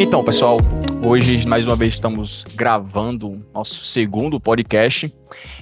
Então, 0.00 0.24
pessoal, 0.24 0.56
hoje 1.02 1.46
mais 1.46 1.66
uma 1.66 1.76
vez 1.76 1.94
estamos 1.94 2.44
gravando 2.54 3.36
nosso 3.52 3.84
segundo 3.84 4.40
podcast 4.40 5.12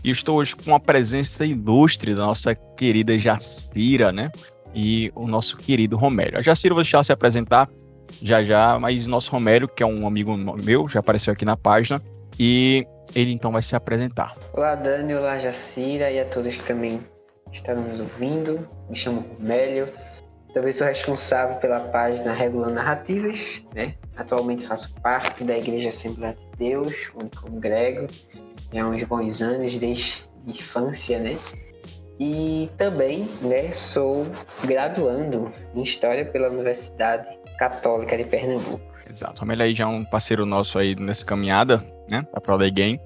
e 0.05 0.11
estou 0.11 0.37
hoje 0.37 0.55
com 0.55 0.75
a 0.75 0.79
presença 0.79 1.45
ilustre 1.45 2.15
da 2.15 2.27
nossa 2.27 2.55
querida 2.55 3.19
Jacira, 3.19 4.13
né? 4.13 4.31
E 4.75 5.11
o 5.15 5.27
nosso 5.27 5.57
querido 5.57 5.97
Romério. 5.97 6.39
A 6.39 6.43
Jacira 6.43 6.75
vou 6.75 6.83
deixar 6.83 7.03
se 7.03 7.13
apresentar 7.13 7.69
já 8.23 8.43
já, 8.45 8.79
mas 8.79 9.07
nosso 9.07 9.31
Romério, 9.31 9.67
que 9.67 9.83
é 9.83 9.87
um 9.87 10.07
amigo 10.07 10.37
meu, 10.37 10.89
já 10.89 11.01
apareceu 11.01 11.33
aqui 11.33 11.45
na 11.45 11.57
página, 11.57 12.01
e 12.39 12.87
ele 13.15 13.33
então 13.33 13.53
vai 13.53 13.63
se 13.63 13.75
apresentar. 13.75 14.35
Olá, 14.53 14.75
Dani, 14.75 15.15
olá, 15.15 15.39
Jacira 15.39 16.11
e 16.11 16.21
a 16.21 16.25
todos 16.25 16.57
que 16.57 16.65
também 16.65 17.01
estão 17.53 17.75
nos 17.75 18.01
ouvindo. 18.01 18.69
Me 18.89 18.97
chamo 18.97 19.25
Romério 19.39 19.89
também 20.57 20.73
sou 20.73 20.87
responsável 20.87 21.57
pela 21.57 21.81
página 21.81 22.33
Regulando 22.33 22.73
Narrativas, 22.73 23.63
né? 23.75 23.95
Atualmente 24.17 24.67
faço 24.67 24.91
parte 25.03 25.45
da 25.45 25.59
Igreja 25.59 25.91
Assembleia 25.91 26.35
de 26.35 26.57
Deus, 26.57 26.95
onde 27.15 27.37
congrego 27.37 28.07
há 28.75 28.87
uns 28.87 29.03
bons 29.03 29.43
anos, 29.43 29.79
desde 29.79 30.23
a 30.47 30.51
infância, 30.51 31.19
né? 31.19 31.35
E 32.19 32.71
também, 32.79 33.29
né, 33.43 33.71
sou 33.71 34.27
graduando 34.65 35.53
em 35.75 35.83
História 35.83 36.25
pela 36.25 36.49
Universidade 36.49 37.29
Católica 37.59 38.17
de 38.17 38.25
Pernambuco. 38.25 38.81
Exato. 39.11 39.45
O 39.45 39.63
aí 39.63 39.75
já 39.75 39.85
é 39.85 39.87
um 39.87 40.07
parceiro 40.07 40.47
nosso 40.47 40.79
aí 40.79 40.97
nessa 40.97 41.27
caminhada, 41.27 41.85
né, 42.09 42.27
da 42.33 42.41
Pro 42.41 42.59
Game 42.71 43.01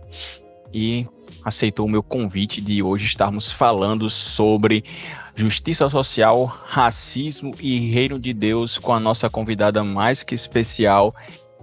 e 0.73 1.07
aceitou 1.45 1.87
o 1.87 1.91
meu 1.91 2.03
convite 2.03 2.61
de 2.61 2.83
hoje 2.83 3.07
estarmos 3.07 3.51
falando 3.51 4.09
sobre 4.09 4.85
justiça 5.35 5.89
social, 5.89 6.45
racismo 6.45 7.53
e 7.61 7.91
reino 7.91 8.19
de 8.19 8.33
Deus 8.33 8.79
com 8.79 8.93
a 8.93 9.01
nossa 9.01 9.29
convidada 9.29 9.83
mais 9.83 10.23
que 10.23 10.35
especial, 10.35 11.15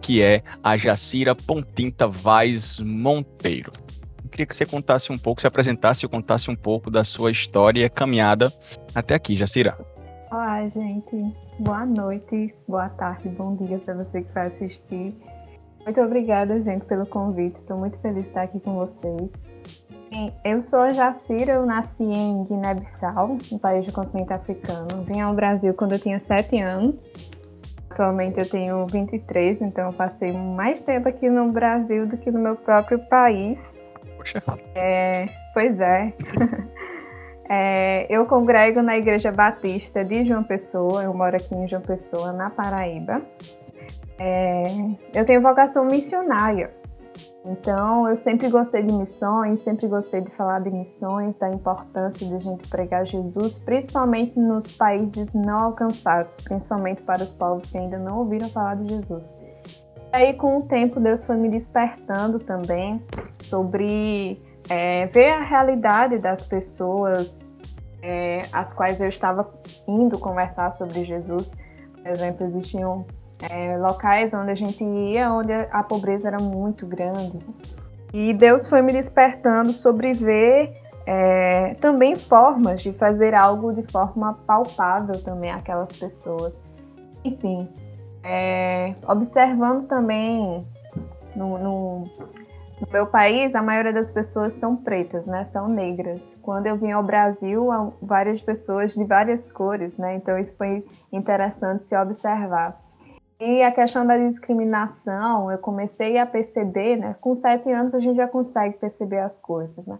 que 0.01 0.21
é 0.21 0.43
a 0.63 0.77
Jacira 0.77 1.35
Pontinta 1.35 2.07
Vaz 2.07 2.79
Monteiro. 2.79 3.71
Eu 4.23 4.29
queria 4.29 4.45
que 4.45 4.55
você 4.55 4.65
contasse 4.65 5.11
um 5.11 5.17
pouco, 5.17 5.41
se 5.41 5.47
apresentasse 5.47 6.05
e 6.05 6.09
contasse 6.09 6.49
um 6.51 6.55
pouco 6.55 6.91
da 6.91 7.03
sua 7.03 7.31
história 7.31 7.85
e 7.85 7.89
caminhada 7.89 8.51
até 8.93 9.15
aqui, 9.15 9.35
Jacira. 9.35 9.77
Olá, 10.29 10.67
gente. 10.67 11.33
Boa 11.59 11.85
noite, 11.85 12.53
boa 12.67 12.89
tarde, 12.89 13.29
bom 13.29 13.55
dia 13.55 13.79
para 13.79 13.93
você 13.95 14.21
que 14.21 14.33
vai 14.33 14.47
assistir. 14.47 15.15
Muito 15.87 16.01
obrigada, 16.01 16.61
gente, 16.61 16.85
pelo 16.85 17.05
convite. 17.05 17.57
Estou 17.61 17.77
muito 17.77 17.97
feliz 17.99 18.23
de 18.23 18.27
estar 18.27 18.41
aqui 18.41 18.59
com 18.59 18.73
vocês. 18.73 19.29
Eu 20.43 20.61
sou 20.61 20.79
a 20.79 20.91
Jacira, 20.91 21.53
eu 21.53 21.65
nasci 21.65 22.03
em 22.03 22.43
Guiné-Bissau, 22.43 23.37
um 23.49 23.57
país 23.57 23.85
do 23.85 23.93
continente 23.93 24.33
africano. 24.33 25.05
Vim 25.05 25.21
ao 25.21 25.33
Brasil 25.33 25.73
quando 25.73 25.93
eu 25.93 25.99
tinha 25.99 26.19
7 26.19 26.59
anos. 26.59 27.09
Atualmente 27.89 28.37
eu 28.37 28.49
tenho 28.49 28.85
23, 28.85 29.61
então 29.61 29.85
eu 29.85 29.93
passei 29.93 30.33
mais 30.33 30.83
tempo 30.83 31.07
aqui 31.07 31.29
no 31.29 31.53
Brasil 31.53 32.05
do 32.05 32.17
que 32.17 32.29
no 32.31 32.39
meu 32.39 32.57
próprio 32.57 32.99
país. 33.07 33.57
Poxa. 34.17 34.43
É, 34.75 35.27
pois 35.53 35.79
é. 35.79 36.11
é. 37.49 38.07
Eu 38.09 38.25
congrego 38.25 38.81
na 38.81 38.97
Igreja 38.97 39.31
Batista 39.31 40.03
de 40.03 40.27
João 40.27 40.43
Pessoa, 40.43 41.03
eu 41.03 41.13
moro 41.13 41.37
aqui 41.37 41.55
em 41.55 41.65
João 41.65 41.81
Pessoa, 41.81 42.33
na 42.33 42.49
Paraíba. 42.49 43.21
É, 44.19 44.67
eu 45.13 45.25
tenho 45.25 45.41
vocação 45.41 45.85
missionária. 45.85 46.71
Então, 47.45 48.07
eu 48.09 48.15
sempre 48.17 48.49
gostei 48.49 48.83
de 48.83 48.91
missões, 48.91 49.63
sempre 49.63 49.87
gostei 49.87 50.21
de 50.21 50.31
falar 50.31 50.59
de 50.59 50.69
missões, 50.69 51.33
da 51.37 51.49
importância 51.49 52.27
de 52.27 52.35
a 52.35 52.39
gente 52.39 52.67
pregar 52.67 53.05
Jesus, 53.05 53.57
principalmente 53.57 54.37
nos 54.37 54.67
países 54.75 55.31
não 55.33 55.57
alcançados, 55.57 56.41
principalmente 56.41 57.01
para 57.03 57.23
os 57.23 57.31
povos 57.31 57.69
que 57.69 57.77
ainda 57.77 57.97
não 57.97 58.19
ouviram 58.19 58.49
falar 58.49 58.75
de 58.75 58.95
Jesus. 58.95 59.41
Aí, 60.11 60.33
com 60.33 60.59
o 60.59 60.61
tempo, 60.63 60.99
Deus 60.99 61.25
foi 61.25 61.37
me 61.37 61.49
despertando 61.49 62.39
também 62.39 63.01
sobre 63.43 64.41
é, 64.69 65.05
ver 65.07 65.31
a 65.31 65.41
realidade 65.41 66.17
das 66.17 66.45
pessoas 66.45 67.43
é, 68.01 68.45
as 68.51 68.73
quais 68.73 68.99
eu 68.99 69.09
estava 69.09 69.49
indo 69.87 70.17
conversar 70.17 70.71
sobre 70.71 71.05
Jesus. 71.05 71.55
Por 72.01 72.11
exemplo, 72.11 72.45
existiam 72.45 73.05
é, 73.41 73.77
locais 73.77 74.33
onde 74.33 74.51
a 74.51 74.55
gente 74.55 74.83
ia, 74.83 75.31
onde 75.31 75.53
a 75.53 75.83
pobreza 75.83 76.27
era 76.27 76.39
muito 76.39 76.85
grande. 76.85 77.39
E 78.13 78.33
Deus 78.33 78.67
foi 78.67 78.81
me 78.81 78.93
despertando 78.93 79.71
sobre 79.71 80.13
ver 80.13 80.73
é, 81.05 81.75
também 81.75 82.17
formas 82.17 82.81
de 82.81 82.91
fazer 82.93 83.33
algo 83.33 83.73
de 83.73 83.83
forma 83.91 84.33
palpável 84.45 85.21
também 85.23 85.51
aquelas 85.51 85.97
pessoas. 85.97 86.59
Enfim, 87.23 87.67
é, 88.23 88.93
observando 89.07 89.87
também 89.87 90.65
no, 91.35 91.57
no, 91.57 91.99
no, 92.81 92.87
meu 92.91 93.05
país, 93.07 93.53
a 93.55 93.61
maioria 93.61 93.93
das 93.93 94.11
pessoas 94.11 94.55
são 94.55 94.75
pretas, 94.75 95.25
né? 95.25 95.45
São 95.51 95.67
negras. 95.67 96.35
Quando 96.41 96.67
eu 96.67 96.75
vim 96.75 96.91
ao 96.91 97.03
Brasil, 97.03 97.69
várias 98.01 98.41
pessoas 98.41 98.93
de 98.93 99.03
várias 99.03 99.49
cores, 99.51 99.95
né? 99.97 100.15
Então 100.15 100.37
isso 100.37 100.53
foi 100.57 100.85
interessante 101.11 101.87
se 101.87 101.95
observar. 101.95 102.86
E 103.39 103.61
a 103.61 103.71
questão 103.71 104.05
da 104.05 104.17
discriminação, 104.17 105.51
eu 105.51 105.59
comecei 105.59 106.17
a 106.17 106.25
perceber, 106.25 106.97
né? 106.97 107.15
Com 107.21 107.35
sete 107.35 107.71
anos 107.71 107.93
a 107.93 107.99
gente 107.99 108.15
já 108.15 108.27
consegue 108.27 108.77
perceber 108.77 109.19
as 109.19 109.37
coisas, 109.37 109.85
né? 109.85 109.99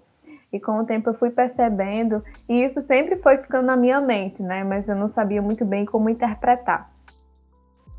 E 0.51 0.59
com 0.59 0.79
o 0.79 0.85
tempo 0.85 1.09
eu 1.09 1.13
fui 1.13 1.29
percebendo, 1.29 2.23
e 2.49 2.63
isso 2.63 2.81
sempre 2.81 3.17
foi 3.17 3.37
ficando 3.37 3.67
na 3.67 3.75
minha 3.75 4.01
mente, 4.01 4.41
né? 4.41 4.63
Mas 4.63 4.87
eu 4.87 4.95
não 4.95 5.07
sabia 5.07 5.41
muito 5.41 5.65
bem 5.65 5.85
como 5.85 6.09
interpretar. 6.09 6.89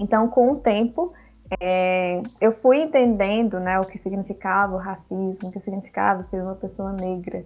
Então, 0.01 0.29
com 0.29 0.53
o 0.53 0.57
tempo, 0.57 1.13
é, 1.61 2.21
eu 2.41 2.53
fui 2.53 2.81
entendendo, 2.81 3.61
né, 3.61 3.79
o 3.81 3.85
que 3.85 3.99
significava 3.99 4.75
o 4.75 4.79
racismo, 4.79 5.49
o 5.49 5.53
que 5.53 5.61
significava 5.61 6.23
ser 6.23 6.43
uma 6.43 6.55
pessoa 6.55 6.93
negra 6.93 7.45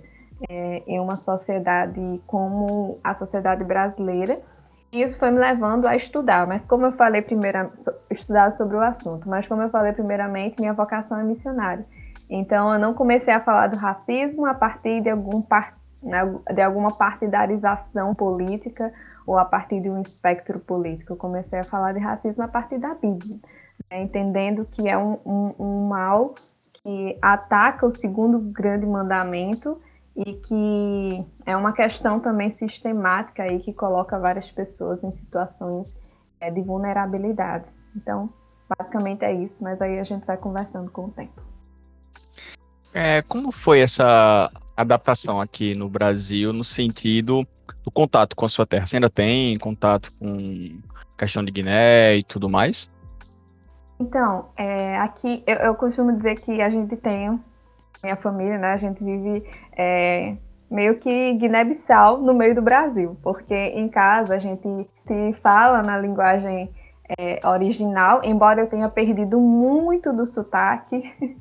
é, 0.48 0.82
em 0.86 0.98
uma 0.98 1.16
sociedade 1.16 2.20
como 2.26 2.98
a 3.02 3.14
sociedade 3.14 3.64
brasileira 3.64 4.40
isso 4.92 5.18
foi 5.18 5.30
me 5.30 5.38
levando 5.38 5.86
a 5.86 5.96
estudar, 5.96 6.46
mas 6.46 6.64
como 6.66 6.84
eu 6.84 6.92
falei 6.92 7.22
primeiro, 7.22 7.72
estudar 8.10 8.50
sobre 8.52 8.76
o 8.76 8.80
assunto, 8.80 9.26
mas 9.26 9.46
como 9.48 9.62
eu 9.62 9.70
falei 9.70 9.92
primeiramente, 9.92 10.60
minha 10.60 10.74
vocação 10.74 11.18
é 11.18 11.24
missionária. 11.24 11.84
Então 12.28 12.72
eu 12.72 12.78
não 12.78 12.92
comecei 12.92 13.32
a 13.32 13.40
falar 13.40 13.68
do 13.68 13.76
racismo 13.76 14.44
a 14.44 14.52
partir 14.54 15.00
de, 15.00 15.08
algum 15.08 15.42
né, 16.02 16.20
de 16.54 16.60
alguma 16.60 16.94
partidarização 16.94 18.14
política 18.14 18.92
ou 19.26 19.38
a 19.38 19.44
partir 19.44 19.80
de 19.80 19.88
um 19.88 20.02
espectro 20.02 20.60
político. 20.60 21.14
Eu 21.14 21.16
comecei 21.16 21.60
a 21.60 21.64
falar 21.64 21.92
de 21.92 21.98
racismo 21.98 22.44
a 22.44 22.48
partir 22.48 22.78
da 22.78 22.94
Bíblia, 22.94 23.36
né, 23.90 24.02
entendendo 24.02 24.66
que 24.70 24.88
é 24.88 24.98
um, 24.98 25.18
um, 25.24 25.54
um 25.58 25.88
mal 25.88 26.34
que 26.74 27.16
ataca 27.22 27.86
o 27.86 27.96
segundo 27.96 28.38
grande 28.38 28.84
mandamento 28.84 29.80
e 30.16 30.34
que 30.34 31.26
é 31.46 31.56
uma 31.56 31.72
questão 31.72 32.20
também 32.20 32.52
sistemática 32.52 33.42
aí 33.42 33.60
que 33.60 33.72
coloca 33.72 34.18
várias 34.18 34.50
pessoas 34.50 35.02
em 35.02 35.10
situações 35.10 35.92
é, 36.40 36.50
de 36.50 36.60
vulnerabilidade. 36.60 37.64
Então, 37.96 38.28
basicamente 38.78 39.24
é 39.24 39.32
isso, 39.32 39.56
mas 39.60 39.80
aí 39.80 39.98
a 39.98 40.04
gente 40.04 40.26
vai 40.26 40.36
conversando 40.36 40.90
com 40.90 41.06
o 41.06 41.10
tempo. 41.10 41.40
É, 42.92 43.22
como 43.22 43.50
foi 43.50 43.80
essa 43.80 44.50
adaptação 44.76 45.40
aqui 45.40 45.74
no 45.74 45.88
Brasil 45.88 46.52
no 46.52 46.64
sentido 46.64 47.46
do 47.82 47.90
contato 47.90 48.36
com 48.36 48.44
a 48.44 48.48
sua 48.48 48.66
terra? 48.66 48.84
Você 48.84 48.96
ainda 48.96 49.08
tem 49.08 49.58
contato 49.58 50.12
com 50.18 50.78
questão 51.16 51.42
de 51.44 51.50
Guiné 51.50 52.16
e 52.16 52.22
tudo 52.22 52.50
mais? 52.50 52.90
Então, 53.98 54.48
é, 54.56 54.98
aqui 54.98 55.42
eu, 55.46 55.56
eu 55.56 55.74
costumo 55.74 56.16
dizer 56.16 56.40
que 56.40 56.60
a 56.60 56.68
gente 56.68 56.96
tem 56.96 57.40
minha 58.02 58.16
família, 58.16 58.58
né, 58.58 58.72
a 58.72 58.76
gente 58.78 59.02
vive 59.04 59.44
é, 59.76 60.34
meio 60.68 60.96
que 60.96 61.34
Guiné-Bissau 61.34 62.18
no 62.18 62.34
meio 62.34 62.52
do 62.52 62.60
Brasil, 62.60 63.16
porque 63.22 63.54
em 63.54 63.88
casa 63.88 64.34
a 64.34 64.38
gente 64.40 64.88
se 65.06 65.32
fala 65.40 65.82
na 65.82 65.96
linguagem 65.98 66.68
é, 67.16 67.40
original, 67.46 68.20
embora 68.24 68.60
eu 68.60 68.66
tenha 68.66 68.88
perdido 68.88 69.38
muito 69.38 70.12
do 70.12 70.26
sotaque, 70.26 71.00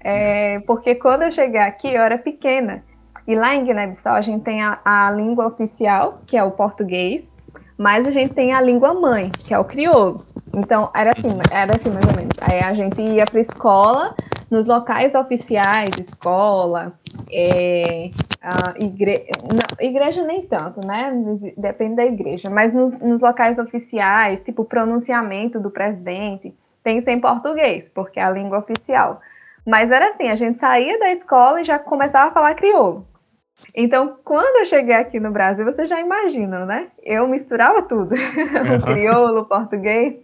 é, 0.00 0.60
porque 0.60 0.94
quando 0.94 1.22
eu 1.22 1.32
cheguei 1.32 1.60
aqui 1.60 1.94
eu 1.94 2.00
era 2.00 2.16
pequena, 2.16 2.82
e 3.28 3.34
lá 3.34 3.54
em 3.54 3.64
Guiné-Bissau 3.64 4.14
a 4.14 4.22
gente 4.22 4.42
tem 4.42 4.62
a, 4.62 4.78
a 4.84 5.10
língua 5.10 5.46
oficial, 5.46 6.22
que 6.26 6.36
é 6.36 6.42
o 6.42 6.52
português, 6.52 7.30
mas 7.76 8.06
a 8.06 8.10
gente 8.10 8.32
tem 8.32 8.54
a 8.54 8.60
língua 8.60 8.94
mãe, 8.94 9.30
que 9.30 9.52
é 9.52 9.58
o 9.58 9.64
crioulo. 9.64 10.24
Então, 10.54 10.90
era 10.94 11.10
assim, 11.10 11.38
era 11.50 11.76
assim 11.76 11.90
mais 11.90 12.06
ou 12.06 12.16
menos. 12.16 12.34
Aí 12.40 12.60
a 12.60 12.72
gente 12.72 12.98
ia 13.02 13.26
para 13.26 13.40
escola, 13.40 14.14
nos 14.50 14.66
locais 14.66 15.14
oficiais, 15.14 15.90
escola, 15.98 16.92
é, 17.30 18.10
igre... 18.80 19.26
Não, 19.42 19.86
igreja 19.86 20.22
nem 20.24 20.46
tanto, 20.46 20.80
né? 20.86 21.12
Depende 21.56 21.96
da 21.96 22.04
igreja, 22.04 22.48
mas 22.48 22.72
nos, 22.72 22.92
nos, 23.00 23.20
locais 23.20 23.58
oficiais, 23.58 24.40
tipo 24.44 24.64
pronunciamento 24.64 25.58
do 25.58 25.70
presidente, 25.70 26.54
tem 26.82 26.98
que 26.98 27.04
ser 27.04 27.12
em 27.12 27.20
português, 27.20 27.90
porque 27.94 28.20
é 28.20 28.22
a 28.22 28.30
língua 28.30 28.58
oficial. 28.58 29.20
Mas 29.66 29.90
era 29.90 30.10
assim, 30.10 30.28
a 30.28 30.36
gente 30.36 30.60
saía 30.60 30.98
da 30.98 31.10
escola 31.10 31.60
e 31.60 31.64
já 31.64 31.78
começava 31.78 32.30
a 32.30 32.32
falar 32.32 32.54
crioulo. 32.54 33.06
Então, 33.74 34.16
quando 34.24 34.60
eu 34.60 34.66
cheguei 34.66 34.94
aqui 34.94 35.18
no 35.18 35.32
Brasil, 35.32 35.64
vocês 35.64 35.88
já 35.88 36.00
imaginam, 36.00 36.66
né? 36.66 36.88
Eu 37.02 37.26
misturava 37.26 37.82
tudo, 37.82 38.14
o 38.14 38.82
crioulo, 38.84 39.40
o 39.40 39.44
português. 39.44 40.14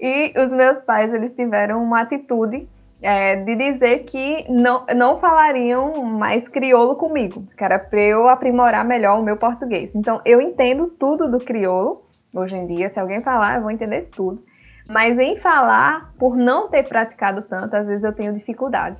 E 0.00 0.32
os 0.36 0.52
meus 0.52 0.80
pais, 0.80 1.14
eles 1.14 1.32
tiveram 1.36 1.80
uma 1.82 2.00
atitude 2.00 2.68
é, 3.02 3.36
de 3.36 3.56
dizer 3.56 4.04
que 4.04 4.46
não, 4.50 4.86
não 4.94 5.18
falariam 5.18 6.04
mais 6.04 6.46
crioulo 6.48 6.94
comigo, 6.94 7.44
que 7.56 7.64
era 7.64 7.78
para 7.78 8.00
eu 8.00 8.28
aprimorar 8.28 8.84
melhor 8.84 9.18
o 9.18 9.22
meu 9.22 9.36
português. 9.36 9.90
Então, 9.94 10.20
eu 10.24 10.40
entendo 10.40 10.86
tudo 10.98 11.30
do 11.30 11.38
crioulo, 11.38 12.02
hoje 12.34 12.56
em 12.56 12.66
dia, 12.66 12.90
se 12.90 13.00
alguém 13.00 13.20
falar, 13.20 13.56
eu 13.56 13.62
vou 13.62 13.70
entender 13.70 14.08
tudo. 14.14 14.42
Mas 14.88 15.18
em 15.18 15.36
falar, 15.38 16.12
por 16.18 16.36
não 16.36 16.68
ter 16.68 16.88
praticado 16.88 17.42
tanto, 17.42 17.74
às 17.74 17.86
vezes 17.86 18.04
eu 18.04 18.12
tenho 18.12 18.32
dificuldades. 18.32 18.98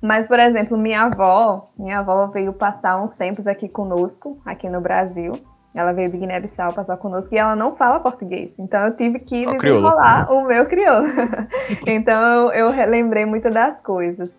Mas, 0.00 0.26
por 0.26 0.38
exemplo, 0.38 0.76
minha 0.76 1.02
avó, 1.02 1.70
minha 1.78 1.98
avó 1.98 2.26
veio 2.26 2.52
passar 2.52 3.02
uns 3.02 3.14
tempos 3.14 3.46
aqui 3.46 3.68
conosco, 3.68 4.40
aqui 4.44 4.68
no 4.68 4.80
Brasil. 4.80 5.32
Ela 5.74 5.92
veio 5.92 6.10
de 6.10 6.18
Guiné-Bissau 6.18 6.72
passar 6.74 6.96
conosco 6.98 7.34
e 7.34 7.38
ela 7.38 7.56
não 7.56 7.74
fala 7.76 8.00
português. 8.00 8.52
Então 8.58 8.80
eu 8.86 8.96
tive 8.96 9.18
que 9.20 9.46
oh, 9.46 9.56
desenrolar 9.56 10.30
o 10.30 10.46
meu 10.46 10.66
crioulo. 10.66 11.08
então 11.86 12.52
eu 12.52 12.70
lembrei 12.86 13.24
muito 13.24 13.50
das 13.50 13.80
coisas. 13.80 14.30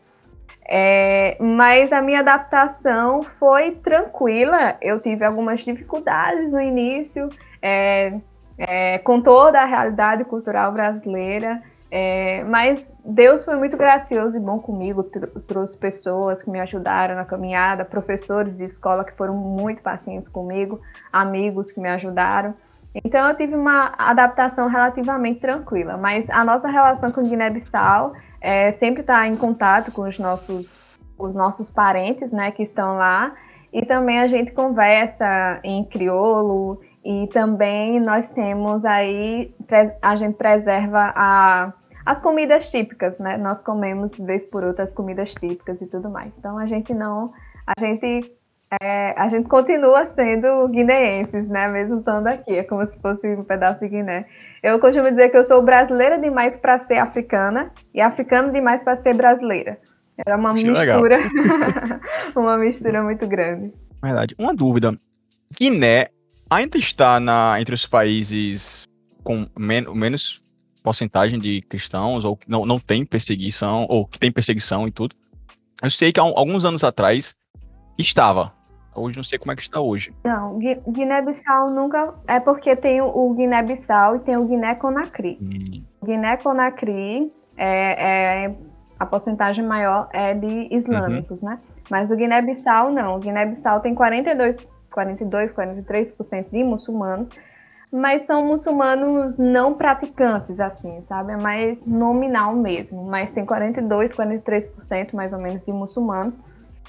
É, 0.66 1.36
mas 1.40 1.92
a 1.92 2.02
minha 2.02 2.20
adaptação 2.20 3.22
foi 3.40 3.72
tranquila. 3.72 4.76
Eu 4.82 5.00
tive 5.00 5.26
algumas 5.26 5.62
dificuldades 5.62 6.52
no 6.52 6.62
início, 6.62 7.30
é, 7.62 8.14
é, 8.58 9.00
com 9.00 9.22
toda 9.22 9.60
a 9.60 9.66
realidade 9.66 10.24
cultural 10.26 10.72
brasileira. 10.72 11.62
É, 11.96 12.44
mas 12.46 12.84
Deus 13.06 13.46
foi 13.46 13.56
muito 13.56 13.78
gracioso 13.78 14.36
e 14.36 14.40
bom 14.40 14.58
comigo, 14.58 15.04
trouxe 15.46 15.78
pessoas 15.78 16.42
que 16.42 16.50
me 16.50 16.60
ajudaram 16.60 17.14
na 17.14 17.24
caminhada, 17.24 17.86
professores 17.86 18.58
de 18.58 18.64
escola 18.64 19.04
que 19.04 19.16
foram 19.16 19.36
muito 19.36 19.80
pacientes 19.84 20.28
comigo, 20.28 20.82
amigos 21.12 21.72
que 21.72 21.80
me 21.80 21.88
ajudaram. 21.90 22.56
Então 22.96 23.30
eu 23.30 23.38
tive 23.38 23.54
uma 23.54 23.94
adaptação 23.96 24.68
relativamente 24.68 25.40
tranquila, 25.40 25.96
mas 25.96 26.28
a 26.32 26.44
nossa 26.44 26.68
relação 26.68 27.12
com 27.12 27.22
Guiné-Bissau 27.22 28.14
é 28.42 28.72
sempre 28.72 29.02
estar 29.02 29.20
tá 29.20 29.28
em 29.28 29.38
contato 29.38 29.92
com 29.92 30.10
os 30.10 30.18
nossos, 30.18 30.76
os 31.16 31.36
nossos 31.36 31.70
parentes, 31.70 32.32
né, 32.32 32.50
que 32.50 32.64
estão 32.64 32.98
lá, 32.98 33.36
e 33.72 33.86
também 33.86 34.18
a 34.20 34.28
gente 34.28 34.52
conversa 34.52 35.60
em 35.64 35.84
crioulo 35.84 36.82
e 37.06 37.28
também 37.28 38.00
nós 38.00 38.32
temos 38.32 38.84
aí 38.84 39.54
a 40.02 40.16
gente 40.16 40.38
preserva 40.38 41.14
a 41.16 41.74
as 42.06 42.22
comidas 42.22 42.70
típicas, 42.70 43.20
né? 43.20 43.38
Nós 43.38 43.64
comemos 43.64 44.12
de 44.12 44.24
vez 44.24 44.46
por 44.46 44.64
outra 44.64 44.84
as 44.84 44.94
comidas 44.94 45.34
típicas 45.34 45.82
e 45.82 45.88
tudo 45.88 46.10
mais. 46.10 46.32
Então 46.38 46.58
a 46.58 46.66
gente 46.66 46.94
não, 46.94 47.32
a 47.66 47.80
gente 47.80 48.32
é, 48.82 49.14
a 49.20 49.30
gente 49.30 49.48
continua 49.48 50.08
sendo 50.16 50.68
guineenses, 50.70 51.48
né? 51.48 51.68
Mesmo 51.68 52.00
estando 52.00 52.28
aqui, 52.28 52.56
é 52.56 52.64
como 52.64 52.86
se 52.88 52.98
fosse 53.00 53.28
um 53.28 53.44
pedaço 53.44 53.80
de 53.80 53.90
Guiné. 53.90 54.26
Eu 54.62 54.80
costumo 54.80 55.10
dizer 55.10 55.30
que 55.30 55.38
eu 55.38 55.46
sou 55.46 55.62
brasileira 55.62 56.18
demais 56.20 56.58
para 56.58 56.80
ser 56.80 56.98
africana 56.98 57.72
e 57.94 58.02
africana 58.02 58.52
demais 58.52 58.84
para 58.84 58.98
ser 58.98 59.16
brasileira. 59.16 59.78
Era 60.18 60.38
uma 60.38 60.54
Acho 60.54 60.66
mistura, 60.66 61.20
uma 62.36 62.58
mistura 62.58 63.04
muito 63.04 63.28
grande. 63.28 63.74
Verdade. 64.02 64.36
Uma 64.38 64.54
dúvida: 64.56 64.98
Guiné 65.56 66.10
ainda 66.50 66.78
está 66.78 67.20
na, 67.20 67.60
entre 67.60 67.76
os 67.76 67.86
países 67.86 68.84
com 69.24 69.48
men 69.58 69.86
menos 69.94 70.43
porcentagem 70.84 71.40
de 71.40 71.62
cristãos, 71.62 72.26
ou 72.26 72.36
que 72.36 72.50
não, 72.50 72.66
não 72.66 72.78
tem 72.78 73.06
perseguição, 73.06 73.86
ou 73.90 74.06
que 74.06 74.20
tem 74.20 74.32
perseguição 74.32 74.88
e 74.88 74.92
tudo. 74.92 75.16
Eu 75.82 75.90
sei 75.90 76.12
que 76.12 76.20
há 76.20 76.24
alguns 76.24 76.66
anos 76.66 76.84
atrás 76.84 77.36
estava. 77.98 78.52
Hoje 78.96 79.18
não 79.18 79.24
sei 79.24 79.40
como 79.40 79.52
é 79.52 79.56
que 79.56 79.62
está 79.64 79.80
hoje. 79.80 80.14
Não, 80.24 80.60
Guiné-Bissau 80.60 81.72
nunca. 81.72 82.14
É 82.28 82.40
porque 82.40 82.76
tem 82.76 83.02
o 83.02 83.34
Guiné-Bissau 83.34 84.18
e 84.18 84.20
tem 84.20 84.38
o 84.38 84.46
Guiné-Conakry. 84.46 85.40
Hum. 85.42 85.84
Guiné-Conakry 86.06 87.32
é, 87.58 88.46
é, 88.46 88.56
a 89.00 89.06
porcentagem 89.06 89.66
maior 89.66 90.10
é 90.14 90.36
de 90.36 90.68
islâmicos, 90.72 91.42
uhum. 91.42 91.50
né? 91.50 91.60
Mas 91.90 92.10
o 92.12 92.16
Guiné-Bissau 92.16 92.92
não. 92.92 93.16
O 93.16 93.20
Guiné-Bissau 93.20 93.80
tem 93.80 93.96
42, 93.96 94.66
42, 94.92 95.54
43% 95.54 96.52
de 96.52 96.64
muçulmanos 96.64 97.30
mas 97.94 98.26
são 98.26 98.44
muçulmanos 98.44 99.38
não 99.38 99.76
praticantes, 99.76 100.60
assim, 100.60 101.00
sabe? 101.04 101.34
É 101.34 101.38
mais 101.38 101.86
nominal 101.86 102.56
mesmo. 102.56 103.06
Mas 103.06 103.30
tem 103.30 103.46
42, 103.46 104.12
43% 104.14 105.14
mais 105.14 105.32
ou 105.32 105.40
menos 105.40 105.64
de 105.64 105.72
muçulmanos. 105.72 106.42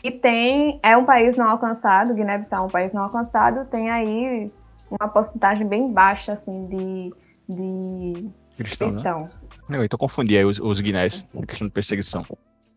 E 0.02 0.10
tem, 0.10 0.80
é 0.82 0.96
um 0.96 1.04
país 1.04 1.36
não 1.36 1.48
alcançado, 1.48 2.14
Guiné-Bissau 2.14 2.64
é 2.64 2.66
um 2.66 2.70
país 2.70 2.94
não 2.94 3.02
alcançado, 3.02 3.66
tem 3.66 3.90
aí 3.90 4.50
uma 4.90 5.08
porcentagem 5.08 5.66
bem 5.66 5.92
baixa, 5.92 6.32
assim, 6.32 6.66
de, 6.68 7.14
de 7.48 8.30
Cristão, 8.56 8.90
cristãos. 8.90 9.30
Né? 9.68 9.84
Eu 9.84 9.88
tô 9.88 9.98
confundindo 9.98 10.38
aí 10.38 10.44
os, 10.44 10.58
os 10.58 10.80
guinés, 10.80 11.26
na 11.34 11.46
questão 11.46 11.66
de 11.66 11.72
perseguição. 11.72 12.22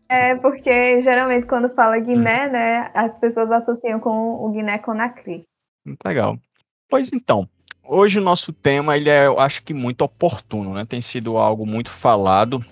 É, 0.06 0.34
porque 0.36 1.02
geralmente 1.02 1.46
quando 1.46 1.68
fala 1.70 1.98
Guiné, 1.98 2.46
hum. 2.46 2.52
né, 2.52 2.90
as 2.94 3.18
pessoas 3.18 3.50
associam 3.50 4.00
com 4.00 4.44
o 4.44 4.50
Guiné-Conakry. 4.50 5.44
Legal. 6.04 6.38
Pois 6.90 7.10
então, 7.12 7.46
Hoje 7.90 8.18
o 8.18 8.22
nosso 8.22 8.52
tema 8.52 8.98
ele 8.98 9.08
é, 9.08 9.26
eu 9.26 9.40
acho 9.40 9.62
que 9.62 9.72
muito 9.72 10.02
oportuno, 10.02 10.74
né? 10.74 10.84
Tem 10.84 11.00
sido 11.00 11.38
algo 11.38 11.64
muito 11.64 11.90
falado 11.90 12.62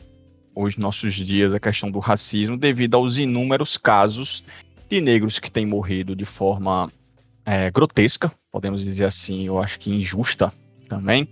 hoje 0.55 0.79
nossos 0.79 1.15
dias 1.15 1.55
a 1.55 1.59
questão 1.59 1.91
do 1.91 1.99
racismo 1.99 2.55
devido 2.55 2.97
aos 2.97 3.17
inúmeros 3.17 3.79
casos 3.79 4.45
de 4.91 5.01
negros 5.01 5.39
que 5.39 5.51
têm 5.51 5.65
morrido 5.65 6.15
de 6.15 6.27
forma 6.27 6.93
é, 7.47 7.71
grotesca, 7.71 8.31
podemos 8.53 8.85
dizer 8.85 9.07
assim, 9.07 9.47
eu 9.47 9.59
acho 9.59 9.79
que 9.79 9.91
injusta 9.91 10.53
também. 10.87 11.27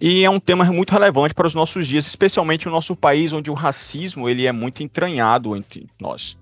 E 0.00 0.22
é 0.22 0.30
um 0.30 0.38
tema 0.38 0.64
muito 0.66 0.92
relevante 0.92 1.34
para 1.34 1.48
os 1.48 1.54
nossos 1.54 1.88
dias, 1.88 2.06
especialmente 2.06 2.66
no 2.66 2.72
nosso 2.72 2.94
país, 2.94 3.32
onde 3.32 3.50
o 3.50 3.54
racismo 3.54 4.28
ele 4.28 4.46
é 4.46 4.52
muito 4.52 4.84
entranhado 4.84 5.56
entre 5.56 5.88
nós. 6.00 6.38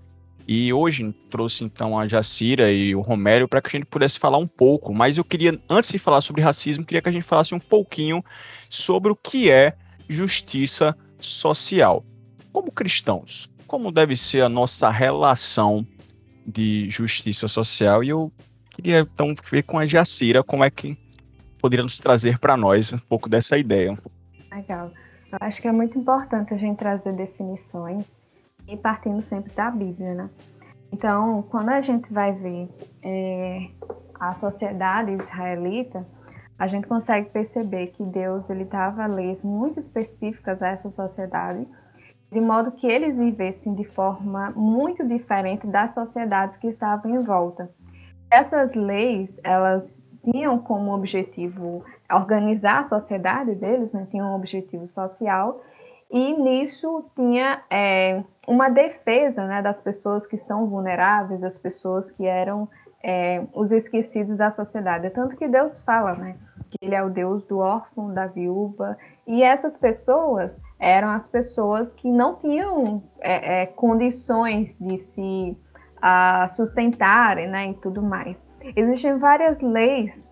E 0.50 0.72
hoje 0.72 1.14
trouxe 1.28 1.62
então 1.62 1.98
a 1.98 2.08
Jacira 2.08 2.72
e 2.72 2.96
o 2.96 3.02
Romério 3.02 3.46
para 3.46 3.60
que 3.60 3.68
a 3.68 3.78
gente 3.78 3.84
pudesse 3.84 4.18
falar 4.18 4.38
um 4.38 4.46
pouco, 4.46 4.94
mas 4.94 5.18
eu 5.18 5.24
queria, 5.24 5.60
antes 5.68 5.90
de 5.90 5.98
falar 5.98 6.22
sobre 6.22 6.40
racismo, 6.40 6.86
queria 6.86 7.02
que 7.02 7.08
a 7.10 7.12
gente 7.12 7.26
falasse 7.26 7.54
um 7.54 7.60
pouquinho 7.60 8.24
sobre 8.70 9.12
o 9.12 9.16
que 9.16 9.50
é 9.50 9.76
justiça 10.08 10.96
social. 11.18 12.02
Como 12.50 12.72
cristãos, 12.72 13.46
como 13.66 13.92
deve 13.92 14.16
ser 14.16 14.40
a 14.40 14.48
nossa 14.48 14.88
relação 14.88 15.86
de 16.46 16.88
justiça 16.88 17.46
social? 17.46 18.02
E 18.02 18.08
eu 18.08 18.32
queria 18.70 19.00
então 19.00 19.34
ver 19.50 19.64
com 19.64 19.78
a 19.78 19.86
Jacira 19.86 20.42
como 20.42 20.64
é 20.64 20.70
que 20.70 20.96
poderia 21.60 21.82
nos 21.82 21.98
trazer 21.98 22.38
para 22.38 22.56
nós 22.56 22.90
um 22.90 22.98
pouco 22.98 23.28
dessa 23.28 23.58
ideia. 23.58 23.98
Legal. 24.50 24.90
Eu 25.30 25.38
acho 25.42 25.60
que 25.60 25.68
é 25.68 25.72
muito 25.72 25.98
importante 25.98 26.54
a 26.54 26.56
gente 26.56 26.78
trazer 26.78 27.12
definições 27.12 28.06
e 28.68 28.76
partindo 28.76 29.22
sempre 29.22 29.52
da 29.54 29.70
Bíblia, 29.70 30.14
né? 30.14 30.30
Então, 30.92 31.42
quando 31.50 31.70
a 31.70 31.80
gente 31.80 32.12
vai 32.12 32.32
ver 32.32 32.68
é, 33.02 33.68
a 34.18 34.34
sociedade 34.34 35.12
israelita, 35.12 36.06
a 36.58 36.66
gente 36.66 36.86
consegue 36.86 37.30
perceber 37.30 37.88
que 37.88 38.02
Deus 38.02 38.50
ele 38.50 38.64
dava 38.64 39.06
leis 39.06 39.42
muito 39.44 39.78
específicas 39.78 40.60
a 40.62 40.68
essa 40.68 40.90
sociedade, 40.90 41.66
de 42.30 42.40
modo 42.40 42.72
que 42.72 42.86
eles 42.86 43.16
vivessem 43.16 43.74
de 43.74 43.84
forma 43.84 44.50
muito 44.50 45.06
diferente 45.06 45.66
das 45.66 45.92
sociedades 45.92 46.56
que 46.56 46.66
estavam 46.68 47.14
em 47.14 47.20
volta. 47.20 47.70
Essas 48.30 48.74
leis, 48.74 49.38
elas 49.42 49.96
tinham 50.24 50.58
como 50.58 50.94
objetivo 50.94 51.84
organizar 52.12 52.80
a 52.80 52.84
sociedade 52.84 53.54
deles, 53.54 53.92
né? 53.92 54.06
tinham 54.10 54.32
um 54.32 54.34
objetivo 54.34 54.86
social, 54.86 55.62
e 56.10 56.32
nisso 56.34 57.10
tinha 57.14 57.62
é, 57.70 58.22
uma 58.46 58.70
defesa 58.70 59.46
né, 59.46 59.60
das 59.60 59.80
pessoas 59.80 60.26
que 60.26 60.38
são 60.38 60.66
vulneráveis, 60.66 61.40
das 61.40 61.58
pessoas 61.58 62.10
que 62.10 62.26
eram 62.26 62.68
é, 63.02 63.44
os 63.52 63.70
esquecidos 63.70 64.36
da 64.36 64.50
sociedade. 64.50 65.06
É 65.06 65.10
tanto 65.10 65.36
que 65.36 65.46
Deus 65.46 65.82
fala 65.82 66.14
né, 66.14 66.36
que 66.70 66.78
Ele 66.80 66.94
é 66.94 67.02
o 67.02 67.10
Deus 67.10 67.44
do 67.44 67.58
órfão, 67.58 68.12
da 68.12 68.26
viúva, 68.26 68.96
e 69.26 69.42
essas 69.42 69.76
pessoas 69.76 70.50
eram 70.78 71.10
as 71.10 71.26
pessoas 71.26 71.92
que 71.94 72.10
não 72.10 72.36
tinham 72.36 73.02
é, 73.20 73.62
é 73.62 73.66
condições 73.66 74.74
de 74.80 74.98
se 75.14 75.56
a, 76.00 76.50
sustentarem 76.56 77.48
né, 77.48 77.68
e 77.68 77.74
tudo 77.74 78.02
mais. 78.02 78.36
Existem 78.76 79.18
várias 79.18 79.60
leis 79.60 80.27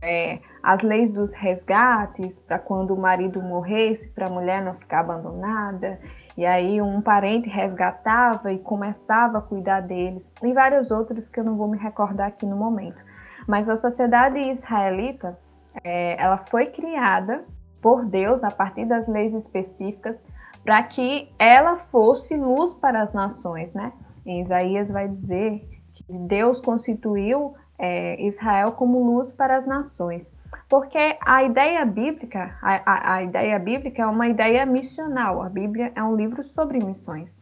é, 0.00 0.40
as 0.62 0.82
leis 0.82 1.12
dos 1.12 1.32
resgates 1.32 2.38
para 2.40 2.58
quando 2.58 2.94
o 2.94 3.00
marido 3.00 3.42
morresse, 3.42 4.08
para 4.10 4.26
a 4.26 4.30
mulher 4.30 4.62
não 4.62 4.74
ficar 4.74 5.00
abandonada, 5.00 6.00
e 6.36 6.46
aí 6.46 6.80
um 6.80 7.00
parente 7.00 7.48
resgatava 7.48 8.52
e 8.52 8.58
começava 8.58 9.38
a 9.38 9.42
cuidar 9.42 9.80
deles, 9.80 10.22
e 10.42 10.52
vários 10.52 10.90
outros 10.90 11.28
que 11.28 11.40
eu 11.40 11.44
não 11.44 11.56
vou 11.56 11.68
me 11.68 11.78
recordar 11.78 12.28
aqui 12.28 12.46
no 12.46 12.56
momento. 12.56 12.98
Mas 13.46 13.68
a 13.68 13.76
sociedade 13.76 14.38
israelita, 14.38 15.38
é, 15.82 16.22
ela 16.22 16.38
foi 16.48 16.66
criada 16.66 17.44
por 17.80 18.04
Deus 18.04 18.42
a 18.44 18.50
partir 18.50 18.84
das 18.84 19.06
leis 19.08 19.32
específicas 19.34 20.16
para 20.64 20.82
que 20.82 21.32
ela 21.38 21.76
fosse 21.90 22.36
luz 22.36 22.74
para 22.74 23.00
as 23.00 23.12
nações, 23.12 23.72
né? 23.72 23.92
Em 24.26 24.42
Isaías 24.42 24.90
vai 24.90 25.08
dizer 25.08 25.66
Deus 26.08 26.60
constituiu 26.60 27.54
é, 27.78 28.20
Israel 28.26 28.72
como 28.72 29.02
luz 29.04 29.32
para 29.32 29.56
as 29.56 29.66
nações. 29.66 30.32
Porque 30.68 31.16
a 31.24 31.44
ideia 31.44 31.84
bíblica, 31.84 32.56
a, 32.60 32.74
a, 32.84 33.14
a, 33.14 33.22
ideia 33.22 33.58
bíblica 33.58 34.02
é 34.02 34.06
uma 34.06 34.28
ideia 34.28 34.66
missional. 34.66 35.42
A 35.42 35.48
Bíblia 35.48 35.92
é 35.94 36.02
um 36.02 36.16
livro 36.16 36.42
sobre 36.44 36.78
missões. 36.84 37.34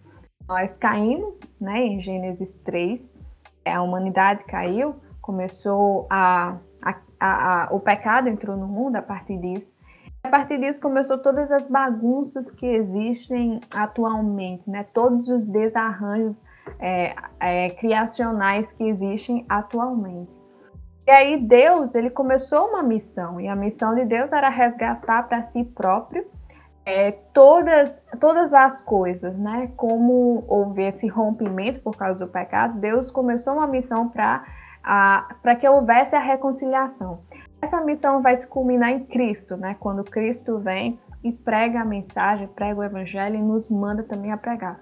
Nós 0.48 0.70
caímos, 0.78 1.40
né, 1.60 1.80
em 1.80 2.00
Gênesis 2.00 2.52
3, 2.64 3.14
é, 3.64 3.72
a 3.74 3.82
humanidade 3.82 4.44
caiu, 4.44 4.96
começou 5.20 6.06
a, 6.08 6.56
a, 7.20 7.68
o 7.70 7.80
pecado 7.80 8.28
entrou 8.28 8.56
no 8.56 8.66
mundo 8.66 8.96
a 8.96 9.02
partir 9.02 9.38
disso. 9.38 9.74
A 10.22 10.28
partir 10.28 10.58
disso 10.58 10.80
começou 10.80 11.18
todas 11.18 11.50
as 11.52 11.68
bagunças 11.68 12.50
que 12.50 12.66
existem 12.66 13.60
atualmente, 13.70 14.68
né? 14.68 14.84
Todos 14.92 15.28
os 15.28 15.44
desarranjos 15.46 16.42
é, 16.78 17.14
é, 17.40 17.70
criacionais 17.70 18.70
que 18.72 18.84
existem 18.84 19.44
atualmente. 19.48 20.30
E 21.06 21.10
aí 21.10 21.40
Deus 21.40 21.94
ele 21.94 22.10
começou 22.10 22.68
uma 22.68 22.82
missão 22.82 23.40
e 23.40 23.46
a 23.46 23.54
missão 23.54 23.94
de 23.94 24.04
Deus 24.04 24.32
era 24.32 24.48
resgatar 24.48 25.28
para 25.28 25.42
si 25.44 25.62
próprio 25.62 26.26
é, 26.84 27.12
todas 27.32 28.02
todas 28.20 28.54
as 28.54 28.80
coisas, 28.80 29.36
né? 29.36 29.70
Como 29.76 30.44
houve 30.48 30.82
esse 30.82 31.08
rompimento 31.08 31.80
por 31.80 31.96
causa 31.96 32.24
do 32.24 32.30
pecado, 32.30 32.78
Deus 32.78 33.10
começou 33.10 33.54
uma 33.54 33.66
missão 33.66 34.08
para 34.08 34.44
para 35.42 35.56
que 35.56 35.68
houvesse 35.68 36.14
a 36.14 36.20
reconciliação. 36.20 37.20
Essa 37.60 37.80
missão 37.80 38.22
vai 38.22 38.36
se 38.36 38.46
culminar 38.46 38.90
em 38.90 39.04
Cristo, 39.04 39.56
né? 39.56 39.74
Quando 39.80 40.04
Cristo 40.04 40.58
vem 40.58 41.00
e 41.24 41.32
prega 41.32 41.80
a 41.80 41.84
mensagem, 41.84 42.46
prega 42.46 42.78
o 42.78 42.84
evangelho 42.84 43.34
e 43.34 43.42
nos 43.42 43.68
manda 43.68 44.04
também 44.04 44.30
a 44.30 44.36
pregar. 44.36 44.78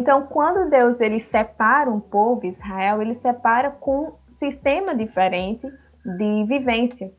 Então, 0.00 0.26
quando 0.26 0.70
Deus 0.70 0.98
ele 0.98 1.20
separa 1.20 1.90
um 1.90 2.00
povo, 2.00 2.46
Israel, 2.46 3.02
ele 3.02 3.14
separa 3.14 3.70
com 3.70 4.06
um 4.06 4.12
sistema 4.38 4.94
diferente 4.94 5.70
de 6.02 6.44
vivência. 6.44 7.12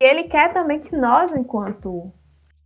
E 0.00 0.04
ele 0.04 0.24
quer 0.24 0.52
também 0.52 0.80
que 0.80 0.96
nós, 0.96 1.32
enquanto 1.32 2.12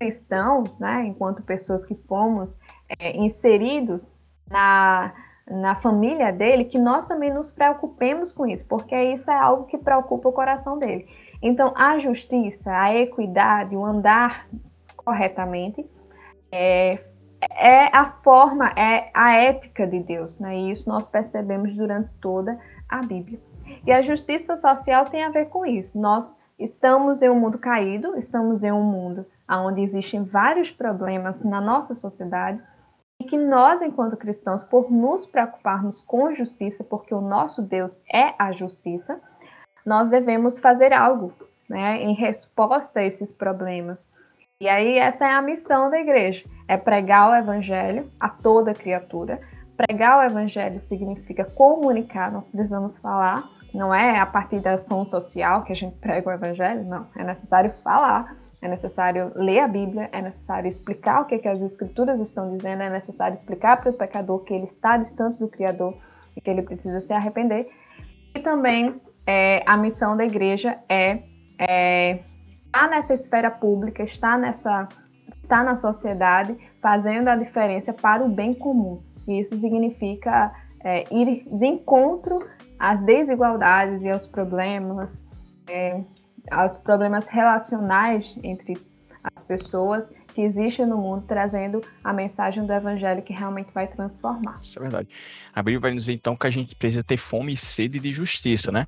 cristãos, 0.01 0.79
né, 0.79 1.05
enquanto 1.05 1.43
pessoas 1.43 1.85
que 1.85 1.95
fomos 1.95 2.59
é, 2.99 3.15
inseridos 3.19 4.17
na, 4.49 5.13
na 5.47 5.75
família 5.75 6.33
dele, 6.33 6.65
que 6.65 6.79
nós 6.79 7.07
também 7.07 7.31
nos 7.31 7.51
preocupemos 7.51 8.33
com 8.33 8.47
isso, 8.47 8.65
porque 8.65 8.99
isso 8.99 9.31
é 9.31 9.39
algo 9.39 9.67
que 9.67 9.77
preocupa 9.77 10.31
o 10.31 10.33
coração 10.33 10.79
dele. 10.79 11.07
Então, 11.43 11.75
a 11.77 11.99
justiça, 11.99 12.73
a 12.73 12.95
equidade, 12.95 13.77
o 13.77 13.85
andar 13.85 14.49
corretamente 14.97 15.85
é, 16.51 17.01
é 17.41 17.97
a 17.97 18.11
forma, 18.23 18.69
é 18.77 19.11
a 19.15 19.33
ética 19.33 19.87
de 19.87 20.01
Deus, 20.01 20.39
né? 20.39 20.57
E 20.57 20.73
isso 20.73 20.89
nós 20.89 21.07
percebemos 21.09 21.75
durante 21.75 22.11
toda 22.21 22.59
a 22.89 23.01
Bíblia. 23.01 23.41
E 23.87 23.93
a 23.93 24.03
justiça 24.03 24.57
social 24.57 25.05
tem 25.05 25.23
a 25.23 25.31
ver 25.31 25.47
com 25.47 25.65
isso. 25.65 25.99
Nós 25.99 26.39
estamos 26.59 27.23
em 27.23 27.31
um 27.31 27.39
mundo 27.39 27.59
caído, 27.59 28.17
estamos 28.17 28.63
em 28.65 28.73
um 28.73 28.83
mundo 28.83 29.27
onde 29.49 29.81
existem 29.81 30.25
vários 30.25 30.71
problemas 30.71 31.43
na 31.43 31.61
nossa 31.61 31.95
sociedade 31.95 32.61
e 33.21 33.25
que 33.25 33.39
nós, 33.39 33.81
enquanto 33.83 34.17
cristãos, 34.17 34.63
por 34.65 34.91
nos 34.91 35.27
preocuparmos 35.27 36.01
com 36.01 36.35
justiça, 36.35 36.85
porque 36.85 37.15
o 37.15 37.21
nosso 37.21 37.63
Deus 37.63 38.03
é 38.13 38.35
a 38.39 38.53
justiça, 38.53 39.21
nós 39.85 40.09
devemos 40.09 40.59
fazer 40.59 40.93
algo 40.93 41.33
né, 41.69 42.03
em 42.03 42.15
resposta 42.15 43.01
a 43.01 43.05
esses 43.05 43.33
problemas. 43.33 44.11
E 44.61 44.69
aí, 44.69 44.99
essa 44.99 45.25
é 45.25 45.31
a 45.33 45.41
missão 45.41 45.89
da 45.89 46.01
igreja: 46.01 46.45
é 46.67 46.77
pregar 46.77 47.31
o 47.31 47.35
evangelho 47.37 48.11
a 48.19 48.29
toda 48.29 48.75
criatura. 48.75 49.41
Pregar 49.77 50.19
o 50.19 50.23
evangelho 50.23 50.81
significa 50.81 51.45
comunicar, 51.45 52.33
nós 52.33 52.49
precisamos 52.49 52.99
falar, 52.99 53.49
não 53.73 53.95
é 53.95 54.19
a 54.19 54.27
partir 54.27 54.59
da 54.59 54.75
ação 54.75 55.07
social 55.07 55.63
que 55.63 55.73
a 55.73 55.77
gente 55.77 55.95
prega 55.99 56.29
o 56.29 56.33
evangelho, 56.33 56.83
não. 56.83 57.07
É 57.15 57.23
necessário 57.23 57.71
falar, 57.85 58.37
é 58.61 58.67
necessário 58.67 59.31
ler 59.37 59.61
a 59.61 59.69
Bíblia, 59.69 60.09
é 60.11 60.21
necessário 60.21 60.69
explicar 60.69 61.21
o 61.21 61.27
que, 61.27 61.39
que 61.39 61.47
as 61.47 61.61
escrituras 61.61 62.19
estão 62.19 62.57
dizendo, 62.57 62.83
é 62.83 62.91
necessário 62.91 63.35
explicar 63.35 63.77
para 63.77 63.91
o 63.91 63.95
pecador 63.95 64.41
que 64.41 64.53
ele 64.53 64.67
está 64.67 64.97
distante 64.97 65.39
do 65.39 65.47
Criador 65.47 65.97
e 66.37 66.41
que 66.41 66.51
ele 66.51 66.63
precisa 66.63 67.01
se 67.01 67.13
arrepender. 67.13 67.71
E 68.35 68.41
também 68.41 69.01
é, 69.25 69.63
a 69.65 69.77
missão 69.77 70.17
da 70.17 70.25
igreja 70.25 70.77
é 70.89 71.23
é, 71.59 72.21
está 72.79 72.87
nessa 72.87 73.15
esfera 73.15 73.51
pública, 73.51 74.05
está 74.05 74.39
nessa 74.39 74.89
está 75.43 75.65
na 75.65 75.79
sociedade, 75.79 76.57
fazendo 76.81 77.29
a 77.29 77.35
diferença 77.35 77.93
para 77.93 78.23
o 78.23 78.29
bem 78.29 78.53
comum. 78.53 79.03
E 79.27 79.41
isso 79.41 79.57
significa 79.57 80.53
é, 80.85 81.05
ir 81.13 81.43
de 81.51 81.67
encontro 81.67 82.47
às 82.79 83.01
desigualdades 83.01 84.03
e 84.03 84.11
aos 84.11 84.27
problemas, 84.27 85.27
é, 85.71 86.03
aos 86.51 86.77
problemas 86.79 87.27
relacionais 87.27 88.33
entre 88.45 88.75
as 89.25 89.43
pessoas 89.43 90.07
que 90.39 90.43
existe 90.43 90.85
no 90.85 90.97
mundo, 90.97 91.25
trazendo 91.27 91.81
a 92.05 92.13
mensagem 92.13 92.65
do 92.65 92.73
evangelho 92.73 93.23
que 93.23 93.33
realmente 93.33 93.73
vai 93.75 93.89
transformar. 93.89 94.61
Isso 94.63 94.79
é 94.79 94.83
verdade. 94.83 95.09
A 95.53 95.61
Bíblia 95.61 95.81
vai 95.81 95.93
dizer 95.93 96.13
então 96.13 96.37
que 96.37 96.47
a 96.47 96.51
gente 96.51 96.77
precisa 96.77 97.03
ter 97.03 97.17
fome 97.17 97.55
e 97.55 97.57
sede 97.57 97.99
de 97.99 98.13
justiça, 98.13 98.71
né? 98.71 98.87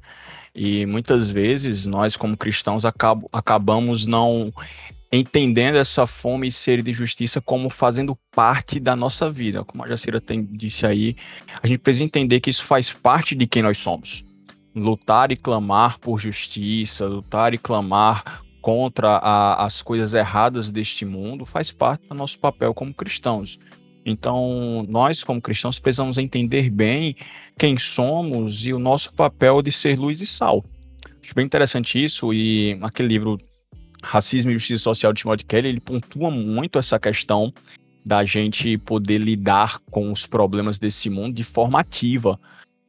E 0.54 0.86
muitas 0.86 1.28
vezes 1.28 1.86
nós, 1.86 2.14
como 2.14 2.36
cristãos, 2.36 2.84
acab 2.84 3.26
acabamos 3.32 4.06
não 4.06 4.52
entendendo 5.10 5.76
essa 5.76 6.06
fome 6.06 6.46
e 6.46 6.52
sede 6.52 6.84
de 6.84 6.92
justiça 6.92 7.40
como 7.40 7.68
fazendo 7.68 8.16
parte 8.30 8.78
da 8.78 8.94
nossa 8.94 9.28
vida. 9.28 9.64
Como 9.64 9.82
a 9.82 9.88
Jacira 9.88 10.20
tem, 10.20 10.44
disse 10.44 10.86
aí, 10.86 11.16
a 11.60 11.66
gente 11.66 11.80
precisa 11.80 12.04
entender 12.04 12.38
que 12.38 12.50
isso 12.50 12.64
faz 12.64 12.92
parte 12.92 13.34
de 13.34 13.48
quem 13.48 13.60
nós 13.60 13.76
somos. 13.76 14.24
Lutar 14.72 15.32
e 15.32 15.36
clamar 15.36 15.98
por 15.98 16.20
justiça, 16.20 17.06
lutar 17.06 17.52
e 17.54 17.58
clamar 17.58 18.40
contra 18.60 19.16
a, 19.16 19.64
as 19.64 19.82
coisas 19.82 20.14
erradas 20.14 20.70
deste 20.70 21.04
mundo 21.04 21.44
faz 21.44 21.70
parte 21.70 22.08
do 22.08 22.14
nosso 22.14 22.38
papel 22.38 22.74
como 22.74 22.92
cristãos. 22.94 23.58
Então, 24.04 24.84
nós, 24.88 25.22
como 25.22 25.40
cristãos, 25.40 25.78
precisamos 25.78 26.18
entender 26.18 26.70
bem 26.70 27.16
quem 27.58 27.78
somos 27.78 28.64
e 28.64 28.72
o 28.72 28.78
nosso 28.78 29.12
papel 29.12 29.60
de 29.62 29.70
ser 29.70 29.98
luz 29.98 30.20
e 30.20 30.26
sal. 30.26 30.64
Acho 31.22 31.34
bem 31.34 31.44
interessante 31.44 32.02
isso, 32.02 32.32
e 32.32 32.78
aquele 32.80 33.08
livro 33.08 33.38
Racismo 34.02 34.50
e 34.50 34.54
Justiça 34.54 34.84
Social 34.84 35.12
de 35.12 35.20
Timothy 35.20 35.44
Kelly, 35.44 35.68
ele 35.68 35.80
pontua 35.80 36.30
muito 36.30 36.78
essa 36.78 36.98
questão 36.98 37.52
da 38.04 38.24
gente 38.24 38.78
poder 38.78 39.18
lidar 39.18 39.78
com 39.90 40.10
os 40.10 40.26
problemas 40.26 40.78
desse 40.78 41.10
mundo 41.10 41.34
de 41.34 41.44
forma 41.44 41.78
ativa, 41.78 42.40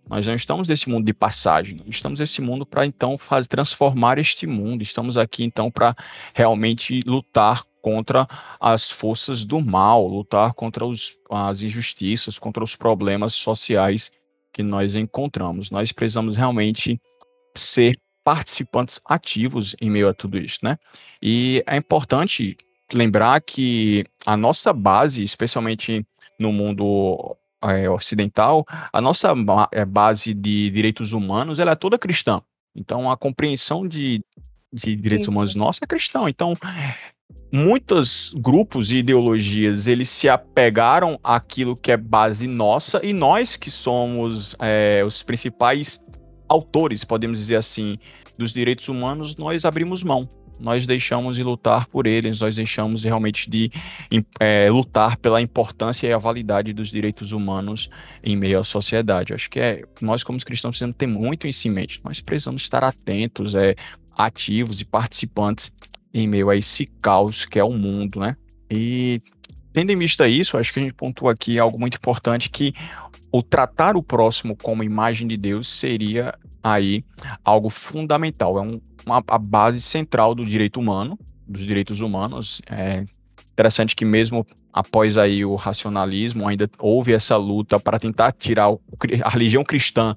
nós 0.09 0.25
não 0.27 0.35
estamos 0.35 0.67
nesse 0.67 0.89
mundo 0.89 1.05
de 1.05 1.13
passagem, 1.13 1.81
estamos 1.87 2.19
nesse 2.19 2.41
mundo 2.41 2.65
para 2.65 2.85
então 2.85 3.17
fazer 3.17 3.47
transformar 3.47 4.17
este 4.17 4.45
mundo. 4.45 4.81
Estamos 4.81 5.17
aqui 5.17 5.43
então 5.43 5.71
para 5.71 5.95
realmente 6.33 7.01
lutar 7.05 7.63
contra 7.81 8.27
as 8.59 8.91
forças 8.91 9.43
do 9.43 9.59
mal, 9.59 10.07
lutar 10.07 10.53
contra 10.53 10.85
os, 10.85 11.15
as 11.29 11.61
injustiças, 11.61 12.37
contra 12.37 12.63
os 12.63 12.75
problemas 12.75 13.33
sociais 13.33 14.11
que 14.53 14.61
nós 14.61 14.95
encontramos. 14.95 15.71
Nós 15.71 15.91
precisamos 15.91 16.35
realmente 16.35 16.99
ser 17.55 17.97
participantes 18.23 18.99
ativos 19.05 19.75
em 19.81 19.89
meio 19.89 20.07
a 20.07 20.13
tudo 20.13 20.37
isso, 20.37 20.59
né? 20.61 20.77
E 21.21 21.63
é 21.65 21.77
importante 21.77 22.55
lembrar 22.93 23.41
que 23.41 24.05
a 24.25 24.37
nossa 24.37 24.71
base, 24.73 25.23
especialmente 25.23 26.05
no 26.37 26.51
mundo 26.51 27.35
é, 27.63 27.89
ocidental, 27.89 28.65
a 28.91 29.01
nossa 29.01 29.33
é, 29.71 29.85
base 29.85 30.33
de 30.33 30.69
direitos 30.69 31.13
humanos 31.13 31.59
ela 31.59 31.71
é 31.71 31.75
toda 31.75 31.97
cristã. 31.97 32.41
Então, 32.75 33.11
a 33.11 33.17
compreensão 33.17 33.87
de, 33.87 34.23
de 34.71 34.95
direitos 34.95 35.25
Isso. 35.25 35.31
humanos 35.31 35.55
nossa 35.55 35.79
é 35.83 35.87
cristã. 35.87 36.29
Então, 36.29 36.53
muitos 37.51 38.33
grupos 38.35 38.91
e 38.91 38.97
ideologias 38.97 39.87
eles 39.87 40.09
se 40.09 40.29
apegaram 40.29 41.19
àquilo 41.23 41.75
que 41.75 41.91
é 41.91 41.97
base 41.97 42.47
nossa 42.47 43.05
e 43.05 43.11
nós 43.11 43.57
que 43.57 43.69
somos 43.69 44.55
é, 44.59 45.03
os 45.05 45.21
principais 45.21 46.01
autores, 46.47 47.03
podemos 47.03 47.39
dizer 47.39 47.57
assim, 47.57 47.97
dos 48.37 48.51
direitos 48.51 48.87
humanos, 48.87 49.35
nós 49.37 49.65
abrimos 49.65 50.03
mão 50.03 50.27
nós 50.61 50.85
deixamos 50.85 51.35
de 51.35 51.43
lutar 51.43 51.87
por 51.87 52.05
eles, 52.05 52.39
nós 52.39 52.55
deixamos 52.55 53.03
realmente 53.03 53.49
de 53.49 53.71
é, 54.39 54.69
lutar 54.69 55.17
pela 55.17 55.41
importância 55.41 56.07
e 56.07 56.13
a 56.13 56.17
validade 56.17 56.71
dos 56.71 56.89
direitos 56.89 57.31
humanos 57.31 57.89
em 58.23 58.35
meio 58.35 58.59
à 58.59 58.63
sociedade. 58.63 59.33
Acho 59.33 59.49
que 59.49 59.59
é, 59.59 59.83
nós, 59.99 60.23
como 60.23 60.39
cristãos, 60.39 60.73
precisamos 60.73 60.95
ter 60.95 61.07
muito 61.07 61.47
isso 61.47 61.67
em 61.67 61.71
mente. 61.71 61.99
Nós 62.03 62.21
precisamos 62.21 62.61
estar 62.61 62.83
atentos, 62.83 63.55
é, 63.55 63.75
ativos 64.15 64.79
e 64.79 64.85
participantes 64.85 65.71
em 66.13 66.27
meio 66.27 66.49
a 66.49 66.55
esse 66.55 66.85
caos 67.01 67.45
que 67.45 67.57
é 67.57 67.63
o 67.63 67.73
mundo, 67.73 68.19
né? 68.19 68.35
E 68.69 69.21
tendo 69.73 69.91
em 69.91 69.97
vista 69.97 70.27
isso, 70.27 70.57
acho 70.57 70.73
que 70.73 70.79
a 70.79 70.83
gente 70.83 70.93
pontua 70.93 71.31
aqui 71.31 71.57
algo 71.57 71.79
muito 71.79 71.95
importante 71.95 72.49
que 72.49 72.73
o 73.31 73.41
tratar 73.41 73.95
o 73.95 74.03
próximo 74.03 74.55
como 74.55 74.83
imagem 74.83 75.27
de 75.27 75.37
Deus 75.37 75.67
seria 75.67 76.33
aí 76.63 77.03
algo 77.43 77.69
fundamental, 77.69 78.57
é 78.57 78.61
um, 78.61 78.81
uma, 79.05 79.23
a 79.27 79.37
base 79.37 79.81
central 79.81 80.35
do 80.35 80.45
direito 80.45 80.79
humano, 80.79 81.17
dos 81.47 81.61
direitos 81.61 81.99
humanos. 81.99 82.61
É 82.69 83.03
interessante 83.53 83.95
que 83.95 84.05
mesmo 84.05 84.45
após 84.73 85.17
aí 85.17 85.43
o 85.43 85.55
racionalismo 85.55 86.47
ainda 86.47 86.69
houve 86.79 87.13
essa 87.13 87.35
luta 87.35 87.79
para 87.79 87.99
tentar 87.99 88.31
tirar 88.31 88.69
o, 88.69 88.81
a 89.23 89.29
religião 89.29 89.63
cristã 89.63 90.15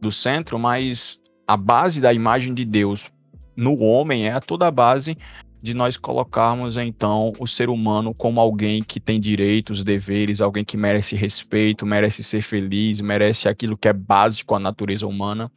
do 0.00 0.12
centro, 0.12 0.58
mas 0.58 1.18
a 1.46 1.56
base 1.56 2.00
da 2.00 2.12
imagem 2.12 2.54
de 2.54 2.64
Deus 2.64 3.10
no 3.56 3.80
homem 3.80 4.28
é 4.28 4.38
toda 4.40 4.66
a 4.66 4.70
base 4.70 5.16
de 5.64 5.72
nós 5.72 5.96
colocarmos 5.96 6.76
então 6.76 7.32
o 7.38 7.46
ser 7.46 7.70
humano 7.70 8.12
como 8.12 8.38
alguém 8.38 8.82
que 8.82 9.00
tem 9.00 9.18
direitos, 9.18 9.82
deveres, 9.82 10.42
alguém 10.42 10.62
que 10.62 10.76
merece 10.76 11.16
respeito, 11.16 11.86
merece 11.86 12.22
ser 12.22 12.42
feliz, 12.42 13.00
merece 13.00 13.48
aquilo 13.48 13.74
que 13.74 13.88
é 13.88 13.92
básico 13.94 14.54
à 14.54 14.58
natureza 14.58 15.06
humana. 15.06 15.50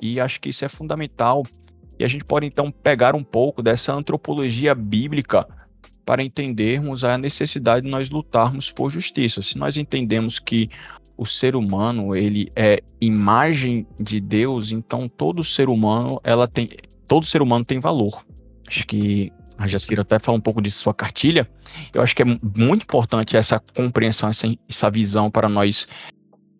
E 0.00 0.20
acho 0.20 0.40
que 0.40 0.48
isso 0.48 0.64
é 0.64 0.68
fundamental. 0.68 1.44
E 1.98 2.04
a 2.04 2.08
gente 2.08 2.24
pode 2.24 2.46
então 2.46 2.70
pegar 2.70 3.14
um 3.14 3.24
pouco 3.24 3.62
dessa 3.62 3.92
antropologia 3.92 4.74
bíblica 4.74 5.46
para 6.04 6.22
entendermos 6.22 7.04
a 7.04 7.16
necessidade 7.16 7.84
de 7.84 7.90
nós 7.90 8.10
lutarmos 8.10 8.70
por 8.70 8.90
justiça. 8.90 9.42
Se 9.42 9.56
nós 9.56 9.76
entendemos 9.76 10.38
que 10.38 10.68
o 11.16 11.26
ser 11.26 11.54
humano 11.54 12.16
ele 12.16 12.50
é 12.56 12.82
imagem 13.00 13.86
de 13.98 14.18
Deus, 14.18 14.72
então 14.72 15.08
todo 15.08 15.44
ser 15.44 15.68
humano 15.68 16.18
ela 16.24 16.48
tem 16.48 16.68
todo 17.06 17.26
ser 17.26 17.42
humano 17.42 17.64
tem 17.64 17.78
valor. 17.78 18.24
Acho 18.66 18.86
que 18.86 19.30
a 19.58 19.68
Jacira 19.68 20.00
até 20.00 20.18
falou 20.18 20.38
um 20.38 20.42
pouco 20.42 20.62
de 20.62 20.70
sua 20.70 20.94
cartilha, 20.94 21.46
eu 21.92 22.00
acho 22.00 22.16
que 22.16 22.22
é 22.22 22.24
muito 22.24 22.84
importante 22.84 23.36
essa 23.36 23.60
compreensão, 23.76 24.30
essa, 24.30 24.46
essa 24.66 24.90
visão 24.90 25.30
para 25.30 25.50
nós 25.50 25.86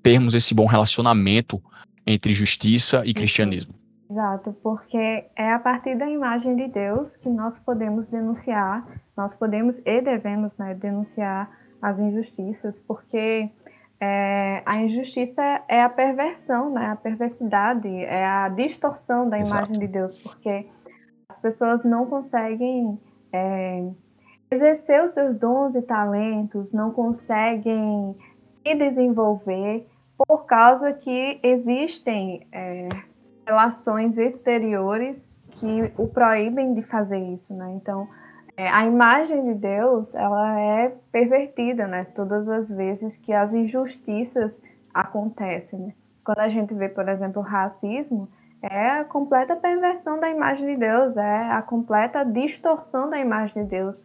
termos 0.02 0.34
esse 0.34 0.52
bom 0.52 0.66
relacionamento 0.66 1.62
entre 2.06 2.32
justiça 2.32 3.02
e 3.04 3.14
cristianismo. 3.14 3.74
Exato, 4.10 4.52
porque 4.62 4.96
é 5.36 5.52
a 5.52 5.58
partir 5.58 5.96
da 5.96 6.08
imagem 6.08 6.56
de 6.56 6.68
Deus 6.68 7.16
que 7.16 7.28
nós 7.28 7.56
podemos 7.60 8.08
denunciar, 8.08 8.84
nós 9.16 9.32
podemos 9.36 9.76
e 9.86 10.00
devemos 10.00 10.56
né, 10.58 10.74
denunciar 10.74 11.48
as 11.80 11.96
injustiças, 11.98 12.76
porque 12.88 13.48
é, 14.00 14.62
a 14.66 14.82
injustiça 14.82 15.42
é 15.68 15.82
a 15.82 15.88
perversão, 15.88 16.72
né, 16.72 16.86
a 16.86 16.96
perversidade, 16.96 17.88
é 17.88 18.24
a 18.24 18.48
distorção 18.48 19.28
da 19.28 19.38
imagem 19.38 19.76
Exato. 19.76 19.78
de 19.78 19.86
Deus, 19.86 20.22
porque 20.22 20.66
pessoas 21.40 21.84
não 21.84 22.06
conseguem 22.06 22.98
é, 23.32 23.90
exercer 24.50 25.04
os 25.04 25.12
seus 25.12 25.38
dons 25.38 25.74
e 25.74 25.82
talentos, 25.82 26.72
não 26.72 26.90
conseguem 26.90 28.16
se 28.62 28.74
desenvolver 28.74 29.86
por 30.26 30.44
causa 30.44 30.92
que 30.92 31.40
existem 31.42 32.46
é, 32.52 32.88
relações 33.46 34.18
exteriores 34.18 35.34
que 35.52 35.92
o 35.96 36.06
proíbem 36.08 36.74
de 36.74 36.82
fazer 36.82 37.18
isso, 37.18 37.52
né? 37.54 37.72
Então, 37.76 38.08
é, 38.56 38.68
a 38.68 38.84
imagem 38.84 39.44
de 39.44 39.54
Deus, 39.54 40.14
ela 40.14 40.60
é 40.60 40.94
pervertida, 41.10 41.86
né? 41.86 42.06
Todas 42.14 42.48
as 42.48 42.68
vezes 42.68 43.16
que 43.18 43.32
as 43.32 43.52
injustiças 43.52 44.52
acontecem, 44.92 45.78
né? 45.78 45.94
Quando 46.24 46.40
a 46.40 46.48
gente 46.48 46.74
vê, 46.74 46.88
por 46.88 47.08
exemplo, 47.08 47.42
racismo, 47.42 48.28
é 48.62 49.00
a 49.00 49.04
completa 49.04 49.56
perversão 49.56 50.20
da 50.20 50.28
imagem 50.28 50.66
de 50.66 50.76
Deus, 50.76 51.16
é 51.16 51.50
a 51.50 51.62
completa 51.62 52.22
distorção 52.24 53.08
da 53.08 53.18
imagem 53.18 53.64
de 53.64 53.70
Deus, 53.70 53.96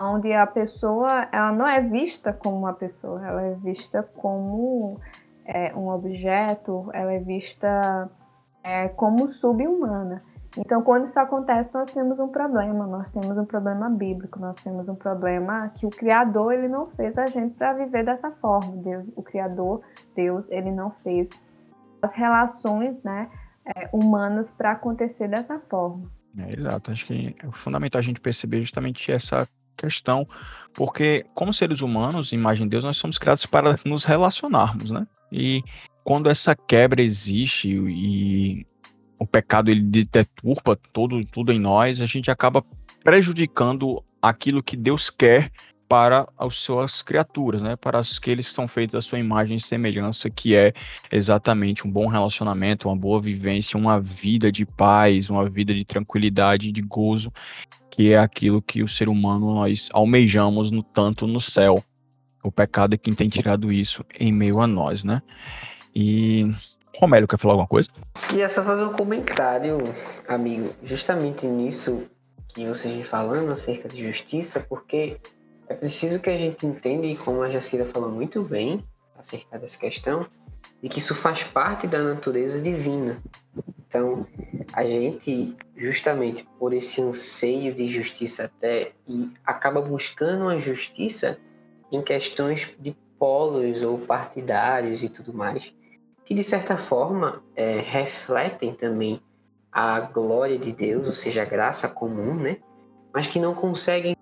onde 0.00 0.32
a 0.32 0.46
pessoa 0.46 1.28
ela 1.32 1.50
não 1.52 1.66
é 1.66 1.80
vista 1.80 2.32
como 2.32 2.56
uma 2.56 2.72
pessoa, 2.72 3.26
ela 3.26 3.42
é 3.42 3.54
vista 3.54 4.02
como 4.14 5.00
é, 5.46 5.74
um 5.74 5.88
objeto, 5.88 6.90
ela 6.92 7.12
é 7.12 7.18
vista 7.18 8.10
é, 8.62 8.88
como 8.88 9.30
subhumana. 9.30 10.22
Então, 10.58 10.82
quando 10.82 11.06
isso 11.06 11.20
acontece, 11.20 11.72
nós 11.74 11.92
temos 11.92 12.18
um 12.18 12.28
problema, 12.28 12.86
nós 12.86 13.10
temos 13.10 13.36
um 13.36 13.44
problema 13.44 13.90
bíblico, 13.90 14.40
nós 14.40 14.56
temos 14.62 14.88
um 14.88 14.94
problema 14.94 15.70
que 15.76 15.86
o 15.86 15.90
Criador 15.90 16.52
ele 16.52 16.68
não 16.68 16.86
fez 16.92 17.16
a 17.18 17.26
gente 17.26 17.54
para 17.56 17.74
viver 17.74 18.04
dessa 18.04 18.30
forma. 18.32 18.74
Deus, 18.82 19.12
o 19.14 19.22
Criador, 19.22 19.82
Deus, 20.14 20.50
ele 20.50 20.70
não 20.70 20.90
fez 21.02 21.28
as 22.00 22.12
relações, 22.14 23.02
né? 23.02 23.28
é, 23.74 23.88
humanas 23.92 24.50
para 24.50 24.72
acontecer 24.72 25.28
dessa 25.28 25.58
forma. 25.68 26.10
É, 26.38 26.52
exato, 26.52 26.90
acho 26.90 27.06
que 27.06 27.34
é 27.42 27.50
fundamental 27.62 27.98
a 27.98 28.02
gente 28.02 28.20
perceber 28.20 28.60
justamente 28.60 29.10
essa 29.10 29.48
questão, 29.76 30.26
porque 30.74 31.26
como 31.34 31.52
seres 31.52 31.80
humanos, 31.80 32.32
imagem 32.32 32.66
de 32.66 32.70
Deus, 32.70 32.84
nós 32.84 32.96
somos 32.96 33.18
criados 33.18 33.44
para 33.46 33.78
nos 33.84 34.04
relacionarmos, 34.04 34.90
né? 34.90 35.06
E 35.30 35.62
quando 36.04 36.28
essa 36.28 36.54
quebra 36.54 37.02
existe 37.02 37.68
e 37.68 38.66
o 39.18 39.26
pecado 39.26 39.70
ele 39.70 39.82
deturpa 39.82 40.76
todo 40.92 41.24
tudo 41.26 41.52
em 41.52 41.58
nós, 41.58 42.00
a 42.00 42.06
gente 42.06 42.30
acaba 42.30 42.64
prejudicando 43.02 44.02
aquilo 44.20 44.62
que 44.62 44.76
Deus 44.76 45.10
quer 45.10 45.50
para 45.88 46.28
as 46.36 46.56
suas 46.56 47.00
criaturas, 47.02 47.62
né? 47.62 47.76
Para 47.76 48.00
aqueles 48.00 48.48
que 48.48 48.54
são 48.54 48.66
feitos 48.66 48.96
à 48.96 49.00
sua 49.00 49.18
imagem 49.18 49.56
e 49.56 49.60
semelhança, 49.60 50.28
que 50.28 50.54
é 50.54 50.72
exatamente 51.12 51.86
um 51.86 51.90
bom 51.90 52.08
relacionamento, 52.08 52.88
uma 52.88 52.96
boa 52.96 53.20
vivência, 53.20 53.78
uma 53.78 54.00
vida 54.00 54.50
de 54.50 54.66
paz, 54.66 55.30
uma 55.30 55.48
vida 55.48 55.72
de 55.72 55.84
tranquilidade, 55.84 56.72
de 56.72 56.82
gozo, 56.82 57.32
que 57.90 58.12
é 58.12 58.18
aquilo 58.18 58.60
que 58.60 58.82
o 58.82 58.88
ser 58.88 59.08
humano 59.08 59.54
nós 59.54 59.88
almejamos 59.92 60.70
no 60.70 60.82
tanto 60.82 61.26
no 61.26 61.40
céu. 61.40 61.82
O 62.46 62.52
pecado 62.52 62.94
é 62.94 62.96
quem 62.96 63.12
tem 63.12 63.28
tirado 63.28 63.72
isso 63.72 64.04
em 64.20 64.32
meio 64.32 64.60
a 64.60 64.68
nós, 64.68 65.02
né? 65.02 65.20
E 65.92 66.48
Romélio 66.96 67.26
quer 67.26 67.40
falar 67.40 67.54
alguma 67.54 67.66
coisa? 67.66 67.88
Queria 68.28 68.48
só 68.48 68.62
fazer 68.62 68.84
um 68.84 68.92
comentário, 68.92 69.78
amigo, 70.28 70.72
justamente 70.84 71.44
nisso 71.44 72.08
que 72.46 72.64
vocês 72.68 72.94
vem 72.94 73.02
falando 73.02 73.50
acerca 73.50 73.88
de 73.88 74.06
justiça, 74.06 74.60
porque 74.60 75.16
é 75.68 75.74
preciso 75.74 76.20
que 76.20 76.30
a 76.30 76.36
gente 76.36 76.64
entenda, 76.64 77.04
e 77.04 77.16
como 77.16 77.42
a 77.42 77.50
Jacira 77.50 77.84
falou 77.84 78.12
muito 78.12 78.44
bem 78.44 78.80
acerca 79.18 79.58
dessa 79.58 79.76
questão, 79.76 80.24
de 80.80 80.88
que 80.88 81.00
isso 81.00 81.16
faz 81.16 81.42
parte 81.42 81.88
da 81.88 82.00
natureza 82.00 82.60
divina. 82.60 83.20
Então, 83.88 84.24
a 84.72 84.84
gente, 84.84 85.56
justamente 85.76 86.46
por 86.60 86.72
esse 86.72 87.02
anseio 87.02 87.74
de 87.74 87.88
justiça 87.88 88.44
até, 88.44 88.92
e 89.08 89.32
acaba 89.44 89.82
buscando 89.82 90.48
a 90.48 90.60
justiça 90.60 91.38
em 91.96 92.02
questões 92.02 92.68
de 92.78 92.94
polos 93.18 93.82
ou 93.82 93.98
partidários 93.98 95.02
e 95.02 95.08
tudo 95.08 95.32
mais, 95.32 95.74
que 96.24 96.34
de 96.34 96.44
certa 96.44 96.76
forma 96.76 97.42
é, 97.54 97.78
refletem 97.80 98.74
também 98.74 99.20
a 99.72 100.00
glória 100.00 100.58
de 100.58 100.72
Deus, 100.72 101.06
ou 101.06 101.12
seja, 101.12 101.42
a 101.42 101.44
graça 101.44 101.88
comum, 101.88 102.34
né? 102.34 102.58
Mas 103.12 103.26
que 103.26 103.38
não 103.38 103.54
conseguem 103.54 104.16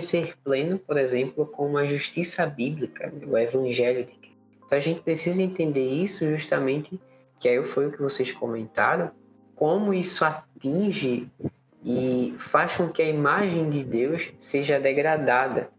ser 0.00 0.36
pleno, 0.42 0.78
por 0.78 0.96
exemplo, 0.96 1.46
com 1.46 1.76
a 1.76 1.86
justiça 1.86 2.44
bíblica, 2.46 3.12
o 3.26 3.38
evangelho 3.38 4.04
de 4.04 4.12
Cristo. 4.12 4.36
Então 4.66 4.78
a 4.78 4.80
gente 4.80 5.00
precisa 5.00 5.42
entender 5.42 5.88
isso 5.88 6.28
justamente, 6.30 6.98
que 7.38 7.48
aí 7.48 7.62
foi 7.64 7.86
o 7.86 7.92
que 7.92 8.02
vocês 8.02 8.32
comentaram, 8.32 9.10
como 9.54 9.94
isso 9.94 10.24
atinge 10.24 11.30
e 11.84 12.34
faz 12.38 12.74
com 12.76 12.88
que 12.88 13.02
a 13.02 13.08
imagem 13.08 13.70
de 13.70 13.84
Deus 13.84 14.32
seja 14.38 14.80
degradada 14.80 15.70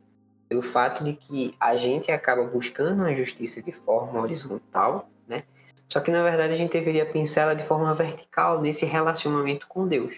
pelo 0.48 0.62
fato 0.62 1.04
de 1.04 1.14
que 1.14 1.56
a 1.60 1.76
gente 1.76 2.12
acaba 2.12 2.44
buscando 2.44 3.04
a 3.04 3.14
justiça 3.14 3.62
de 3.62 3.72
forma 3.72 4.22
horizontal, 4.22 5.10
né? 5.28 5.44
Só 5.88 6.00
que 6.00 6.12
na 6.12 6.24
verdade 6.24 6.54
a 6.54 6.58
gente 6.58 6.72
deveria 6.72 7.06
pensar 7.06 7.42
ela 7.42 7.56
de 7.56 7.64
forma 7.64 7.94
vertical 7.94 8.62
nesse 8.62 8.86
relacionamento 8.86 9.68
com 9.68 9.88
Deus. 9.88 10.16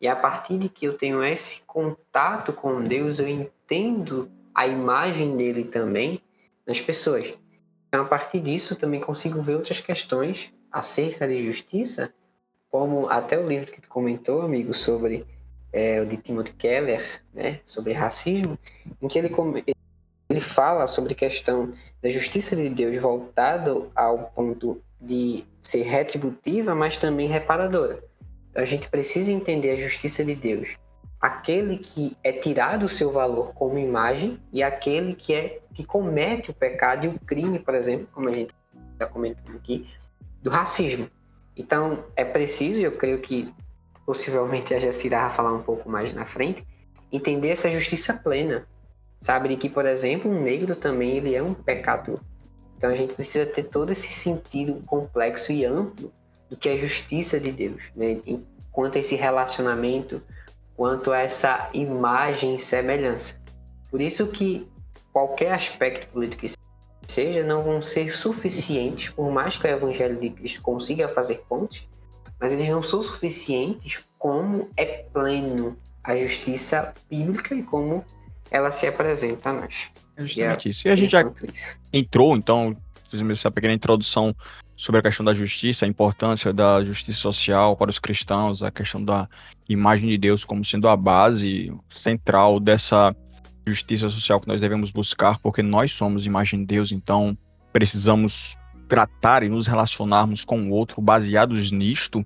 E 0.00 0.06
a 0.06 0.16
partir 0.16 0.58
de 0.58 0.68
que 0.68 0.86
eu 0.86 0.96
tenho 0.96 1.22
esse 1.24 1.62
contato 1.62 2.52
com 2.52 2.82
Deus, 2.82 3.18
eu 3.18 3.28
entendo 3.28 4.30
a 4.54 4.66
imagem 4.66 5.36
dele 5.36 5.64
também 5.64 6.20
nas 6.66 6.80
pessoas. 6.80 7.34
Então, 7.88 8.02
a 8.02 8.08
partir 8.08 8.40
disso, 8.40 8.74
eu 8.74 8.78
também 8.78 9.00
consigo 9.00 9.40
ver 9.40 9.54
outras 9.54 9.80
questões 9.80 10.52
acerca 10.70 11.26
de 11.26 11.46
justiça, 11.46 12.12
como 12.70 13.08
até 13.08 13.38
o 13.38 13.46
livro 13.46 13.72
que 13.72 13.80
tu 13.80 13.88
comentou, 13.88 14.42
amigo, 14.42 14.74
sobre 14.74 15.26
é, 15.76 16.00
o 16.00 16.06
de 16.06 16.16
Timothy 16.16 16.52
Keller, 16.54 17.22
né, 17.34 17.60
sobre 17.66 17.92
racismo, 17.92 18.58
em 19.00 19.08
que 19.08 19.18
ele, 19.18 19.30
ele 20.28 20.40
fala 20.40 20.86
sobre 20.86 21.12
a 21.12 21.16
questão 21.16 21.72
da 22.02 22.08
justiça 22.08 22.56
de 22.56 22.68
Deus 22.68 22.96
voltado 22.96 23.90
ao 23.94 24.30
ponto 24.34 24.80
de 25.00 25.44
ser 25.60 25.82
retributiva, 25.82 26.74
mas 26.74 26.96
também 26.96 27.28
reparadora 27.28 28.02
a 28.56 28.64
gente 28.64 28.88
precisa 28.88 29.30
entender 29.30 29.70
a 29.72 29.76
justiça 29.76 30.24
de 30.24 30.34
Deus. 30.34 30.76
Aquele 31.20 31.76
que 31.76 32.16
é 32.24 32.32
tirado 32.32 32.86
o 32.86 32.88
seu 32.88 33.12
valor 33.12 33.52
como 33.54 33.78
imagem 33.78 34.40
e 34.52 34.62
aquele 34.62 35.14
que 35.14 35.34
é 35.34 35.60
que 35.74 35.84
comete 35.84 36.50
o 36.50 36.54
pecado 36.54 37.04
e 37.04 37.08
o 37.08 37.18
crime, 37.20 37.58
por 37.58 37.74
exemplo, 37.74 38.08
como 38.12 38.28
a 38.28 38.32
gente 38.32 38.54
está 38.92 39.06
comentando 39.06 39.56
aqui, 39.56 39.86
do 40.42 40.48
racismo. 40.48 41.08
Então, 41.56 42.04
é 42.14 42.24
preciso, 42.24 42.80
eu 42.80 42.92
creio 42.92 43.18
que 43.18 43.52
possivelmente 44.06 44.72
a 44.72 44.78
Jacira 44.78 45.22
vai 45.22 45.36
falar 45.36 45.52
um 45.52 45.62
pouco 45.62 45.90
mais 45.90 46.14
na 46.14 46.24
frente, 46.24 46.64
entender 47.12 47.48
essa 47.48 47.68
justiça 47.70 48.14
plena. 48.14 48.66
Sabe 49.20 49.48
de 49.48 49.56
que, 49.56 49.68
por 49.68 49.84
exemplo, 49.84 50.30
um 50.30 50.40
negro 50.40 50.76
também 50.76 51.16
ele 51.16 51.34
é 51.34 51.42
um 51.42 51.52
pecador. 51.52 52.20
Então 52.78 52.90
a 52.90 52.94
gente 52.94 53.14
precisa 53.14 53.44
ter 53.44 53.64
todo 53.64 53.90
esse 53.90 54.12
sentido 54.12 54.80
complexo 54.86 55.50
e 55.50 55.64
amplo 55.64 56.12
do 56.48 56.56
que 56.56 56.68
a 56.68 56.76
justiça 56.76 57.40
de 57.40 57.50
Deus, 57.50 57.82
né? 57.96 58.20
quanto 58.70 58.96
a 58.96 59.00
esse 59.00 59.16
relacionamento, 59.16 60.22
quanto 60.76 61.10
a 61.10 61.18
essa 61.18 61.68
imagem 61.72 62.54
e 62.54 62.60
semelhança. 62.60 63.34
Por 63.90 64.00
isso 64.00 64.26
que 64.28 64.68
qualquer 65.12 65.52
aspecto 65.52 66.12
político 66.12 66.42
que 66.42 66.54
seja, 67.08 67.42
não 67.42 67.62
vão 67.62 67.80
ser 67.80 68.10
suficientes, 68.10 69.08
por 69.08 69.30
mais 69.32 69.56
que 69.56 69.66
o 69.66 69.70
Evangelho 69.70 70.20
de 70.20 70.28
Cristo 70.30 70.60
consiga 70.60 71.08
fazer 71.08 71.42
pontes, 71.48 71.88
mas 72.40 72.52
eles 72.52 72.68
não 72.68 72.82
são 72.82 73.02
suficientes 73.02 73.98
como 74.18 74.68
é 74.76 75.04
pleno 75.12 75.76
a 76.02 76.16
justiça 76.16 76.94
bíblica 77.10 77.54
e 77.54 77.62
como 77.62 78.04
ela 78.50 78.70
se 78.70 78.86
apresenta 78.86 79.50
a 79.50 79.52
nós. 79.52 79.90
É 80.16 80.24
justamente 80.24 80.66
e 80.66 80.70
isso. 80.70 80.88
E 80.88 80.90
a 80.90 80.96
gente 80.96 81.10
já 81.10 81.22
isso. 81.22 81.78
entrou, 81.92 82.36
então, 82.36 82.76
fizemos 83.10 83.38
essa 83.38 83.50
pequena 83.50 83.74
introdução 83.74 84.34
sobre 84.76 85.00
a 85.00 85.02
questão 85.02 85.24
da 85.24 85.34
justiça, 85.34 85.84
a 85.84 85.88
importância 85.88 86.52
da 86.52 86.84
justiça 86.84 87.18
social 87.18 87.76
para 87.76 87.90
os 87.90 87.98
cristãos, 87.98 88.62
a 88.62 88.70
questão 88.70 89.02
da 89.02 89.28
imagem 89.68 90.08
de 90.08 90.18
Deus 90.18 90.44
como 90.44 90.64
sendo 90.64 90.88
a 90.88 90.96
base 90.96 91.72
central 91.90 92.60
dessa 92.60 93.14
justiça 93.66 94.08
social 94.08 94.40
que 94.40 94.46
nós 94.46 94.60
devemos 94.60 94.90
buscar, 94.90 95.38
porque 95.40 95.62
nós 95.62 95.92
somos 95.92 96.24
imagem 96.24 96.60
de 96.60 96.66
Deus, 96.66 96.92
então 96.92 97.36
precisamos 97.72 98.56
tratar 98.88 99.42
e 99.42 99.48
nos 99.48 99.66
relacionarmos 99.66 100.44
com 100.44 100.68
o 100.68 100.70
outro 100.70 101.00
baseados 101.00 101.70
nisto. 101.70 102.24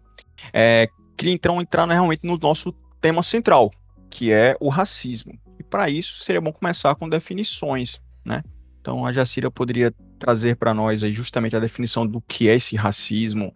É, 0.53 0.89
queria 1.17 1.35
então 1.35 1.61
entrar 1.61 1.89
realmente 1.89 2.25
no 2.25 2.39
nosso 2.39 2.73
tema 3.01 3.23
central, 3.23 3.71
que 4.09 4.33
é 4.33 4.57
o 4.61 4.69
racismo. 4.69 5.39
E 5.59 5.63
para 5.63 5.89
isso 5.89 6.23
seria 6.25 6.41
bom 6.41 6.53
começar 6.53 6.95
com 6.95 7.09
definições, 7.09 8.01
né? 8.25 8.43
Então 8.81 9.05
a 9.05 9.13
Jacira 9.13 9.51
poderia 9.51 9.93
trazer 10.19 10.57
para 10.57 10.73
nós 10.73 11.03
aí 11.03 11.13
justamente 11.13 11.57
a 11.57 11.61
definição 11.61 12.07
do 12.07 12.21
que 12.21 12.49
é 12.49 12.57
esse 12.57 12.77
racismo 12.77 13.55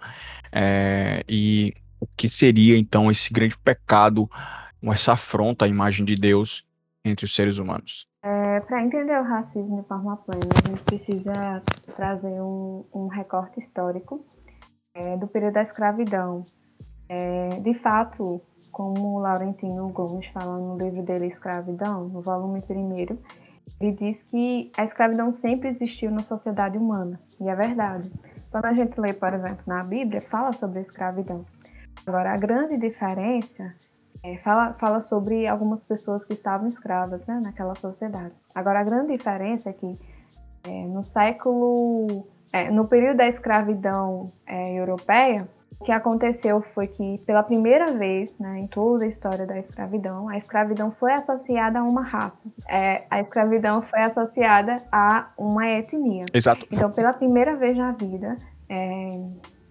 é, 0.53 1.25
e 1.29 1.75
o 1.99 2.07
que 2.07 2.29
seria 2.29 2.77
então 2.77 3.11
esse 3.11 3.33
grande 3.33 3.57
pecado, 3.59 4.31
essa 4.93 5.13
afronta 5.15 5.65
à 5.65 5.69
imagem 5.69 6.05
de 6.05 6.15
Deus 6.15 6.65
entre 7.05 7.25
os 7.25 7.35
seres 7.35 7.59
humanos. 7.59 8.07
É, 8.55 8.61
para 8.61 8.85
entender 8.85 9.19
o 9.19 9.25
racismo 9.25 9.83
de 9.83 9.89
forma 9.89 10.17
plena, 10.19 10.49
a 10.65 10.69
gente 10.69 10.85
precisa 10.85 11.61
trazer 11.97 12.41
um, 12.41 12.85
um 12.95 13.09
recorte 13.09 13.59
histórico 13.59 14.25
é, 14.95 15.17
do 15.17 15.27
período 15.27 15.55
da 15.55 15.63
escravidão. 15.63 16.45
É, 17.09 17.49
de 17.61 17.75
fato, 17.81 18.41
como 18.71 19.19
Laurentino 19.19 19.89
Gomes 19.89 20.29
fala 20.29 20.57
no 20.57 20.79
livro 20.79 21.03
dele 21.03 21.27
Escravidão, 21.27 22.05
no 22.05 22.21
volume 22.21 22.63
primeiro, 22.63 23.19
ele 23.81 23.91
diz 23.91 24.23
que 24.31 24.71
a 24.77 24.85
escravidão 24.85 25.33
sempre 25.41 25.71
existiu 25.71 26.13
na 26.13 26.23
sociedade 26.23 26.79
humana, 26.79 27.19
e 27.41 27.49
é 27.49 27.57
verdade. 27.57 28.09
Quando 28.53 28.67
a 28.67 28.73
gente 28.73 29.01
lê, 29.01 29.13
por 29.13 29.35
exemplo, 29.35 29.65
na 29.67 29.83
Bíblia, 29.83 30.21
fala 30.21 30.53
sobre 30.53 30.79
a 30.79 30.83
escravidão. 30.83 31.45
Agora, 32.07 32.33
a 32.33 32.37
grande 32.37 32.77
diferença 32.77 33.75
é, 34.25 34.39
fala, 34.39 34.73
fala 34.81 35.03
sobre 35.03 35.47
algumas 35.47 35.85
pessoas 35.85 36.25
que 36.25 36.33
estavam 36.33 36.67
escravas 36.67 37.25
né, 37.27 37.39
naquela 37.43 37.75
sociedade. 37.75 38.33
Agora, 38.55 38.81
a 38.81 38.83
grande 38.83 39.15
diferença 39.15 39.69
é 39.69 39.73
que 39.75 39.99
é, 40.65 40.87
no 40.87 41.05
século, 41.05 42.27
é, 42.51 42.71
no 42.71 42.89
período 42.89 43.19
da 43.19 43.29
escravidão 43.29 44.33
é, 44.47 44.81
europeia, 44.81 45.47
o 45.79 45.85
que 45.85 45.93
aconteceu 45.93 46.63
foi 46.75 46.87
que, 46.87 47.19
pela 47.27 47.43
primeira 47.43 47.93
vez 47.93 48.33
né, 48.41 48.61
em 48.61 48.67
toda 48.67 49.05
a 49.05 49.09
história 49.09 49.45
da 49.45 49.59
escravidão, 49.59 50.31
a 50.31 50.39
escravidão 50.39 50.91
foi 50.93 51.13
associada 51.13 51.81
a 51.81 51.83
uma 51.83 52.03
raça. 52.03 52.49
É, 52.67 53.05
a 53.11 53.21
escravidão 53.21 53.83
foi 53.83 54.01
associada 54.05 54.83
a 54.91 55.33
uma 55.37 55.69
etnia. 55.69 56.25
Exato. 56.33 56.67
Então, 56.71 56.91
pela 56.91 57.13
primeira 57.13 57.57
vez 57.57 57.77
na 57.77 57.93
vida, 57.93 58.39
é, 58.71 59.21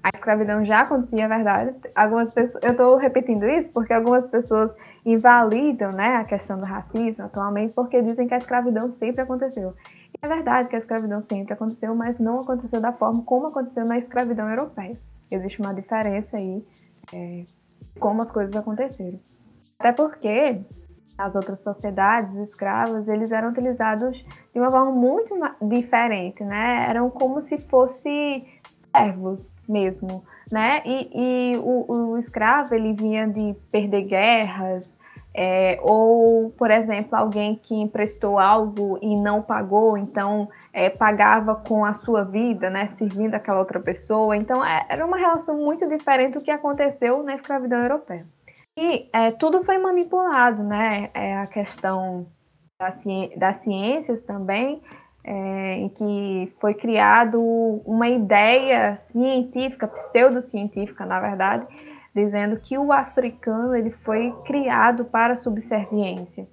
a 0.03 0.09
escravidão 0.13 0.65
já 0.65 0.81
acontecia, 0.81 1.23
é 1.23 1.27
verdade. 1.29 1.75
Algumas 1.95 2.33
pessoas, 2.33 2.61
eu 2.61 2.71
estou 2.71 2.97
repetindo 2.97 3.47
isso 3.47 3.71
porque 3.71 3.93
algumas 3.93 4.27
pessoas 4.27 4.75
invalidam 5.05 5.93
né, 5.93 6.17
a 6.17 6.25
questão 6.25 6.59
do 6.59 6.65
racismo 6.65 7.23
atualmente 7.23 7.73
porque 7.73 8.01
dizem 8.01 8.27
que 8.27 8.33
a 8.33 8.37
escravidão 8.37 8.91
sempre 8.91 9.21
aconteceu. 9.21 9.73
E 10.13 10.25
é 10.25 10.27
verdade 10.27 10.67
que 10.67 10.75
a 10.75 10.79
escravidão 10.79 11.21
sempre 11.21 11.53
aconteceu, 11.53 11.95
mas 11.95 12.19
não 12.19 12.41
aconteceu 12.41 12.81
da 12.81 12.91
forma 12.91 13.23
como 13.23 13.47
aconteceu 13.47 13.85
na 13.85 13.97
escravidão 13.97 14.49
europeia. 14.49 14.99
Existe 15.31 15.61
uma 15.61 15.73
diferença 15.73 16.35
aí 16.35 16.65
é, 17.13 17.45
como 17.97 18.23
as 18.23 18.31
coisas 18.31 18.53
aconteceram. 18.57 19.19
Até 19.79 19.93
porque 19.93 20.61
as 21.17 21.33
outras 21.33 21.61
sociedades 21.61 22.35
escravas, 22.49 23.07
eles 23.07 23.31
eram 23.31 23.51
utilizados 23.51 24.17
de 24.53 24.59
uma 24.59 24.69
forma 24.69 24.91
muito 24.91 25.33
diferente, 25.61 26.43
né? 26.43 26.89
Eram 26.89 27.09
como 27.09 27.41
se 27.41 27.57
fossem 27.57 28.45
servos 28.91 29.52
mesmo, 29.67 30.23
né? 30.51 30.81
E, 30.85 31.09
e 31.53 31.57
o, 31.57 31.91
o, 31.91 32.17
escravo 32.17 32.73
ele 32.75 32.93
vinha 32.93 33.27
de 33.27 33.55
perder 33.71 34.03
guerras, 34.03 34.97
é, 35.35 35.79
ou, 35.81 36.51
por 36.51 36.69
exemplo, 36.69 37.15
alguém 37.15 37.55
que 37.55 37.73
emprestou 37.73 38.37
algo 38.37 38.99
e 39.01 39.15
não 39.15 39.41
pagou, 39.41 39.97
então 39.97 40.47
é, 40.71 40.89
pagava 40.89 41.55
com 41.55 41.83
a 41.83 41.95
sua 41.95 42.23
vida, 42.23 42.69
né? 42.69 42.89
Servindo 42.91 43.33
aquela 43.33 43.59
outra 43.59 43.79
pessoa. 43.79 44.37
Então 44.37 44.63
é, 44.63 44.85
era 44.89 45.05
uma 45.05 45.17
relação 45.17 45.57
muito 45.57 45.87
diferente 45.87 46.33
do 46.33 46.41
que 46.41 46.51
aconteceu 46.51 47.23
na 47.23 47.35
escravidão 47.35 47.81
europeia. 47.81 48.25
E 48.77 49.09
é, 49.13 49.31
tudo 49.31 49.63
foi 49.63 49.77
manipulado, 49.77 50.63
né? 50.63 51.09
É, 51.13 51.37
a 51.37 51.47
questão 51.47 52.27
das 53.37 53.57
ciências 53.57 54.21
também 54.23 54.81
é, 55.23 55.75
em 55.77 55.89
que 55.89 56.53
foi 56.59 56.73
criado 56.73 57.39
uma 57.85 58.09
ideia 58.09 58.99
científica, 59.05 59.87
pseudocientífica, 59.87 61.05
na 61.05 61.19
verdade, 61.19 61.65
dizendo 62.13 62.57
que 62.57 62.77
o 62.77 62.91
africano 62.91 63.75
ele 63.75 63.91
foi 64.03 64.33
criado 64.45 65.05
para 65.05 65.37
subserviência. 65.37 66.45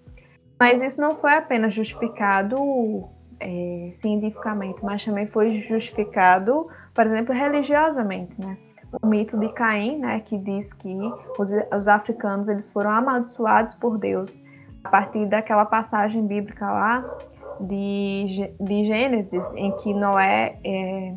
Mas 0.59 0.81
isso 0.81 1.01
não 1.01 1.17
foi 1.17 1.35
apenas 1.35 1.75
justificado 1.75 3.09
é, 3.41 3.93
cientificamente, 4.01 4.79
mas 4.85 5.05
também 5.05 5.27
foi 5.27 5.63
justificado, 5.63 6.69
por 6.95 7.07
exemplo, 7.07 7.35
religiosamente, 7.35 8.35
né? 8.39 8.57
O 9.03 9.07
mito 9.07 9.39
de 9.39 9.49
Caim, 9.53 9.99
né, 9.99 10.21
que 10.21 10.37
diz 10.37 10.71
que 10.75 10.97
os, 11.39 11.53
os 11.77 11.87
africanos 11.87 12.49
eles 12.49 12.71
foram 12.73 12.91
amaldiçoados 12.91 13.77
por 13.77 13.97
Deus 13.97 14.43
a 14.83 14.89
partir 14.89 15.27
daquela 15.27 15.65
passagem 15.65 16.27
bíblica 16.27 16.69
lá 16.69 17.19
de, 17.61 18.51
de 18.61 18.85
Gênesis, 18.87 19.55
em 19.55 19.73
que 19.79 19.93
Noé, 19.93 20.59
é, 20.65 21.15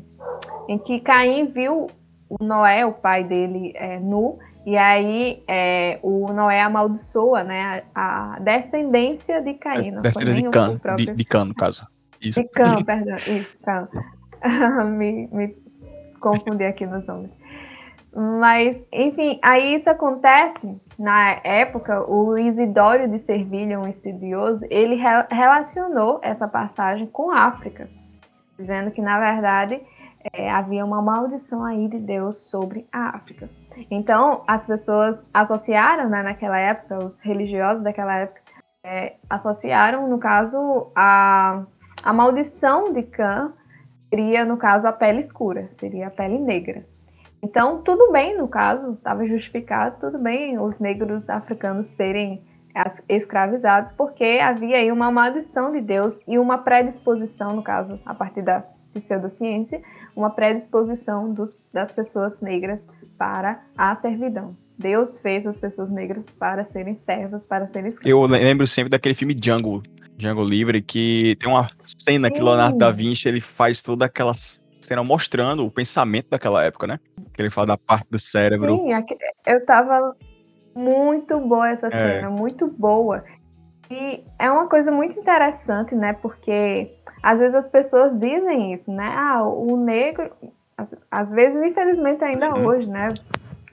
em 0.68 0.78
que 0.80 1.00
Caim 1.00 1.46
viu 1.48 1.88
o 2.30 2.44
Noé, 2.44 2.86
o 2.86 2.94
pai 2.94 3.24
dele, 3.24 3.74
é, 3.76 4.00
nu, 4.00 4.40
e 4.66 4.78
aí 4.78 5.44
é, 5.48 6.00
o 6.02 6.32
Noé 6.32 6.62
amaldiçoa 6.62 7.44
né, 7.44 7.84
a, 7.94 8.36
a 8.36 8.40
descendência 8.40 9.42
de 9.42 9.54
Caim. 9.56 9.92
Não 9.92 10.02
descendência 10.02 10.44
de 10.44 10.50
Cã, 10.50 10.78
próprio... 10.78 11.06
de, 11.06 11.16
de 11.16 11.26
Cã, 11.26 11.46
no 11.46 11.56
caso. 11.56 11.86
Isso. 12.22 12.42
De 12.42 12.48
Cã, 12.50 12.84
perdão, 12.84 13.18
isso, 13.18 13.58
Cã. 13.64 13.88
me, 14.86 15.28
me 15.32 15.56
confundi 16.20 16.64
aqui 16.64 16.86
nos 16.86 17.06
nomes. 17.06 17.32
Mas, 18.16 18.78
enfim, 18.92 19.40
aí 19.42 19.76
isso 19.76 19.90
acontece 19.90 20.80
na 20.98 21.40
época, 21.44 22.10
o 22.10 22.38
Isidório 22.38 23.08
de 23.10 23.20
Servilha, 23.20 23.80
um 23.80 23.88
estudioso, 23.88 24.66
ele 24.70 24.96
re 24.96 25.26
relacionou 25.32 26.20
essa 26.22 26.48
passagem 26.48 27.08
com 27.08 27.32
a 27.32 27.46
África, 27.46 27.90
dizendo 28.58 28.92
que, 28.92 29.02
na 29.02 29.20
verdade, 29.20 29.82
é, 30.32 30.50
havia 30.50 30.86
uma 30.86 31.02
maldição 31.02 31.64
aí 31.66 31.88
de 31.88 32.00
Deus 32.00 32.38
sobre 32.50 32.88
a 32.92 33.16
África. 33.16 33.50
Então, 33.90 34.44
as 34.48 34.64
pessoas 34.66 35.28
associaram, 35.34 36.08
né, 36.10 36.22
naquela 36.22 36.60
época, 36.60 37.06
os 37.06 37.20
religiosos 37.22 37.84
daquela 37.84 38.16
época, 38.16 38.42
é, 38.84 39.16
associaram, 39.30 40.08
no 40.08 40.20
caso, 40.20 40.92
a, 40.96 41.64
a 42.04 42.14
maldição 42.14 42.94
de 42.94 43.04
Cã 43.04 43.52
seria, 44.10 44.46
no 44.46 44.58
caso, 44.58 44.88
a 44.88 44.94
pele 44.94 45.22
escura, 45.22 45.70
seria 45.80 46.08
a 46.08 46.12
pele 46.12 46.38
negra. 46.38 46.86
Então, 47.44 47.82
tudo 47.82 48.10
bem, 48.10 48.38
no 48.38 48.48
caso, 48.48 48.94
estava 48.94 49.28
justificado, 49.28 49.98
tudo 50.00 50.18
bem 50.18 50.58
os 50.58 50.80
negros 50.80 51.30
africanos 51.30 51.88
serem 51.88 52.42
escravizados, 53.10 53.92
porque 53.92 54.40
havia 54.42 54.78
aí 54.78 54.90
uma 54.90 55.12
maldição 55.12 55.70
de 55.74 55.82
Deus 55.82 56.22
e 56.26 56.40
uma 56.40 56.58
predisposição, 56.60 57.54
no 57.54 57.62
caso, 57.62 58.00
a 58.06 58.16
partir 58.16 58.42
da 58.42 58.64
pseudociência, 58.94 59.82
uma 60.16 60.30
predisposição 60.30 61.34
dos, 61.34 61.62
das 61.74 61.92
pessoas 61.92 62.40
negras 62.40 62.88
para 63.18 63.62
a 63.78 63.94
servidão. 63.98 64.56
Deus 64.80 65.20
fez 65.20 65.46
as 65.46 65.58
pessoas 65.58 65.90
negras 65.90 66.30
para 66.40 66.64
serem 66.66 66.96
servas, 66.96 67.46
para 67.46 67.68
serem 67.68 67.90
escravas. 67.90 68.10
Eu 68.10 68.26
lembro 68.26 68.66
sempre 68.66 68.90
daquele 68.90 69.16
filme 69.16 69.34
Django, 69.34 69.84
Django 70.18 70.44
Livre, 70.44 70.82
que 70.82 71.36
tem 71.42 71.50
uma 71.50 71.68
cena 72.06 72.32
que 72.32 72.40
Leonardo 72.40 72.78
da 72.78 72.90
Vinci 72.90 73.28
ele 73.28 73.42
faz 73.42 73.82
toda 73.82 74.06
aquelas 74.06 74.62
cena 74.84 75.04
mostrando 75.04 75.65
o 75.65 75.72
pensamento 75.72 76.30
daquela 76.30 76.63
época, 76.63 76.88
né? 76.88 77.00
Que 77.34 77.41
ele 77.41 77.50
fala 77.50 77.67
da 77.67 77.78
parte 77.78 78.08
do 78.10 78.19
cérebro. 78.19 78.78
Sim, 78.78 78.89
eu 79.46 79.65
tava 79.65 80.15
muito 80.76 81.39
boa 81.39 81.69
essa 81.69 81.88
é. 81.88 81.91
cena, 81.91 82.30
muito 82.30 82.67
boa. 82.67 83.24
E 83.89 84.24
é 84.39 84.50
uma 84.50 84.67
coisa 84.67 84.91
muito 84.91 85.19
interessante, 85.19 85.93
né? 85.96 86.13
Porque 86.13 86.91
às 87.22 87.39
vezes 87.39 87.56
as 87.56 87.69
pessoas 87.69 88.17
dizem 88.19 88.74
isso, 88.74 88.91
né? 88.91 89.13
Ah, 89.15 89.43
o 89.43 89.78
negro, 89.78 90.32
às, 90.78 90.96
às 91.12 91.32
vezes, 91.32 91.62
infelizmente 91.63 92.24
ainda 92.24 92.54
uhum. 92.54 92.65
hoje, 92.65 92.88
né? 92.88 93.13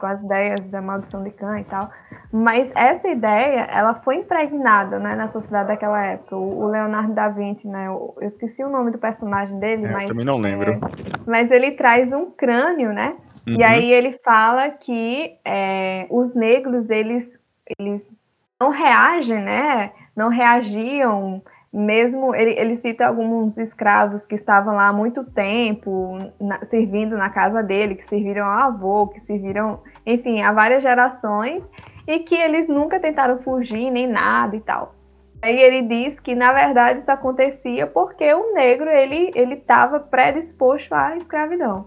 Com 0.01 0.07
as 0.07 0.23
ideias 0.23 0.65
da 0.71 0.81
maldição 0.81 1.23
de 1.23 1.31
Khan 1.31 1.61
e 1.61 1.65
tal. 1.65 1.91
Mas 2.33 2.73
essa 2.75 3.07
ideia, 3.09 3.67
ela 3.71 3.95
foi 3.95 4.17
impregnada 4.17 4.99
né, 4.99 5.15
na 5.15 5.29
sociedade 5.29 5.69
daquela 5.69 6.03
época. 6.03 6.37
O, 6.37 6.67
Leonardo 6.69 7.13
da 7.13 7.29
Vinci, 7.29 7.69
né, 7.69 7.89
eu, 7.89 8.17
esqueci 8.23 8.65
o 8.65 8.71
nome 8.71 8.93
do 8.93 8.99
personagem 8.99 9.59
dele, 9.59 9.85
é, 9.85 9.93
mas... 9.93 10.09
também 10.09 10.25
não 10.25 10.39
lembro. 10.39 10.73
É, 10.73 10.79
mas 11.27 11.51
ele 11.51 11.73
traz 11.73 12.11
um 12.13 12.31
crânio, 12.31 12.93
né? 12.93 13.15
Uhum. 13.47 13.57
E 13.59 13.63
aí 13.63 13.93
ele 13.93 14.19
fala 14.25 14.71
que 14.71 15.37
é, 15.45 16.07
os 16.09 16.35
negros, 16.35 16.89
eles, 16.89 17.29
eles 17.79 18.01
não 18.59 18.71
reagem, 18.71 19.43
né? 19.43 19.93
Não 20.17 20.29
reagiam 20.29 21.43
mesmo 21.73 22.35
ele, 22.35 22.59
ele 22.59 22.77
cita 22.79 23.07
alguns 23.07 23.57
escravos 23.57 24.27
que 24.27 24.35
estavam 24.35 24.75
lá 24.75 24.89
há 24.89 24.93
muito 24.93 25.25
tempo, 25.25 26.19
na, 26.41 26.65
servindo 26.67 27.17
na 27.17 27.31
casa 27.31 27.63
dele, 27.63 27.95
que 27.95 28.07
serviram 28.07 28.45
ao 28.45 28.69
avô, 28.69 29.07
que 29.07 29.21
serviram, 29.21 29.81
enfim, 30.05 30.43
a 30.43 30.53
várias 30.53 30.83
gerações, 30.83 31.63
e 32.07 32.19
que 32.21 32.35
eles 32.35 32.69
nunca 32.69 32.99
tentaram 32.99 33.39
fugir 33.43 33.91
nem 33.91 34.09
nada 34.09 34.57
e 34.57 34.61
tal. 34.61 34.95
Aí 35.43 35.59
ele 35.59 35.83
diz 35.83 36.21
que 36.21 36.35
na 36.35 36.53
verdade 36.53 37.01
isso 37.01 37.11
acontecia 37.11 37.87
porque 37.87 38.33
o 38.35 38.53
negro 38.53 38.91
ele 38.91 39.31
ele 39.35 39.55
estava 39.55 39.99
predisposto 40.01 40.95
à 40.95 41.17
escravidão. 41.17 41.87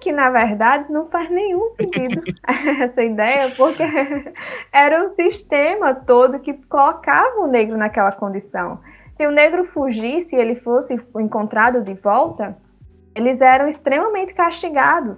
Que 0.00 0.12
na 0.12 0.30
verdade 0.30 0.90
não 0.90 1.08
faz 1.08 1.30
nenhum 1.30 1.74
sentido 1.76 2.22
essa 2.80 3.02
ideia, 3.02 3.52
porque 3.56 3.82
era 4.72 5.04
um 5.04 5.08
sistema 5.08 5.94
todo 5.94 6.40
que 6.40 6.54
colocava 6.68 7.40
o 7.40 7.46
negro 7.46 7.76
naquela 7.76 8.12
condição. 8.12 8.80
Se 9.16 9.26
o 9.26 9.30
negro 9.30 9.64
fugisse 9.66 10.34
e 10.34 10.38
ele 10.38 10.56
fosse 10.56 10.94
encontrado 11.16 11.82
de 11.82 11.94
volta, 11.94 12.56
eles 13.14 13.40
eram 13.40 13.68
extremamente 13.68 14.34
castigados. 14.34 15.16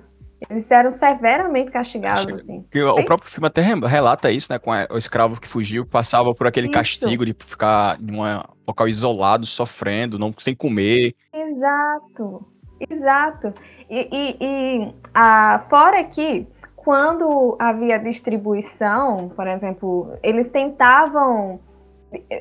Eles 0.51 0.71
eram 0.71 0.93
severamente 0.93 1.71
castigados, 1.71 2.41
assim. 2.41 2.63
Que 2.71 2.83
o 2.83 3.05
próprio 3.07 3.31
filme 3.31 3.47
até 3.47 3.63
relata 3.63 4.31
isso, 4.31 4.53
né? 4.53 4.59
Com 4.59 4.71
o 4.71 4.99
escravo 4.99 5.41
que 5.41 5.49
fugiu, 5.49 5.87
passava 5.87 6.35
por 6.35 6.47
aquele 6.47 6.67
isso. 6.67 6.75
castigo 6.75 7.25
de 7.25 7.33
ficar 7.33 7.99
em 7.99 8.15
um 8.15 8.43
local 8.67 8.87
isolado, 8.87 9.47
sofrendo, 9.47 10.19
não 10.19 10.35
sem 10.39 10.55
comer. 10.55 11.15
Exato, 11.33 12.47
exato. 12.91 13.55
E, 13.89 14.09
e, 14.13 14.37
e 14.39 14.95
a, 15.15 15.65
fora 15.71 16.05
que, 16.05 16.47
quando 16.77 17.57
havia 17.59 17.99
distribuição, 17.99 19.31
por 19.35 19.49
exemplo, 19.49 20.19
eles 20.23 20.51
tentavam 20.51 21.61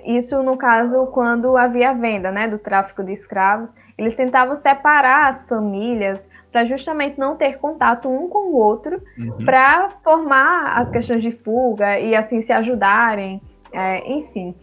isso 0.05 0.41
no 0.43 0.57
caso 0.57 1.07
quando 1.07 1.57
havia 1.57 1.93
venda, 1.93 2.31
né, 2.31 2.47
do 2.47 2.57
tráfico 2.57 3.03
de 3.03 3.13
escravos, 3.13 3.73
eles 3.97 4.15
tentavam 4.15 4.55
separar 4.55 5.29
as 5.29 5.47
famílias 5.47 6.27
para 6.51 6.65
justamente 6.65 7.19
não 7.19 7.35
ter 7.35 7.57
contato 7.57 8.07
um 8.07 8.29
com 8.29 8.49
o 8.49 8.55
outro, 8.55 9.01
uhum. 9.17 9.43
para 9.43 9.89
formar 10.03 10.79
as 10.79 10.89
questões 10.89 11.21
de 11.21 11.31
fuga 11.31 11.99
e 11.99 12.15
assim 12.15 12.41
se 12.41 12.51
ajudarem, 12.51 13.41
é, 13.73 14.09
enfim. 14.09 14.55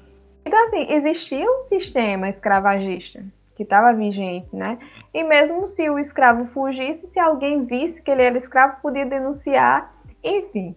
Então 0.45 0.59
assim 0.67 0.91
existia 0.93 1.47
um 1.47 1.63
sistema 1.63 2.29
escravagista 2.29 3.23
que 3.55 3.63
estava 3.63 3.93
vigente, 3.93 4.49
né? 4.53 4.79
E 5.13 5.23
mesmo 5.23 5.69
se 5.69 5.89
o 5.91 5.99
escravo 5.99 6.47
fugisse, 6.47 7.07
se 7.07 7.21
alguém 7.21 7.65
visse 7.65 8.03
que 8.03 8.11
ele 8.11 8.23
era 8.23 8.39
escravo, 8.39 8.81
podia 8.81 9.05
denunciar, 9.05 9.93
enfim. 10.25 10.75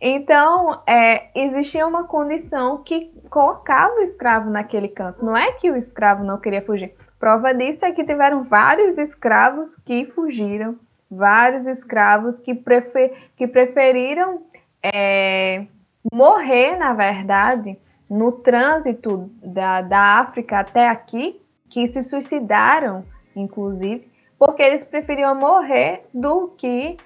Então, 0.00 0.82
é, 0.86 1.30
existia 1.34 1.86
uma 1.86 2.04
condição 2.04 2.82
que 2.82 3.10
colocava 3.30 3.94
o 3.94 4.02
escravo 4.02 4.50
naquele 4.50 4.88
canto. 4.88 5.24
Não 5.24 5.36
é 5.36 5.52
que 5.52 5.70
o 5.70 5.76
escravo 5.76 6.22
não 6.22 6.38
queria 6.38 6.62
fugir. 6.62 6.94
Prova 7.18 7.54
disso 7.54 7.84
é 7.84 7.92
que 7.92 8.04
tiveram 8.04 8.44
vários 8.44 8.98
escravos 8.98 9.74
que 9.76 10.04
fugiram, 10.04 10.78
vários 11.10 11.66
escravos 11.66 12.38
que, 12.38 12.54
prefer, 12.54 13.30
que 13.36 13.46
preferiram 13.46 14.42
é, 14.82 15.66
morrer, 16.12 16.76
na 16.76 16.92
verdade, 16.92 17.78
no 18.08 18.32
trânsito 18.32 19.30
da, 19.42 19.80
da 19.80 20.20
África 20.20 20.60
até 20.60 20.88
aqui, 20.88 21.40
que 21.70 21.88
se 21.88 22.02
suicidaram, 22.02 23.04
inclusive, 23.34 24.08
porque 24.38 24.62
eles 24.62 24.86
preferiam 24.86 25.34
morrer 25.34 26.04
do 26.12 26.48
que 26.48 26.98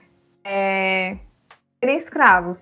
é, 0.44 1.16
serem 1.78 1.96
escravos. 1.96 2.58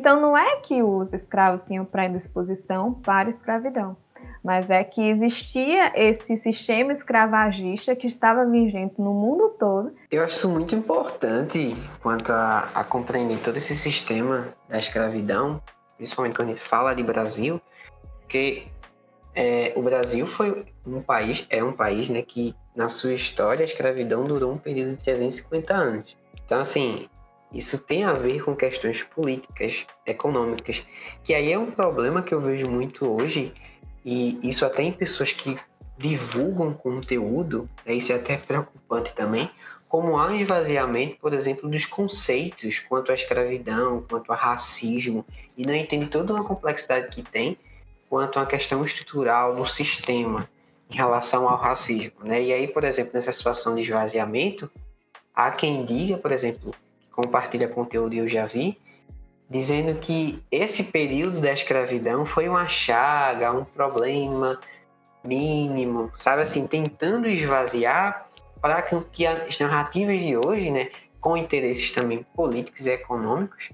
Então, 0.00 0.18
não 0.18 0.34
é 0.34 0.56
que 0.60 0.82
os 0.82 1.12
escravos 1.12 1.66
tinham 1.66 1.84
predisposição 1.84 2.94
para 2.94 3.28
a 3.28 3.32
escravidão, 3.32 3.94
mas 4.42 4.70
é 4.70 4.82
que 4.82 5.10
existia 5.10 5.92
esse 5.94 6.38
sistema 6.38 6.94
escravagista 6.94 7.94
que 7.94 8.06
estava 8.06 8.46
vigente 8.46 8.94
no 8.98 9.12
mundo 9.12 9.50
todo. 9.58 9.92
Eu 10.10 10.24
acho 10.24 10.36
isso 10.36 10.48
muito 10.48 10.74
importante 10.74 11.76
quanto 12.02 12.32
a, 12.32 12.60
a 12.74 12.82
compreender 12.82 13.40
todo 13.40 13.58
esse 13.58 13.76
sistema 13.76 14.48
da 14.70 14.78
escravidão, 14.78 15.60
principalmente 15.98 16.34
quando 16.34 16.48
a 16.48 16.54
gente 16.54 16.66
fala 16.66 16.94
de 16.94 17.02
Brasil, 17.02 17.60
porque 18.22 18.68
é, 19.34 19.74
o 19.76 19.82
Brasil 19.82 20.26
foi 20.26 20.64
um 20.86 21.02
país, 21.02 21.46
é 21.50 21.62
um 21.62 21.74
país 21.74 22.08
né, 22.08 22.22
que 22.22 22.54
na 22.74 22.88
sua 22.88 23.12
história 23.12 23.60
a 23.60 23.66
escravidão 23.66 24.24
durou 24.24 24.50
um 24.50 24.56
período 24.56 24.96
de 24.96 25.04
350 25.04 25.74
anos. 25.74 26.16
Então, 26.46 26.58
assim, 26.58 27.06
isso 27.52 27.78
tem 27.78 28.04
a 28.04 28.12
ver 28.12 28.44
com 28.44 28.54
questões 28.54 29.02
políticas, 29.02 29.86
econômicas, 30.06 30.84
que 31.24 31.34
aí 31.34 31.52
é 31.52 31.58
um 31.58 31.70
problema 31.70 32.22
que 32.22 32.32
eu 32.32 32.40
vejo 32.40 32.68
muito 32.68 33.08
hoje, 33.08 33.52
e 34.04 34.38
isso 34.42 34.64
até 34.64 34.82
em 34.82 34.92
pessoas 34.92 35.32
que 35.32 35.58
divulgam 35.98 36.72
conteúdo, 36.72 37.68
né, 37.84 37.94
isso 37.94 38.12
é 38.12 38.16
até 38.16 38.36
preocupante 38.36 39.12
também, 39.14 39.50
como 39.88 40.16
há 40.16 40.28
um 40.28 40.34
esvaziamento, 40.36 41.16
por 41.20 41.34
exemplo, 41.34 41.68
dos 41.68 41.84
conceitos 41.84 42.78
quanto 42.78 43.10
à 43.10 43.14
escravidão, 43.14 44.06
quanto 44.08 44.30
ao 44.30 44.38
racismo, 44.38 45.26
e 45.58 45.66
não 45.66 45.74
entende 45.74 46.06
toda 46.06 46.32
uma 46.32 46.44
complexidade 46.44 47.08
que 47.08 47.22
tem 47.22 47.58
quanto 48.08 48.38
à 48.38 48.46
questão 48.46 48.84
estrutural 48.84 49.54
do 49.54 49.66
sistema 49.66 50.48
em 50.88 50.96
relação 50.96 51.48
ao 51.48 51.56
racismo. 51.56 52.12
Né? 52.24 52.42
E 52.42 52.52
aí, 52.52 52.68
por 52.68 52.84
exemplo, 52.84 53.12
nessa 53.14 53.32
situação 53.32 53.74
de 53.74 53.82
esvaziamento, 53.82 54.70
há 55.34 55.50
quem 55.50 55.84
diga, 55.84 56.16
por 56.16 56.32
exemplo, 56.32 56.72
compartilha 57.12 57.68
conteúdo 57.68 58.14
eu 58.14 58.28
já 58.28 58.46
vi, 58.46 58.78
dizendo 59.48 59.98
que 60.00 60.42
esse 60.50 60.84
período 60.84 61.40
da 61.40 61.52
escravidão 61.52 62.24
foi 62.24 62.48
uma 62.48 62.68
chaga, 62.68 63.52
um 63.52 63.64
problema 63.64 64.60
mínimo, 65.26 66.10
sabe 66.16 66.42
assim, 66.42 66.66
tentando 66.66 67.28
esvaziar 67.28 68.26
para 68.60 68.82
que 68.82 69.26
as 69.26 69.58
narrativas 69.58 70.20
de 70.20 70.36
hoje, 70.36 70.70
né, 70.70 70.90
com 71.20 71.36
interesses 71.36 71.90
também 71.92 72.24
políticos 72.34 72.86
e 72.86 72.90
econômicos, 72.90 73.70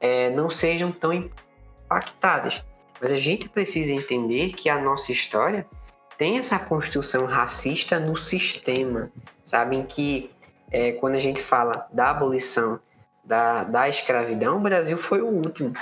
é, 0.00 0.30
não 0.30 0.50
sejam 0.50 0.90
tão 0.90 1.12
impactadas. 1.12 2.64
Mas 3.00 3.12
a 3.12 3.16
gente 3.16 3.48
precisa 3.48 3.92
entender 3.92 4.52
que 4.52 4.68
a 4.68 4.80
nossa 4.80 5.12
história 5.12 5.66
tem 6.18 6.38
essa 6.38 6.58
construção 6.58 7.24
racista 7.24 7.98
no 7.98 8.16
sistema, 8.16 9.10
sabe? 9.44 9.82
Que 9.84 10.30
é, 10.70 10.92
quando 10.92 11.14
a 11.14 11.20
gente 11.20 11.42
fala 11.42 11.86
da 11.92 12.10
abolição 12.10 12.80
da, 13.24 13.64
da 13.64 13.88
escravidão, 13.88 14.58
o 14.58 14.60
Brasil 14.60 14.96
foi 14.96 15.20
o 15.20 15.26
último. 15.26 15.72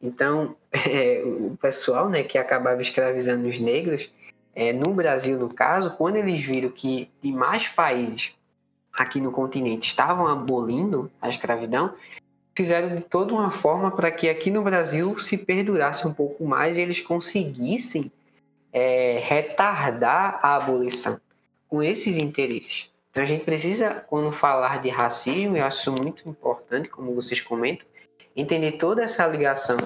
Então, 0.00 0.56
é, 0.72 1.22
o 1.24 1.56
pessoal 1.60 2.08
né, 2.08 2.22
que 2.22 2.38
acabava 2.38 2.82
escravizando 2.82 3.48
os 3.48 3.58
negros, 3.58 4.10
é, 4.54 4.72
no 4.72 4.92
Brasil, 4.92 5.38
no 5.38 5.52
caso, 5.52 5.96
quando 5.96 6.16
eles 6.16 6.40
viram 6.40 6.68
que 6.68 7.10
demais 7.22 7.68
países 7.68 8.34
aqui 8.92 9.20
no 9.20 9.32
continente 9.32 9.88
estavam 9.88 10.26
abolindo 10.26 11.10
a 11.20 11.28
escravidão, 11.28 11.94
fizeram 12.54 12.94
de 12.94 13.00
toda 13.00 13.32
uma 13.32 13.50
forma 13.50 13.90
para 13.90 14.10
que 14.10 14.28
aqui 14.28 14.50
no 14.50 14.62
Brasil 14.62 15.18
se 15.18 15.38
perdurasse 15.38 16.06
um 16.06 16.12
pouco 16.12 16.44
mais 16.44 16.76
e 16.76 16.80
eles 16.80 17.00
conseguissem 17.00 18.12
é, 18.70 19.18
retardar 19.22 20.38
a 20.42 20.56
abolição 20.56 21.18
com 21.68 21.82
esses 21.82 22.18
interesses. 22.18 22.91
Então 23.12 23.22
a 23.22 23.26
gente 23.26 23.44
precisa, 23.44 24.06
quando 24.08 24.32
falar 24.32 24.80
de 24.80 24.88
racismo, 24.88 25.54
eu 25.54 25.64
acho 25.66 25.92
muito 25.92 26.26
importante, 26.26 26.88
como 26.88 27.14
vocês 27.14 27.42
comentam, 27.42 27.86
entender 28.34 28.72
toda 28.72 29.02
essa 29.02 29.26
ligação 29.26 29.76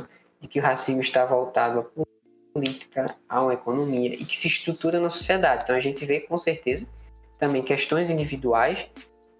de 0.40 0.46
que 0.46 0.60
o 0.60 0.62
racismo 0.62 1.00
está 1.00 1.26
voltado 1.26 1.80
à 1.80 2.04
política, 2.54 3.16
uma 3.28 3.52
economia 3.52 4.14
e 4.14 4.24
que 4.24 4.38
se 4.38 4.46
estrutura 4.46 5.00
na 5.00 5.10
sociedade. 5.10 5.64
Então 5.64 5.74
a 5.74 5.80
gente 5.80 6.06
vê 6.06 6.20
com 6.20 6.38
certeza 6.38 6.86
também 7.36 7.64
questões 7.64 8.10
individuais. 8.10 8.88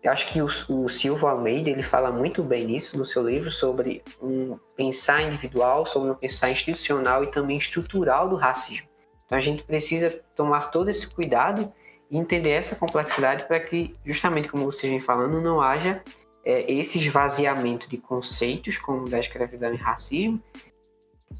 Eu 0.03 0.11
acho 0.11 0.27
que 0.33 0.43
o, 0.43 0.47
o 0.47 0.89
Silva 0.89 1.31
Almeida 1.31 1.71
ele 1.71 1.85
fala 1.85 2.11
muito 2.11 2.43
bem 2.43 2.65
nisso 2.65 2.99
no 2.99 3.05
seu 3.05 3.25
livro 3.25 3.53
sobre 3.53 4.03
um 4.21 4.59
pensar 4.75 5.23
individual, 5.23 5.87
sobre 5.87 6.11
um 6.11 6.15
pensar 6.15 6.51
institucional 6.51 7.23
e 7.23 7.29
também 7.29 7.57
estrutural 7.57 8.29
do 8.29 8.35
racismo. 8.35 8.89
Então 9.25 9.39
a 9.39 9.41
gente 9.41 9.63
precisa 9.63 10.11
tomar 10.35 10.73
todo 10.73 10.89
esse 10.89 11.07
cuidado 11.07 11.73
entender 12.11 12.51
essa 12.51 12.77
complexidade 12.77 13.47
para 13.47 13.61
que, 13.61 13.95
justamente 14.05 14.49
como 14.49 14.65
vocês 14.65 14.91
vem 14.91 15.01
falando, 15.01 15.41
não 15.41 15.61
haja 15.61 16.03
é, 16.45 16.71
esse 16.73 16.99
esvaziamento 16.99 17.89
de 17.89 17.97
conceitos 17.97 18.79
como 18.79 19.09
da 19.09 19.19
escravidão 19.19 19.73
e 19.75 19.77
racismo 19.77 20.41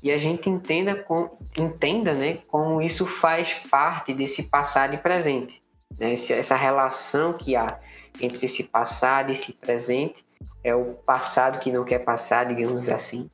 e 0.03 0.11
a 0.11 0.17
gente 0.17 0.49
entenda, 0.51 0.95
com, 0.95 1.31
entenda 1.57 2.13
né, 2.13 2.39
como 2.49 2.83
isso 2.83 3.07
faz 3.07 3.55
parte 3.71 4.13
desse 4.13 4.45
passado 4.45 4.95
e 4.95 4.99
presente. 4.99 5.63
Né? 5.99 6.13
Essa 6.13 6.57
relação 6.57 7.33
que 7.33 7.57
há 7.57 7.79
entre 8.21 8.47
esse 8.47 8.65
passado 8.65 9.31
e 9.31 9.33
esse 9.33 9.53
presente 9.53 10.25
é 10.63 10.75
o 10.75 10.95
passado 10.95 11.61
que 11.61 11.73
não 11.73 11.85
quer 11.85 12.01
passar, 12.01 12.45
digamos 12.45 12.89
assim, 12.89 13.31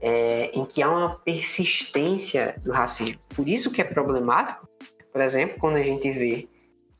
é, 0.00 0.50
em 0.52 0.64
que 0.64 0.82
há 0.82 0.90
uma 0.90 1.16
persistência 1.16 2.56
do 2.62 2.72
racismo. 2.72 3.18
Por 3.34 3.48
isso 3.48 3.70
que 3.70 3.80
é 3.80 3.84
problemático, 3.84 4.68
por 5.12 5.20
exemplo, 5.20 5.58
quando 5.60 5.76
a 5.76 5.82
gente 5.82 6.10
vê 6.10 6.48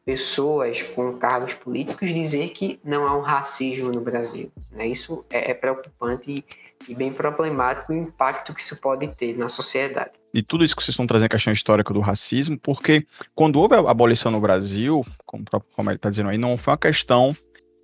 pessoas 0.04 0.82
com 0.82 1.16
cargos 1.16 1.54
políticos 1.54 2.08
dizer 2.12 2.50
que 2.50 2.80
não 2.84 3.06
há 3.06 3.16
um 3.16 3.20
racismo 3.20 3.90
no 3.92 4.00
Brasil. 4.00 4.50
Né? 4.70 4.88
Isso 4.88 5.24
é, 5.30 5.50
é 5.50 5.54
preocupante 5.54 6.30
e, 6.30 6.44
e 6.90 6.94
bem 6.94 7.12
problemático 7.12 7.92
o 7.92 7.96
impacto 7.96 8.52
que 8.52 8.60
isso 8.60 8.80
pode 8.80 9.06
ter 9.08 9.36
na 9.36 9.48
sociedade. 9.48 10.10
E 10.34 10.42
tudo 10.42 10.64
isso 10.64 10.74
que 10.74 10.82
vocês 10.82 10.94
estão 10.94 11.06
trazendo 11.06 11.26
a 11.26 11.30
questão 11.30 11.52
histórica 11.52 11.92
do 11.92 12.00
racismo, 12.00 12.58
porque 12.58 13.06
quando 13.34 13.56
houve 13.56 13.74
a 13.74 13.78
abolição 13.78 14.32
no 14.32 14.40
Brasil, 14.40 15.04
como 15.26 15.42
o 15.42 15.46
próprio 15.46 15.70
Romero 15.76 15.96
está 15.96 16.10
dizendo 16.10 16.30
aí, 16.30 16.38
não 16.38 16.56
foi 16.56 16.72
uma 16.72 16.78
questão 16.78 17.36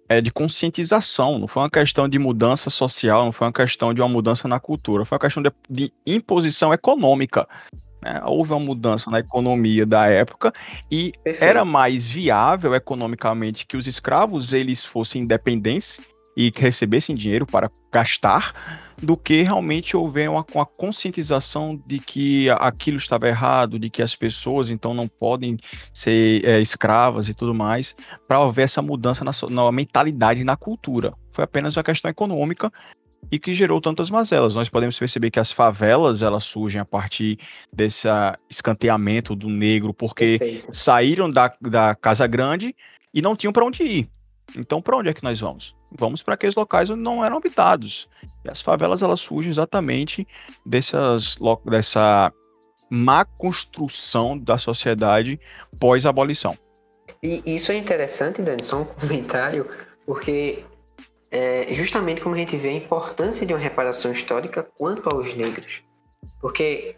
é, 0.08 0.20
de 0.20 0.30
conscientização, 0.30 1.38
não 1.38 1.46
foi 1.46 1.62
uma 1.62 1.70
questão 1.70 2.08
de 2.08 2.18
mudança 2.18 2.70
social, 2.70 3.26
não 3.26 3.32
foi 3.32 3.46
uma 3.46 3.52
questão 3.52 3.92
de 3.92 4.00
uma 4.00 4.08
mudança 4.08 4.48
na 4.48 4.58
cultura, 4.58 5.04
foi 5.04 5.16
uma 5.16 5.20
questão 5.20 5.42
de, 5.42 5.52
de 5.68 5.92
imposição 6.06 6.72
econômica. 6.72 7.46
Né? 8.02 8.20
Houve 8.24 8.52
uma 8.52 8.60
mudança 8.60 9.10
na 9.10 9.20
economia 9.20 9.84
da 9.84 10.06
época 10.06 10.52
e 10.90 11.12
Perfeito. 11.22 11.44
era 11.44 11.64
mais 11.64 12.06
viável 12.06 12.74
economicamente 12.74 13.66
que 13.66 13.76
os 13.76 13.86
escravos 13.86 14.52
eles 14.52 14.84
fossem 14.84 15.22
independentes 15.22 16.00
e 16.38 16.52
que 16.52 16.62
recebessem 16.62 17.16
dinheiro 17.16 17.44
para 17.44 17.68
gastar, 17.90 18.86
do 19.02 19.16
que 19.16 19.42
realmente 19.42 19.96
houver 19.96 20.30
uma, 20.30 20.46
uma 20.54 20.64
conscientização 20.64 21.80
de 21.84 21.98
que 21.98 22.48
aquilo 22.50 22.96
estava 22.96 23.26
errado, 23.26 23.76
de 23.76 23.90
que 23.90 24.00
as 24.00 24.14
pessoas 24.14 24.70
então 24.70 24.94
não 24.94 25.08
podem 25.08 25.56
ser 25.92 26.44
é, 26.44 26.60
escravas 26.60 27.28
e 27.28 27.34
tudo 27.34 27.52
mais, 27.52 27.92
para 28.28 28.38
haver 28.38 28.62
essa 28.62 28.80
mudança 28.80 29.24
na, 29.24 29.32
na 29.50 29.72
mentalidade 29.72 30.42
e 30.42 30.44
na 30.44 30.56
cultura. 30.56 31.12
Foi 31.32 31.42
apenas 31.42 31.76
uma 31.76 31.82
questão 31.82 32.08
econômica 32.08 32.72
e 33.30 33.38
que 33.38 33.54
gerou 33.54 33.80
tantas 33.80 34.10
mazelas. 34.10 34.54
Nós 34.54 34.68
podemos 34.68 34.98
perceber 34.98 35.30
que 35.30 35.40
as 35.40 35.52
favelas 35.52 36.22
elas 36.22 36.44
surgem 36.44 36.80
a 36.80 36.84
partir 36.84 37.38
desse 37.72 38.08
escanteamento 38.48 39.34
do 39.34 39.48
negro, 39.48 39.92
porque 39.92 40.38
Perfeito. 40.38 40.74
saíram 40.74 41.30
da, 41.30 41.52
da 41.60 41.94
casa 41.94 42.26
grande 42.26 42.74
e 43.12 43.20
não 43.20 43.36
tinham 43.36 43.52
para 43.52 43.64
onde 43.64 43.82
ir. 43.82 44.08
Então, 44.56 44.80
para 44.80 44.96
onde 44.96 45.10
é 45.10 45.14
que 45.14 45.22
nós 45.22 45.40
vamos? 45.40 45.74
Vamos 45.90 46.22
para 46.22 46.34
aqueles 46.34 46.54
locais 46.54 46.88
onde 46.90 47.02
não 47.02 47.24
eram 47.24 47.36
habitados. 47.36 48.08
E 48.44 48.50
as 48.50 48.62
favelas 48.62 49.02
elas 49.02 49.20
surgem 49.20 49.50
exatamente 49.50 50.26
dessas, 50.64 51.36
dessa 51.66 52.32
má 52.90 53.24
construção 53.24 54.38
da 54.38 54.56
sociedade 54.58 55.38
pós-abolição. 55.78 56.56
E 57.22 57.42
isso 57.44 57.72
é 57.72 57.76
interessante, 57.76 58.40
Dani, 58.40 58.62
só 58.62 58.82
um 58.82 58.84
comentário, 58.84 59.66
porque 60.06 60.64
é 61.30 61.74
justamente 61.74 62.20
como 62.20 62.34
a 62.34 62.38
gente 62.38 62.56
vê 62.56 62.70
a 62.70 62.74
importância 62.74 63.46
de 63.46 63.52
uma 63.52 63.60
reparação 63.60 64.12
histórica 64.12 64.62
quanto 64.62 65.08
aos 65.08 65.34
negros. 65.34 65.82
Porque 66.40 66.94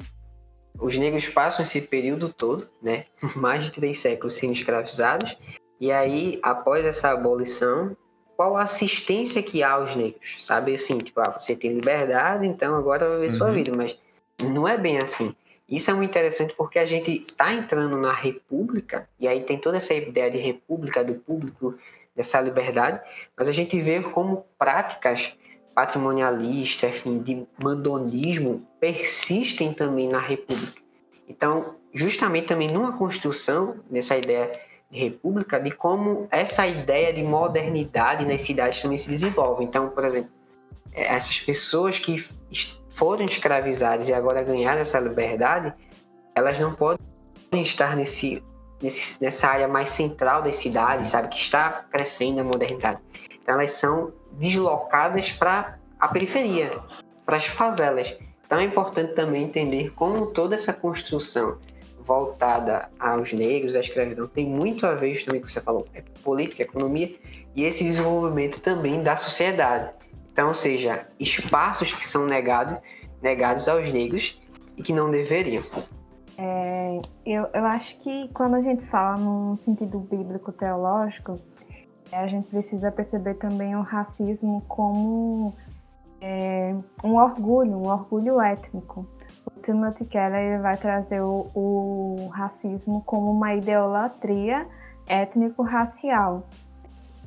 os 0.79 0.97
negros 0.97 1.27
passam 1.27 1.62
esse 1.62 1.81
período 1.83 2.33
todo, 2.33 2.69
né, 2.83 3.07
mais 3.37 3.64
de 3.64 3.73
três 3.73 3.99
séculos 3.99 4.35
sendo 4.35 4.53
escravizados, 4.53 5.37
e 5.81 5.90
aí, 5.90 6.38
após 6.43 6.85
essa 6.85 7.11
abolição, 7.11 7.97
qual 8.37 8.57
a 8.57 8.62
assistência 8.62 9.43
que 9.43 9.62
há 9.62 9.73
aos 9.73 9.97
negros? 9.97 10.45
Sabe 10.45 10.75
assim, 10.75 10.99
tipo, 10.99 11.21
ah, 11.21 11.38
você 11.38 11.57
tem 11.57 11.73
liberdade, 11.73 12.47
então 12.47 12.75
agora 12.75 13.09
vai 13.09 13.19
ver 13.21 13.31
uhum. 13.33 13.38
sua 13.38 13.51
vida, 13.51 13.73
mas 13.75 13.99
não 14.43 14.69
é 14.69 14.77
bem 14.77 14.99
assim. 14.99 15.35
Isso 15.66 15.90
é 15.90 15.95
muito 15.95 16.11
interessante 16.11 16.55
porque 16.55 16.79
a 16.79 16.85
gente 16.85 17.11
está 17.12 17.55
entrando 17.55 17.97
na 17.97 18.12
república, 18.12 19.09
e 19.19 19.27
aí 19.27 19.43
tem 19.43 19.57
toda 19.57 19.79
essa 19.79 19.95
ideia 19.95 20.31
de 20.31 20.38
república 20.38 21.03
do 21.03 21.14
público, 21.14 21.79
dessa 22.20 22.38
liberdade, 22.38 23.00
mas 23.37 23.48
a 23.48 23.52
gente 23.52 23.80
vê 23.80 24.02
como 24.02 24.44
práticas 24.59 25.35
patrimonialistas, 25.74 26.96
enfim, 26.96 27.18
de 27.18 27.46
mandonismo 27.62 28.66
persistem 28.78 29.72
também 29.72 30.09
na 30.09 30.18
república. 30.18 30.83
Então, 31.26 31.76
justamente 31.94 32.48
também 32.48 32.68
numa 32.70 32.92
construção, 32.98 33.76
nessa 33.90 34.18
ideia 34.18 34.52
república 34.90 35.59
de 35.59 35.70
como 35.70 36.26
essa 36.30 36.66
ideia 36.66 37.12
de 37.12 37.22
modernidade 37.22 38.26
nas 38.26 38.42
cidades 38.42 38.83
também 38.83 38.98
se 38.98 39.09
desenvolve. 39.09 39.64
Então, 39.64 39.88
por 39.88 40.04
exemplo, 40.04 40.30
é, 40.92 41.14
essas 41.14 41.38
pessoas 41.40 41.98
que 41.98 42.26
foram 42.94 43.24
escravizadas 43.24 44.09
e 44.09 44.12
agora 44.12 44.42
ganharam 44.42 44.80
essa 44.80 44.98
liberdade, 44.98 45.72
elas 46.35 46.59
não 46.59 46.74
podem 46.74 46.98
estar 47.62 47.96
nesse, 47.96 48.42
nesse, 48.81 49.23
nessa 49.23 49.49
área 49.49 49.69
mais 49.69 49.90
central 49.90 50.43
das 50.43 50.57
cidades, 50.57 51.09
sabe, 51.09 51.29
que 51.29 51.38
está 51.38 51.85
crescendo 51.90 52.40
a 52.40 52.45
modernidade. 52.45 53.01
Então, 53.43 53.55
elas 53.55 53.73
são 53.73 54.12
deslocadas 54.33 55.33
para 55.33 55.79
a 55.99 56.09
periferia, 56.09 56.79
para 57.25 57.37
as 57.37 57.47
favelas. 57.47 58.19
Então, 58.47 58.59
é 58.59 58.64
importante 58.64 59.14
também 59.14 59.45
entender 59.45 59.90
como 59.90 60.33
toda 60.33 60.55
essa 60.57 60.73
construção 60.73 61.59
voltada 62.11 62.88
aos 62.99 63.33
negros, 63.33 63.77
à 63.77 63.81
escravidão, 63.81 64.27
tem 64.27 64.45
muito 64.45 64.85
a 64.85 64.95
ver 64.95 65.25
também 65.25 65.40
com 65.40 65.45
o 65.45 65.47
que 65.47 65.53
você 65.53 65.61
falou, 65.61 65.87
é 65.95 66.03
política, 66.25 66.62
economia 66.62 67.14
e 67.55 67.64
esse 67.64 67.85
desenvolvimento 67.85 68.61
também 68.61 69.03
da 69.03 69.16
sociedade. 69.16 69.90
Então, 70.33 70.49
ou 70.49 70.55
seja, 70.55 71.07
espaços 71.21 71.93
que 71.93 72.07
são 72.07 72.27
negados, 72.27 72.79
negados 73.23 73.69
aos 73.69 73.93
negros 73.93 74.40
e 74.77 74.83
que 74.83 74.93
não 74.93 75.11
deveriam. 75.11 75.62
É, 76.42 77.03
eu, 77.26 77.46
eu 77.53 77.66
acho 77.66 77.98
que 77.98 78.29
quando 78.29 78.55
a 78.55 78.62
gente 78.62 78.83
fala 78.87 79.18
no 79.18 79.59
sentido 79.59 79.98
bíblico 79.98 80.50
teológico, 80.50 81.37
é, 82.11 82.16
a 82.16 82.26
gente 82.26 82.48
precisa 82.48 82.90
perceber 82.90 83.35
também 83.35 83.76
o 83.76 83.83
racismo 83.83 84.62
como 84.66 85.53
é, 86.18 86.74
um 87.05 87.16
orgulho, 87.16 87.76
um 87.76 87.87
orgulho 87.87 88.40
étnico. 88.40 89.07
Timothy 89.62 90.07
Keller 90.07 90.62
vai 90.62 90.79
trazer 90.79 91.20
o, 91.20 91.50
o 91.55 92.29
racismo 92.33 93.03
como 93.05 93.33
uma 93.33 93.55
idolatria 93.55 94.66
étnico-racial. 95.07 96.48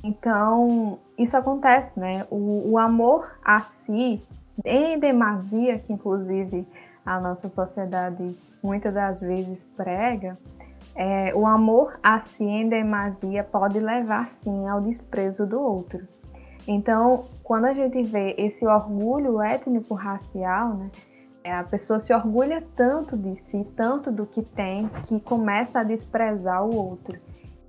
Então, 0.03 0.97
isso 1.19 1.37
acontece, 1.37 1.97
né? 1.99 2.25
O, 2.31 2.71
o, 2.71 2.77
amor 2.79 3.31
a 3.45 3.61
si, 3.61 4.23
em 4.65 4.99
demasia, 4.99 5.77
que 5.77 5.93
inclusive 5.93 6.67
a 7.05 7.19
nossa 7.19 7.49
sociedade 7.49 8.37
muitas 8.61 8.93
das 8.93 9.19
vezes 9.19 9.59
prega, 9.75 10.37
é, 10.95 11.33
o 11.33 11.45
amor 11.45 11.99
a 12.03 12.21
si 12.21 12.43
em 12.43 12.69
demasia 12.69 13.43
pode 13.43 13.79
levar 13.79 14.31
sim 14.31 14.67
ao 14.67 14.81
desprezo 14.81 15.45
do 15.45 15.59
outro. 15.59 16.07
Então, 16.67 17.25
quando 17.43 17.65
a 17.65 17.73
gente 17.73 18.01
vê 18.03 18.35
esse 18.37 18.65
orgulho 18.65 19.41
étnico-racial, 19.41 20.75
né, 20.75 20.91
é, 21.43 21.51
a 21.51 21.63
pessoa 21.63 21.99
se 21.99 22.13
orgulha 22.13 22.63
tanto 22.75 23.17
de 23.17 23.35
si, 23.49 23.67
tanto 23.75 24.11
do 24.11 24.25
que 24.25 24.41
tem, 24.41 24.87
que 25.07 25.19
começa 25.19 25.79
a 25.79 25.83
desprezar 25.83 26.63
o 26.63 26.73
outro. 26.73 27.19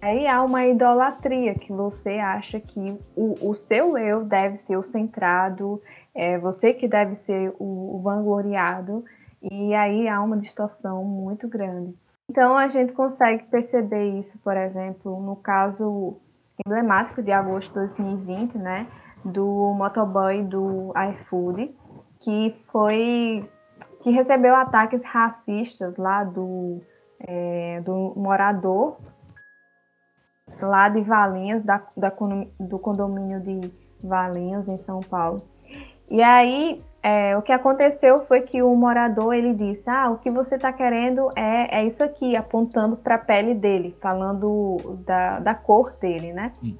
Aí 0.00 0.26
há 0.26 0.42
uma 0.44 0.66
idolatria 0.66 1.54
que 1.54 1.72
você 1.72 2.10
acha 2.10 2.60
que 2.60 2.98
o, 3.16 3.50
o 3.50 3.54
seu 3.54 3.96
eu 3.96 4.22
deve 4.22 4.58
ser 4.58 4.76
o 4.76 4.84
centrado, 4.84 5.80
é 6.14 6.38
você 6.38 6.72
que 6.72 6.86
deve 6.86 7.16
ser 7.16 7.52
o, 7.58 7.96
o 7.96 8.02
vangloriado, 8.02 9.02
e 9.50 9.74
aí 9.74 10.08
há 10.08 10.22
uma 10.22 10.36
distorção 10.36 11.04
muito 11.04 11.48
grande. 11.48 11.94
Então 12.30 12.56
a 12.56 12.68
gente 12.68 12.92
consegue 12.92 13.44
perceber 13.44 14.20
isso, 14.20 14.38
por 14.42 14.56
exemplo, 14.56 15.20
no 15.20 15.36
caso 15.36 16.16
emblemático 16.64 17.22
de 17.22 17.32
agosto 17.32 17.68
de 17.68 17.74
2020, 17.74 18.56
né, 18.58 18.86
do 19.24 19.74
motoboy 19.76 20.42
do 20.42 20.92
iFood, 21.10 21.74
que 22.20 22.56
foi 22.70 23.48
que 24.02 24.10
recebeu 24.10 24.54
ataques 24.54 25.02
racistas 25.02 25.96
lá 25.96 26.24
do, 26.24 26.80
é, 27.20 27.80
do 27.80 28.12
morador 28.16 28.98
lá 30.60 30.88
de 30.88 31.00
Valinhos, 31.02 31.64
da, 31.64 31.82
da, 31.96 32.12
do 32.60 32.78
condomínio 32.78 33.40
de 33.40 33.72
Valinhos, 34.02 34.68
em 34.68 34.78
São 34.78 35.00
Paulo. 35.00 35.42
E 36.10 36.22
aí, 36.22 36.82
é, 37.04 37.36
o 37.36 37.42
que 37.42 37.52
aconteceu 37.52 38.24
foi 38.24 38.40
que 38.40 38.62
o 38.62 38.74
morador, 38.74 39.34
ele 39.34 39.52
disse, 39.52 39.90
ah, 39.90 40.08
o 40.08 40.16
que 40.16 40.30
você 40.30 40.56
está 40.56 40.72
querendo 40.72 41.28
é, 41.36 41.80
é 41.80 41.84
isso 41.84 42.02
aqui, 42.02 42.34
apontando 42.34 42.96
para 42.96 43.16
a 43.16 43.18
pele 43.18 43.54
dele, 43.54 43.94
falando 44.00 44.78
da, 45.04 45.38
da 45.38 45.54
cor 45.54 45.92
dele, 46.00 46.32
né? 46.32 46.54
Hum. 46.64 46.74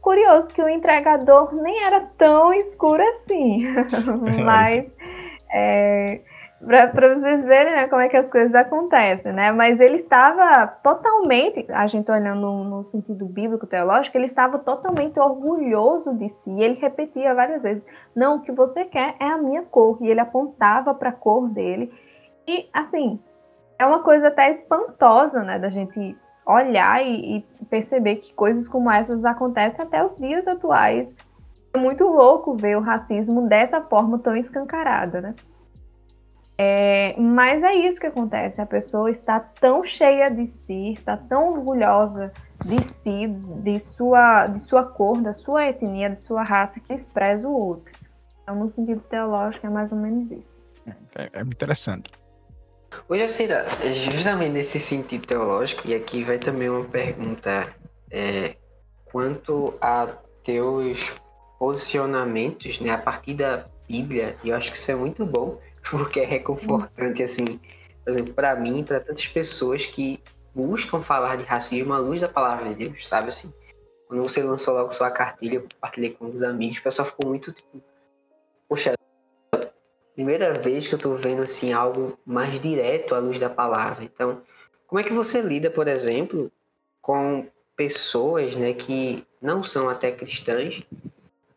Curioso 0.00 0.48
que 0.48 0.62
o 0.62 0.68
entregador 0.68 1.54
nem 1.54 1.84
era 1.84 2.00
tão 2.16 2.54
escuro 2.54 3.02
assim, 3.02 3.66
mas 4.42 4.86
é, 5.52 6.22
para 6.66 7.14
vocês 7.14 7.44
verem 7.44 7.72
né, 7.72 7.86
como 7.86 8.02
é 8.02 8.08
que 8.08 8.16
as 8.16 8.28
coisas 8.28 8.52
acontecem, 8.54 9.32
né? 9.32 9.52
Mas 9.52 9.78
ele 9.78 9.98
estava 9.98 10.66
totalmente, 10.82 11.64
a 11.70 11.86
gente 11.86 12.10
olhando 12.10 12.40
no, 12.40 12.64
no, 12.64 12.86
sentido 12.86 13.24
bíblico 13.26 13.66
teológico, 13.66 14.18
ele 14.18 14.26
estava 14.26 14.58
totalmente 14.58 15.18
orgulhoso 15.18 16.12
de 16.14 16.28
si. 16.28 16.50
Ele 16.60 16.74
repetia 16.74 17.34
várias 17.34 17.62
vezes: 17.62 17.84
"Não, 18.14 18.36
o 18.36 18.40
que 18.40 18.50
você 18.50 18.84
quer 18.84 19.14
é 19.20 19.28
a 19.28 19.38
minha 19.38 19.62
cor". 19.62 19.98
E 20.00 20.08
ele 20.08 20.18
apontava 20.18 20.92
para 20.92 21.10
a 21.10 21.12
cor 21.12 21.48
dele. 21.48 21.92
E 22.48 22.68
assim, 22.72 23.20
é 23.78 23.86
uma 23.86 24.02
coisa 24.02 24.28
até 24.28 24.50
espantosa, 24.50 25.42
né, 25.42 25.58
da 25.58 25.70
gente 25.70 26.16
olhar 26.44 27.04
e, 27.04 27.38
e 27.38 27.64
perceber 27.66 28.16
que 28.16 28.34
coisas 28.34 28.66
como 28.66 28.90
essas 28.90 29.24
acontecem 29.24 29.84
até 29.84 30.04
os 30.04 30.16
dias 30.16 30.46
atuais 30.46 31.08
é 31.74 31.78
muito 31.78 32.04
louco 32.04 32.54
ver 32.56 32.76
o 32.76 32.80
racismo 32.80 33.48
dessa 33.48 33.80
forma 33.82 34.18
tão 34.18 34.36
escancarada, 34.36 35.20
né? 35.20 35.34
É, 36.58 37.14
mas 37.18 37.62
é 37.62 37.74
isso 37.74 38.00
que 38.00 38.06
acontece. 38.06 38.60
A 38.60 38.66
pessoa 38.66 39.10
está 39.10 39.38
tão 39.38 39.84
cheia 39.84 40.30
de 40.30 40.46
si, 40.66 40.92
está 40.92 41.16
tão 41.16 41.52
orgulhosa 41.52 42.32
de 42.64 42.82
si, 42.82 43.28
de 43.62 43.80
sua, 43.96 44.46
de 44.46 44.60
sua 44.60 44.84
cor, 44.84 45.20
da 45.20 45.34
sua 45.34 45.66
etnia, 45.66 46.10
de 46.10 46.24
sua 46.24 46.42
raça, 46.42 46.80
que 46.80 46.94
despreza 46.94 47.46
o 47.46 47.52
outro. 47.52 47.92
Então, 48.42 48.54
no 48.54 48.72
sentido 48.72 49.00
teológico, 49.02 49.66
é 49.66 49.70
mais 49.70 49.92
ou 49.92 49.98
menos 49.98 50.30
isso. 50.30 50.56
É, 51.16 51.30
é 51.32 51.40
interessante. 51.42 52.10
Hoje, 53.08 53.22
assim, 53.24 53.46
justamente 54.10 54.52
nesse 54.52 54.80
sentido 54.80 55.26
teológico, 55.26 55.86
e 55.86 55.94
aqui 55.94 56.24
vai 56.24 56.38
também 56.38 56.70
uma 56.70 56.84
pergunta 56.84 57.74
é, 58.10 58.56
quanto 59.04 59.74
a 59.80 60.06
teus 60.44 61.12
posicionamentos 61.58 62.80
né, 62.80 62.90
a 62.90 62.98
partir 62.98 63.34
da 63.34 63.66
Bíblia, 63.88 64.36
e 64.42 64.48
eu 64.48 64.56
acho 64.56 64.70
que 64.70 64.78
isso 64.78 64.90
é 64.90 64.94
muito 64.94 65.26
bom, 65.26 65.58
porque 65.90 66.20
é 66.20 66.26
reconfortante, 66.26 67.22
assim, 67.22 67.60
por 68.04 68.10
exemplo, 68.10 68.34
para 68.34 68.54
mim 68.56 68.84
para 68.84 69.00
tantas 69.00 69.26
pessoas 69.26 69.86
que 69.86 70.22
buscam 70.54 71.02
falar 71.02 71.36
de 71.36 71.44
racismo 71.44 71.92
à 71.92 71.98
luz 71.98 72.20
da 72.20 72.28
palavra 72.28 72.74
de 72.74 72.88
Deus, 72.88 73.06
sabe 73.06 73.28
assim? 73.28 73.52
Quando 74.08 74.22
você 74.22 74.42
lançou 74.42 74.74
logo 74.74 74.92
sua 74.92 75.10
cartilha, 75.10 75.56
eu 75.56 75.62
compartilhei 75.62 76.10
com 76.10 76.26
os 76.26 76.42
amigos, 76.42 76.78
o 76.78 76.82
pessoal 76.82 77.08
ficou 77.08 77.28
muito 77.28 77.52
tipo, 77.52 77.82
poxa, 78.68 78.94
primeira 80.14 80.54
vez 80.54 80.88
que 80.88 80.94
eu 80.94 80.98
tô 80.98 81.14
vendo 81.14 81.42
assim 81.42 81.72
algo 81.72 82.18
mais 82.24 82.60
direto 82.60 83.14
à 83.14 83.18
luz 83.18 83.38
da 83.38 83.50
palavra. 83.50 84.04
Então, 84.04 84.40
como 84.86 85.00
é 85.00 85.04
que 85.04 85.12
você 85.12 85.42
lida, 85.42 85.70
por 85.70 85.88
exemplo, 85.88 86.50
com 87.02 87.46
pessoas, 87.76 88.56
né, 88.56 88.72
que 88.72 89.26
não 89.42 89.62
são 89.62 89.88
até 89.88 90.10
cristãs 90.10 90.82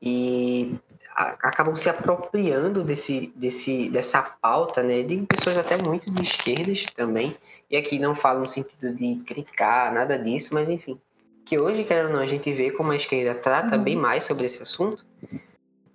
e 0.02 0.76
acabam 1.20 1.76
se 1.76 1.90
apropriando 1.90 2.82
desse, 2.82 3.34
desse, 3.36 3.90
dessa 3.90 4.22
pauta, 4.22 4.82
né, 4.82 5.04
de 5.04 5.18
pessoas 5.24 5.58
até 5.58 5.78
muito 5.78 6.10
de 6.10 6.24
esquerdas 6.24 6.86
também, 6.96 7.36
e 7.70 7.76
aqui 7.76 8.00
não 8.00 8.16
falo 8.16 8.40
no 8.40 8.50
sentido 8.50 8.96
de 8.96 9.16
criticar, 9.26 9.94
nada 9.94 10.18
disso, 10.18 10.54
mas 10.54 10.70
enfim, 10.70 10.98
que 11.46 11.60
hoje, 11.60 11.84
quero 11.84 12.08
ou 12.08 12.14
não, 12.14 12.22
a 12.22 12.26
gente 12.26 12.52
vê 12.54 12.72
como 12.72 12.92
a 12.94 12.96
esquerda 12.96 13.36
trata 13.36 13.76
uhum. 13.76 13.84
bem 13.84 13.96
mais 13.98 14.24
sobre 14.24 14.46
esse 14.46 14.64
assunto, 14.64 15.06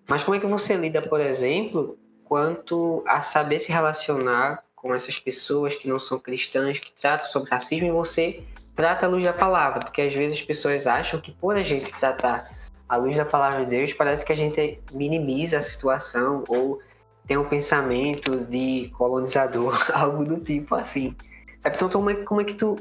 mas 0.06 0.22
como 0.22 0.36
é 0.36 0.40
que 0.40 0.46
você 0.46 0.76
lida, 0.76 1.00
por 1.00 1.20
exemplo, 1.20 1.96
quanto 2.24 3.02
a 3.06 3.22
saber 3.22 3.58
se 3.58 3.72
relacionar 3.72 4.62
com 4.76 4.94
essas 4.94 5.18
pessoas 5.18 5.74
que 5.74 5.88
não 5.88 5.98
são 5.98 6.18
cristãs, 6.18 6.78
que 6.78 6.92
tratam 6.92 7.26
sobre 7.28 7.50
racismo, 7.50 7.88
e 7.88 7.92
você 7.92 8.44
trata 8.74 9.06
a 9.06 9.08
luz 9.08 9.24
da 9.24 9.32
palavra, 9.32 9.80
porque 9.80 10.02
às 10.02 10.12
vezes 10.12 10.38
as 10.38 10.44
pessoas 10.44 10.86
acham 10.86 11.18
que 11.18 11.32
por 11.32 11.56
a 11.56 11.62
gente 11.62 11.90
tratar 11.98 12.46
à 12.88 12.96
luz 12.96 13.16
da 13.16 13.24
palavra 13.24 13.64
de 13.64 13.70
Deus, 13.70 13.92
parece 13.92 14.24
que 14.24 14.32
a 14.32 14.36
gente 14.36 14.80
minimiza 14.92 15.58
a 15.58 15.62
situação 15.62 16.44
ou 16.48 16.80
tem 17.26 17.36
um 17.36 17.48
pensamento 17.48 18.44
de 18.44 18.90
colonizador, 18.96 19.74
algo 19.94 20.24
do 20.24 20.38
tipo 20.40 20.74
assim. 20.74 21.16
Então, 21.64 21.88
como 21.88 22.10
é, 22.10 22.14
como 22.16 22.40
é 22.40 22.44
que 22.44 22.54
tu 22.54 22.76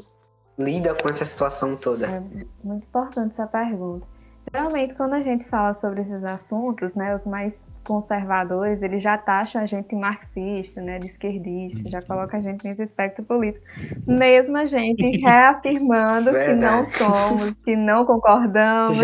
lida 0.58 0.94
com 0.94 1.10
essa 1.10 1.26
situação 1.26 1.76
toda? 1.76 2.08
É 2.08 2.20
muito 2.64 2.84
importante 2.84 3.34
essa 3.34 3.48
pergunta. 3.48 4.06
Geralmente, 4.52 4.94
quando 4.96 5.14
a 5.14 5.22
gente 5.22 5.46
fala 5.46 5.78
sobre 5.80 6.02
esses 6.02 6.24
assuntos, 6.24 6.94
né, 6.94 7.16
os 7.16 7.26
mais 7.26 7.54
conservadores, 7.84 8.82
eles 8.82 9.04
já 9.04 9.18
taxam 9.18 9.62
a 9.62 9.66
gente 9.66 9.96
marxista, 9.96 10.82
né, 10.82 11.00
de 11.00 11.08
esquerdista, 11.08 11.90
já 11.90 12.00
uhum. 12.00 12.06
coloca 12.06 12.38
a 12.38 12.42
gente 12.42 12.66
nesse 12.66 12.84
espectro 12.84 13.24
político. 13.24 13.66
Mesmo 14.08 14.58
a 14.58 14.66
gente 14.66 15.04
reafirmando 15.22 16.32
que 16.32 16.54
não 16.54 16.88
somos, 16.88 17.52
que 17.64 17.76
não 17.76 18.06
concordamos, 18.06 18.98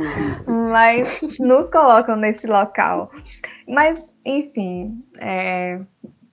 mas 0.46 1.20
nos 1.38 1.70
colocam 1.70 2.16
nesse 2.16 2.46
local. 2.46 3.10
Mas, 3.68 4.04
enfim, 4.24 5.02
é, 5.18 5.80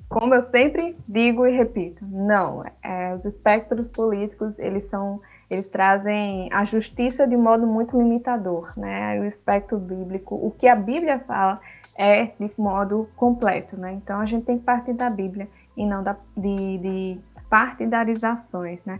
como 0.09 0.35
eu 0.35 0.41
sempre 0.41 0.97
digo 1.07 1.47
e 1.47 1.55
repito, 1.55 2.05
não, 2.05 2.63
é, 2.83 3.13
os 3.13 3.25
espectros 3.25 3.87
políticos, 3.89 4.59
eles 4.59 4.89
são 4.89 5.21
eles 5.51 5.67
trazem 5.67 6.47
a 6.53 6.63
justiça 6.63 7.27
de 7.27 7.35
modo 7.35 7.67
muito 7.67 7.97
limitador, 7.97 8.71
né? 8.77 9.19
O 9.19 9.25
espectro 9.25 9.77
bíblico, 9.77 10.33
o 10.33 10.49
que 10.49 10.65
a 10.65 10.75
Bíblia 10.77 11.19
fala 11.27 11.59
é 11.93 12.27
de 12.39 12.49
modo 12.57 13.09
completo, 13.17 13.75
né? 13.75 13.91
Então 13.91 14.21
a 14.21 14.25
gente 14.25 14.45
tem 14.45 14.57
que 14.57 14.63
partir 14.63 14.93
da 14.93 15.09
Bíblia 15.09 15.49
e 15.75 15.85
não 15.85 16.01
da, 16.01 16.15
de, 16.37 16.77
de 16.77 17.19
partidarizações, 17.49 18.79
né? 18.85 18.97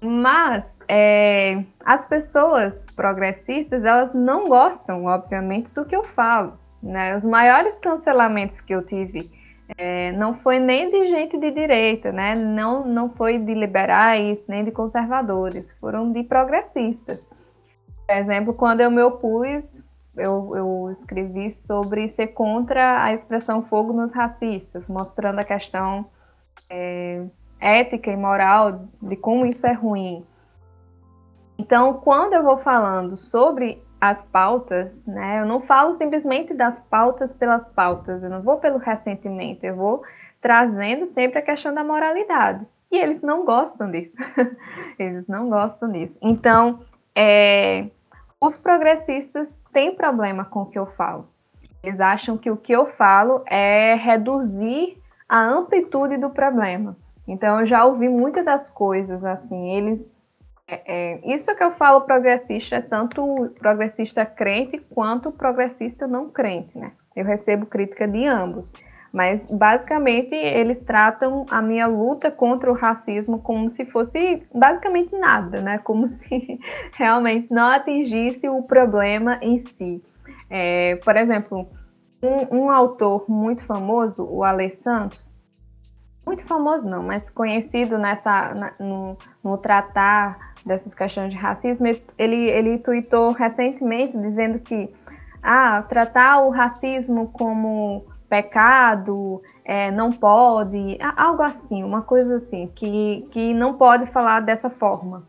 Mas 0.00 0.64
é, 0.86 1.64
as 1.84 2.06
pessoas 2.06 2.72
progressistas, 2.94 3.84
elas 3.84 4.14
não 4.14 4.48
gostam, 4.48 5.06
obviamente, 5.06 5.68
do 5.74 5.84
que 5.84 5.96
eu 5.96 6.04
falo. 6.04 6.58
Né? 6.80 7.16
Os 7.16 7.24
maiores 7.24 7.74
cancelamentos 7.82 8.60
que 8.60 8.72
eu 8.72 8.86
tive 8.86 9.30
é, 9.76 10.12
não 10.12 10.34
foi 10.38 10.58
nem 10.58 10.90
de 10.90 11.08
gente 11.08 11.38
de 11.38 11.50
direita, 11.50 12.12
né? 12.12 12.34
Não, 12.34 12.86
não 12.86 13.10
foi 13.10 13.38
de 13.38 13.54
liberais, 13.54 14.38
nem 14.48 14.64
de 14.64 14.70
conservadores, 14.70 15.72
foram 15.80 16.12
de 16.12 16.22
progressistas. 16.22 17.20
Por 18.06 18.14
exemplo, 18.14 18.54
quando 18.54 18.80
eu 18.80 18.90
me 18.90 19.02
opus, 19.02 19.72
eu, 20.16 20.56
eu 20.56 20.96
escrevi 20.98 21.56
sobre 21.66 22.08
ser 22.10 22.28
contra 22.28 23.04
a 23.04 23.14
expressão 23.14 23.62
fogo 23.62 23.92
nos 23.92 24.12
racistas, 24.12 24.86
mostrando 24.88 25.38
a 25.38 25.44
questão 25.44 26.06
é, 26.68 27.24
ética 27.60 28.10
e 28.10 28.16
moral 28.16 28.86
de 29.00 29.16
como 29.16 29.46
isso 29.46 29.66
é 29.66 29.72
ruim. 29.72 30.24
Então, 31.58 31.94
quando 31.94 32.32
eu 32.32 32.42
vou 32.42 32.58
falando 32.58 33.16
sobre 33.18 33.82
as 34.00 34.22
pautas, 34.22 34.90
né? 35.06 35.40
Eu 35.40 35.46
não 35.46 35.60
falo 35.60 35.98
simplesmente 35.98 36.54
das 36.54 36.80
pautas 36.88 37.34
pelas 37.34 37.70
pautas, 37.70 38.22
eu 38.22 38.30
não 38.30 38.40
vou 38.40 38.56
pelo 38.58 38.78
ressentimento, 38.78 39.64
eu 39.64 39.76
vou 39.76 40.02
trazendo 40.40 41.06
sempre 41.08 41.38
a 41.38 41.42
questão 41.42 41.74
da 41.74 41.84
moralidade. 41.84 42.66
E 42.90 42.96
eles 42.96 43.20
não 43.20 43.44
gostam 43.44 43.90
disso. 43.90 44.16
eles 44.98 45.28
não 45.28 45.48
gostam 45.50 45.92
disso. 45.92 46.18
Então, 46.22 46.80
é, 47.14 47.86
os 48.40 48.56
progressistas 48.56 49.48
têm 49.72 49.94
problema 49.94 50.44
com 50.44 50.62
o 50.62 50.66
que 50.66 50.78
eu 50.78 50.86
falo. 50.86 51.28
Eles 51.82 52.00
acham 52.00 52.36
que 52.36 52.50
o 52.50 52.56
que 52.56 52.72
eu 52.72 52.86
falo 52.92 53.42
é 53.46 53.94
reduzir 53.94 54.98
a 55.28 55.40
amplitude 55.40 56.16
do 56.16 56.30
problema. 56.30 56.96
Então, 57.28 57.60
eu 57.60 57.66
já 57.66 57.84
ouvi 57.84 58.08
muitas 58.08 58.44
das 58.44 58.68
coisas 58.70 59.22
assim. 59.24 59.70
Eles 59.70 60.10
é, 60.70 60.82
é, 60.86 61.34
isso 61.34 61.52
que 61.54 61.64
eu 61.64 61.72
falo 61.72 62.02
progressista 62.02 62.76
é 62.76 62.80
tanto 62.80 63.50
progressista 63.58 64.24
crente 64.24 64.78
quanto 64.94 65.32
progressista 65.32 66.06
não 66.06 66.30
crente, 66.30 66.78
né? 66.78 66.92
Eu 67.16 67.24
recebo 67.24 67.66
crítica 67.66 68.06
de 68.06 68.24
ambos. 68.24 68.72
Mas 69.12 69.46
basicamente 69.50 70.32
eles 70.32 70.78
tratam 70.84 71.44
a 71.50 71.60
minha 71.60 71.88
luta 71.88 72.30
contra 72.30 72.70
o 72.70 72.74
racismo 72.76 73.40
como 73.40 73.68
se 73.68 73.84
fosse 73.84 74.46
basicamente 74.54 75.16
nada, 75.18 75.60
né? 75.60 75.78
Como 75.78 76.06
se 76.08 76.60
realmente 76.96 77.52
não 77.52 77.66
atingisse 77.66 78.48
o 78.48 78.62
problema 78.62 79.38
em 79.42 79.58
si. 79.66 80.00
É, 80.48 80.94
por 81.04 81.16
exemplo, 81.16 81.68
um, 82.22 82.56
um, 82.56 82.70
autor 82.70 83.24
muito 83.28 83.64
famoso, 83.64 84.22
o 84.22 84.44
Ale 84.44 84.76
Santos, 84.76 85.18
muito 86.24 86.44
famoso 86.44 86.88
não, 86.88 87.02
mas 87.02 87.28
conhecido 87.30 87.98
nessa 87.98 88.54
na, 88.54 88.72
no, 88.78 89.16
no 89.42 89.58
tratar 89.58 90.49
dessas 90.64 90.94
questões 90.94 91.32
de 91.32 91.38
racismo, 91.38 91.86
ele, 92.18 92.50
ele 92.50 92.78
tweetou 92.78 93.32
recentemente 93.32 94.16
dizendo 94.18 94.58
que 94.58 94.88
ah, 95.42 95.82
tratar 95.88 96.40
o 96.42 96.50
racismo 96.50 97.28
como 97.32 98.04
pecado 98.28 99.42
é, 99.64 99.90
não 99.90 100.12
pode, 100.12 100.98
algo 101.16 101.42
assim, 101.42 101.82
uma 101.82 102.02
coisa 102.02 102.36
assim, 102.36 102.70
que, 102.74 103.26
que 103.32 103.52
não 103.52 103.74
pode 103.74 104.06
falar 104.06 104.40
dessa 104.40 104.70
forma. 104.70 105.24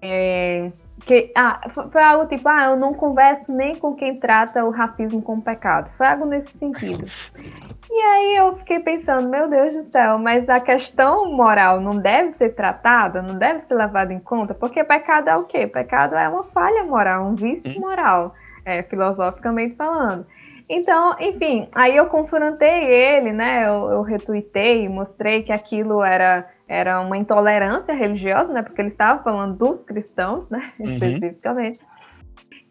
É, 0.00 0.70
que, 1.08 1.32
ah, 1.34 1.58
foi 1.90 2.02
algo 2.02 2.26
tipo, 2.26 2.46
ah, 2.46 2.66
eu 2.66 2.76
não 2.76 2.92
converso 2.92 3.50
nem 3.50 3.74
com 3.74 3.94
quem 3.94 4.20
trata 4.20 4.62
o 4.62 4.70
racismo 4.70 5.22
como 5.22 5.40
pecado. 5.40 5.90
Foi 5.96 6.06
algo 6.06 6.26
nesse 6.26 6.56
sentido. 6.56 7.06
E 7.90 8.02
aí 8.02 8.36
eu 8.36 8.54
fiquei 8.58 8.80
pensando, 8.80 9.30
meu 9.30 9.48
Deus 9.48 9.72
do 9.72 9.82
céu, 9.82 10.18
mas 10.18 10.46
a 10.46 10.60
questão 10.60 11.32
moral 11.32 11.80
não 11.80 11.96
deve 11.96 12.32
ser 12.32 12.50
tratada, 12.50 13.22
não 13.22 13.34
deve 13.34 13.62
ser 13.62 13.74
levada 13.74 14.12
em 14.12 14.20
conta, 14.20 14.52
porque 14.52 14.84
pecado 14.84 15.30
é 15.30 15.36
o 15.36 15.44
quê? 15.44 15.66
Pecado 15.66 16.14
é 16.14 16.28
uma 16.28 16.44
falha 16.44 16.84
moral, 16.84 17.24
um 17.24 17.34
vício 17.34 17.80
moral, 17.80 18.34
é, 18.62 18.82
filosoficamente 18.82 19.74
falando. 19.74 20.26
Então, 20.68 21.16
enfim, 21.18 21.66
aí 21.74 21.96
eu 21.96 22.06
confrontei 22.06 22.84
ele, 22.84 23.32
né? 23.32 23.66
Eu, 23.66 23.90
eu 23.90 24.02
retuitei, 24.02 24.86
mostrei 24.86 25.42
que 25.42 25.50
aquilo 25.50 26.04
era, 26.04 26.46
era 26.68 27.00
uma 27.00 27.16
intolerância 27.16 27.94
religiosa, 27.94 28.52
né? 28.52 28.62
Porque 28.62 28.80
ele 28.80 28.88
estava 28.88 29.22
falando 29.22 29.56
dos 29.56 29.82
cristãos, 29.82 30.48
né? 30.50 30.72
Uhum. 30.78 30.90
Especificamente. 30.90 31.80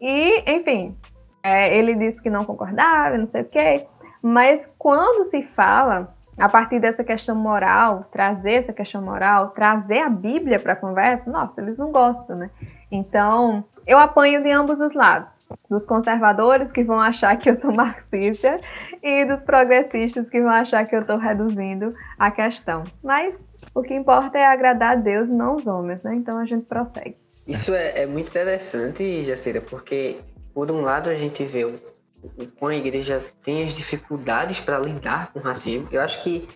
E, 0.00 0.50
enfim, 0.50 0.96
é, 1.42 1.76
ele 1.76 1.94
disse 1.96 2.22
que 2.22 2.30
não 2.30 2.44
concordava, 2.44 3.18
não 3.18 3.26
sei 3.26 3.42
o 3.42 3.44
quê. 3.46 3.86
Mas 4.22 4.70
quando 4.78 5.24
se 5.24 5.42
fala 5.54 6.14
a 6.38 6.48
partir 6.48 6.78
dessa 6.78 7.02
questão 7.02 7.34
moral, 7.34 8.04
trazer 8.12 8.52
essa 8.52 8.72
questão 8.72 9.02
moral, 9.02 9.50
trazer 9.50 9.98
a 9.98 10.08
Bíblia 10.08 10.60
para 10.60 10.74
a 10.74 10.76
conversa, 10.76 11.28
nossa, 11.28 11.60
eles 11.60 11.76
não 11.76 11.90
gostam, 11.90 12.36
né? 12.36 12.50
Então, 12.92 13.64
eu 13.84 13.98
apanho 13.98 14.40
de 14.42 14.50
ambos 14.52 14.80
os 14.80 14.94
lados, 14.94 15.48
dos 15.68 15.84
conservadores 15.84 16.70
que 16.70 16.84
vão 16.84 17.00
achar 17.00 17.36
que 17.36 17.50
eu 17.50 17.56
sou 17.56 17.72
marxista 17.74 18.56
e 19.02 19.24
dos 19.24 19.42
progressistas 19.42 20.28
que 20.28 20.40
vão 20.40 20.52
achar 20.52 20.86
que 20.86 20.94
eu 20.94 21.00
estou 21.00 21.16
reduzindo 21.16 21.92
a 22.16 22.30
questão. 22.30 22.84
Mas 23.02 23.34
o 23.74 23.82
que 23.82 23.94
importa 23.94 24.38
é 24.38 24.46
agradar 24.46 24.92
a 24.92 25.00
Deus 25.00 25.28
e 25.28 25.32
não 25.32 25.56
os 25.56 25.66
homens, 25.66 26.02
né? 26.02 26.14
Então 26.14 26.38
a 26.38 26.44
gente 26.44 26.66
prossegue. 26.66 27.16
Isso 27.46 27.72
é, 27.74 28.02
é 28.02 28.06
muito 28.06 28.28
interessante, 28.28 29.24
Jacira, 29.24 29.60
porque 29.60 30.18
por 30.52 30.70
um 30.70 30.80
lado 30.80 31.08
a 31.08 31.14
gente 31.14 31.44
vê 31.44 31.64
o, 31.64 31.74
o 32.22 32.46
quão 32.58 32.70
a 32.70 32.76
igreja 32.76 33.24
tem 33.42 33.64
as 33.64 33.72
dificuldades 33.72 34.60
para 34.60 34.78
lidar 34.78 35.32
com 35.32 35.38
o 35.38 35.42
racismo. 35.42 35.88
Eu 35.90 36.02
acho 36.02 36.22
que, 36.22 36.48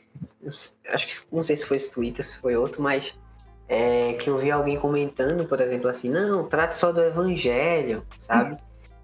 acho 0.88 1.06
que 1.06 1.14
não 1.32 1.42
sei 1.42 1.56
se 1.56 1.64
foi 1.64 1.76
esse 1.78 1.92
Twitter, 1.92 2.24
se 2.24 2.36
foi 2.36 2.56
outro, 2.56 2.82
mas 2.82 3.14
é, 3.68 4.12
que 4.14 4.28
eu 4.28 4.38
vi 4.38 4.50
alguém 4.50 4.76
comentando, 4.76 5.46
por 5.46 5.60
exemplo, 5.60 5.88
assim, 5.88 6.10
não, 6.10 6.46
trate 6.46 6.76
só 6.76 6.92
do 6.92 7.00
evangelho, 7.02 8.04
sabe? 8.20 8.56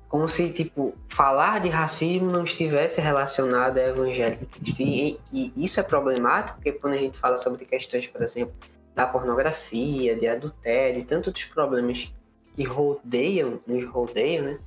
Como 0.08 0.28
se, 0.28 0.50
tipo, 0.50 0.94
falar 1.08 1.60
de 1.60 1.68
racismo 1.68 2.30
não 2.30 2.44
estivesse 2.44 3.00
relacionado 3.00 3.78
ao 3.78 3.84
evangelho 3.84 4.38
E, 4.78 5.20
e 5.32 5.52
isso 5.56 5.78
é 5.78 5.82
problemático, 5.82 6.56
porque 6.56 6.72
quando 6.72 6.94
a 6.94 6.98
gente 6.98 7.18
fala 7.18 7.36
sobre 7.36 7.66
questões, 7.66 8.06
por 8.06 8.22
exemplo, 8.22 8.54
da 8.94 9.06
pornografia, 9.06 10.16
de 10.16 10.26
adultério 10.26 11.04
tantos 11.04 11.28
outros 11.28 11.44
problemas 11.44 12.12
que 12.54 12.64
rodeiam, 12.64 13.60
nos 13.66 13.84
rodeiam, 13.84 14.44
né? 14.44 14.58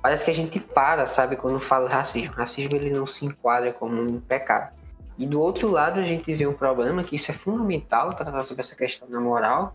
Parece 0.00 0.24
que 0.24 0.30
a 0.30 0.34
gente 0.34 0.60
para, 0.60 1.06
sabe, 1.06 1.36
quando 1.36 1.58
fala 1.58 1.90
racismo. 1.90 2.32
Racismo 2.32 2.76
ele 2.76 2.90
não 2.90 3.06
se 3.06 3.26
enquadra 3.26 3.72
como 3.72 4.00
um 4.00 4.20
pecado. 4.20 4.72
E 5.18 5.26
do 5.26 5.40
outro 5.40 5.68
lado 5.68 5.98
a 5.98 6.04
gente 6.04 6.32
vê 6.34 6.46
um 6.46 6.52
problema 6.52 7.02
que 7.02 7.16
isso 7.16 7.30
é 7.30 7.34
fundamental 7.34 8.14
tratar 8.14 8.44
sobre 8.44 8.60
essa 8.60 8.76
questão 8.76 9.08
da 9.08 9.18
moral, 9.18 9.74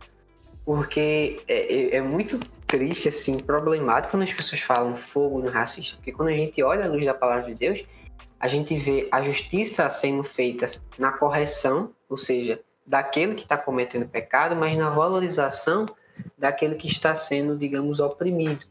porque 0.63 1.43
é, 1.47 1.95
é, 1.95 1.95
é 1.97 2.01
muito 2.01 2.39
triste, 2.71 3.09
assim, 3.09 3.37
problemático 3.37 4.11
quando 4.11 4.23
as 4.23 4.33
pessoas 4.33 4.61
falam 4.61 4.95
fogo 4.95 5.39
no 5.39 5.49
racismo. 5.49 5.97
Porque 5.97 6.13
quando 6.13 6.29
a 6.29 6.33
gente 6.33 6.63
olha 6.63 6.85
a 6.85 6.87
luz 6.87 7.05
da 7.05 7.13
palavra 7.13 7.43
de 7.43 7.53
Deus, 7.53 7.83
a 8.39 8.47
gente 8.47 8.73
vê 8.77 9.09
a 9.11 9.21
justiça 9.21 9.89
sendo 9.89 10.23
feita 10.23 10.67
na 10.97 11.11
correção, 11.11 11.93
ou 12.07 12.17
seja, 12.17 12.61
daquele 12.87 13.35
que 13.35 13.43
está 13.43 13.57
cometendo 13.57 14.07
pecado, 14.07 14.55
mas 14.55 14.77
na 14.77 14.89
valorização 14.89 15.85
daquele 16.37 16.75
que 16.75 16.87
está 16.87 17.13
sendo, 17.13 17.57
digamos, 17.57 17.99
oprimido. 17.99 18.65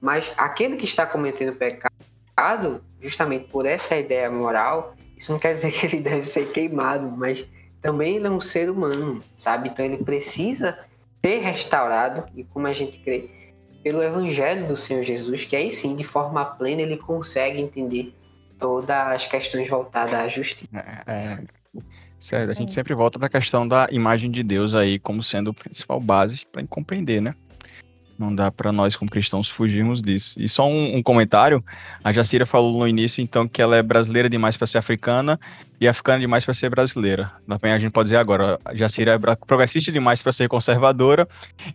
Mas 0.00 0.32
aquele 0.38 0.76
que 0.76 0.86
está 0.86 1.04
cometendo 1.04 1.54
pecado, 1.54 2.82
justamente 2.98 3.48
por 3.48 3.66
essa 3.66 3.94
ideia 3.94 4.30
moral, 4.30 4.94
isso 5.18 5.32
não 5.32 5.38
quer 5.38 5.52
dizer 5.52 5.70
que 5.70 5.84
ele 5.84 6.00
deve 6.00 6.26
ser 6.26 6.50
queimado, 6.50 7.10
mas 7.10 7.50
também 7.82 8.16
ele 8.16 8.26
é 8.26 8.30
um 8.30 8.40
ser 8.40 8.70
humano, 8.70 9.22
sabe? 9.36 9.68
Então 9.68 9.84
ele 9.84 9.98
precisa 9.98 10.78
ser 11.24 11.38
restaurado 11.38 12.24
e 12.36 12.44
como 12.44 12.66
a 12.66 12.72
gente 12.74 12.98
crê 12.98 13.30
pelo 13.82 14.02
evangelho 14.02 14.66
do 14.68 14.76
Senhor 14.76 15.02
Jesus, 15.02 15.44
que 15.46 15.56
aí 15.56 15.70
sim, 15.70 15.96
de 15.96 16.04
forma 16.04 16.44
plena, 16.44 16.82
ele 16.82 16.98
consegue 16.98 17.58
entender 17.58 18.14
todas 18.58 18.90
as 18.90 19.26
questões 19.26 19.68
voltadas 19.68 20.12
à 20.12 20.28
justiça. 20.28 20.68
É, 21.06 21.16
é, 21.16 21.20
certo, 22.20 22.50
a 22.50 22.54
gente 22.54 22.74
sempre 22.74 22.92
volta 22.94 23.18
para 23.18 23.26
a 23.26 23.30
questão 23.30 23.66
da 23.66 23.88
imagem 23.90 24.30
de 24.30 24.42
Deus 24.42 24.74
aí 24.74 24.98
como 24.98 25.22
sendo 25.22 25.50
a 25.50 25.54
principal 25.54 25.98
base 25.98 26.44
para 26.52 26.66
compreender, 26.66 27.22
né? 27.22 27.34
Não 28.18 28.34
dá 28.34 28.50
para 28.50 28.70
nós, 28.70 28.94
como 28.94 29.10
cristãos, 29.10 29.48
fugirmos 29.48 30.00
disso. 30.00 30.34
E 30.38 30.48
só 30.48 30.68
um, 30.68 30.96
um, 30.96 31.02
comentário: 31.02 31.64
a 32.02 32.12
Jacira 32.12 32.46
falou 32.46 32.78
no 32.78 32.86
início, 32.86 33.20
então, 33.20 33.48
que 33.48 33.60
ela 33.60 33.76
é 33.76 33.82
brasileira 33.82 34.30
demais 34.30 34.56
para 34.56 34.66
ser 34.66 34.78
africana 34.78 35.38
e 35.80 35.88
africana 35.88 36.20
demais 36.20 36.44
para 36.44 36.54
ser 36.54 36.70
brasileira. 36.70 37.32
Também 37.46 37.72
a 37.72 37.78
gente 37.78 37.92
pode 37.92 38.06
dizer 38.06 38.18
agora: 38.18 38.58
a 38.64 38.74
Jacira 38.74 39.14
é 39.14 39.36
progressista 39.46 39.90
demais 39.90 40.22
para 40.22 40.32
ser 40.32 40.48
conservadora 40.48 41.28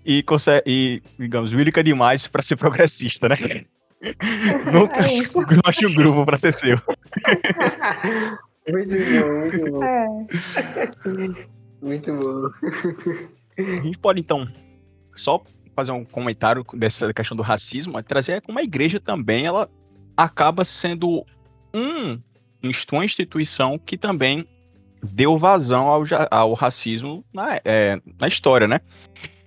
e, 0.06 0.24
e, 0.66 1.02
digamos, 1.18 1.52
bíblica 1.52 1.84
demais 1.84 2.26
para 2.26 2.42
ser 2.42 2.56
progressista, 2.56 3.28
né? 3.28 3.66
Nunca 4.72 5.02
é 5.02 5.18
não 5.18 5.62
acho 5.66 5.88
um 5.88 5.94
grupo 5.94 6.26
para 6.26 6.38
ser 6.38 6.54
seu. 6.54 6.78
muito 8.70 8.96
bom, 8.96 9.40
muito 9.40 9.72
bom. 9.72 9.84
É. 9.84 11.50
Muito 11.82 12.14
bom. 12.14 12.50
A 13.58 13.82
gente 13.82 13.98
pode, 13.98 14.20
então, 14.20 14.48
só 15.16 15.44
fazer 15.80 15.91
um 15.91 16.03
comentário 16.03 16.65
dessa 16.73 17.13
questão 17.13 17.38
do 17.38 17.43
racismo, 17.43 17.97
é 17.97 18.03
trazer 18.03 18.41
como 18.41 18.59
a 18.59 18.63
igreja 18.63 18.99
também 18.99 19.45
ela 19.45 19.69
acaba 20.15 20.65
sendo 20.65 21.25
um, 21.73 22.19
uma 22.91 23.05
instituição 23.05 23.80
que 23.80 23.97
também 23.97 24.45
deu 25.01 25.38
vazão 25.38 25.88
ao, 25.88 26.03
ao 26.30 26.53
racismo 26.53 27.23
na, 27.34 27.61
é, 27.63 28.01
na 28.19 28.27
história, 28.27 28.67
né? 28.67 28.82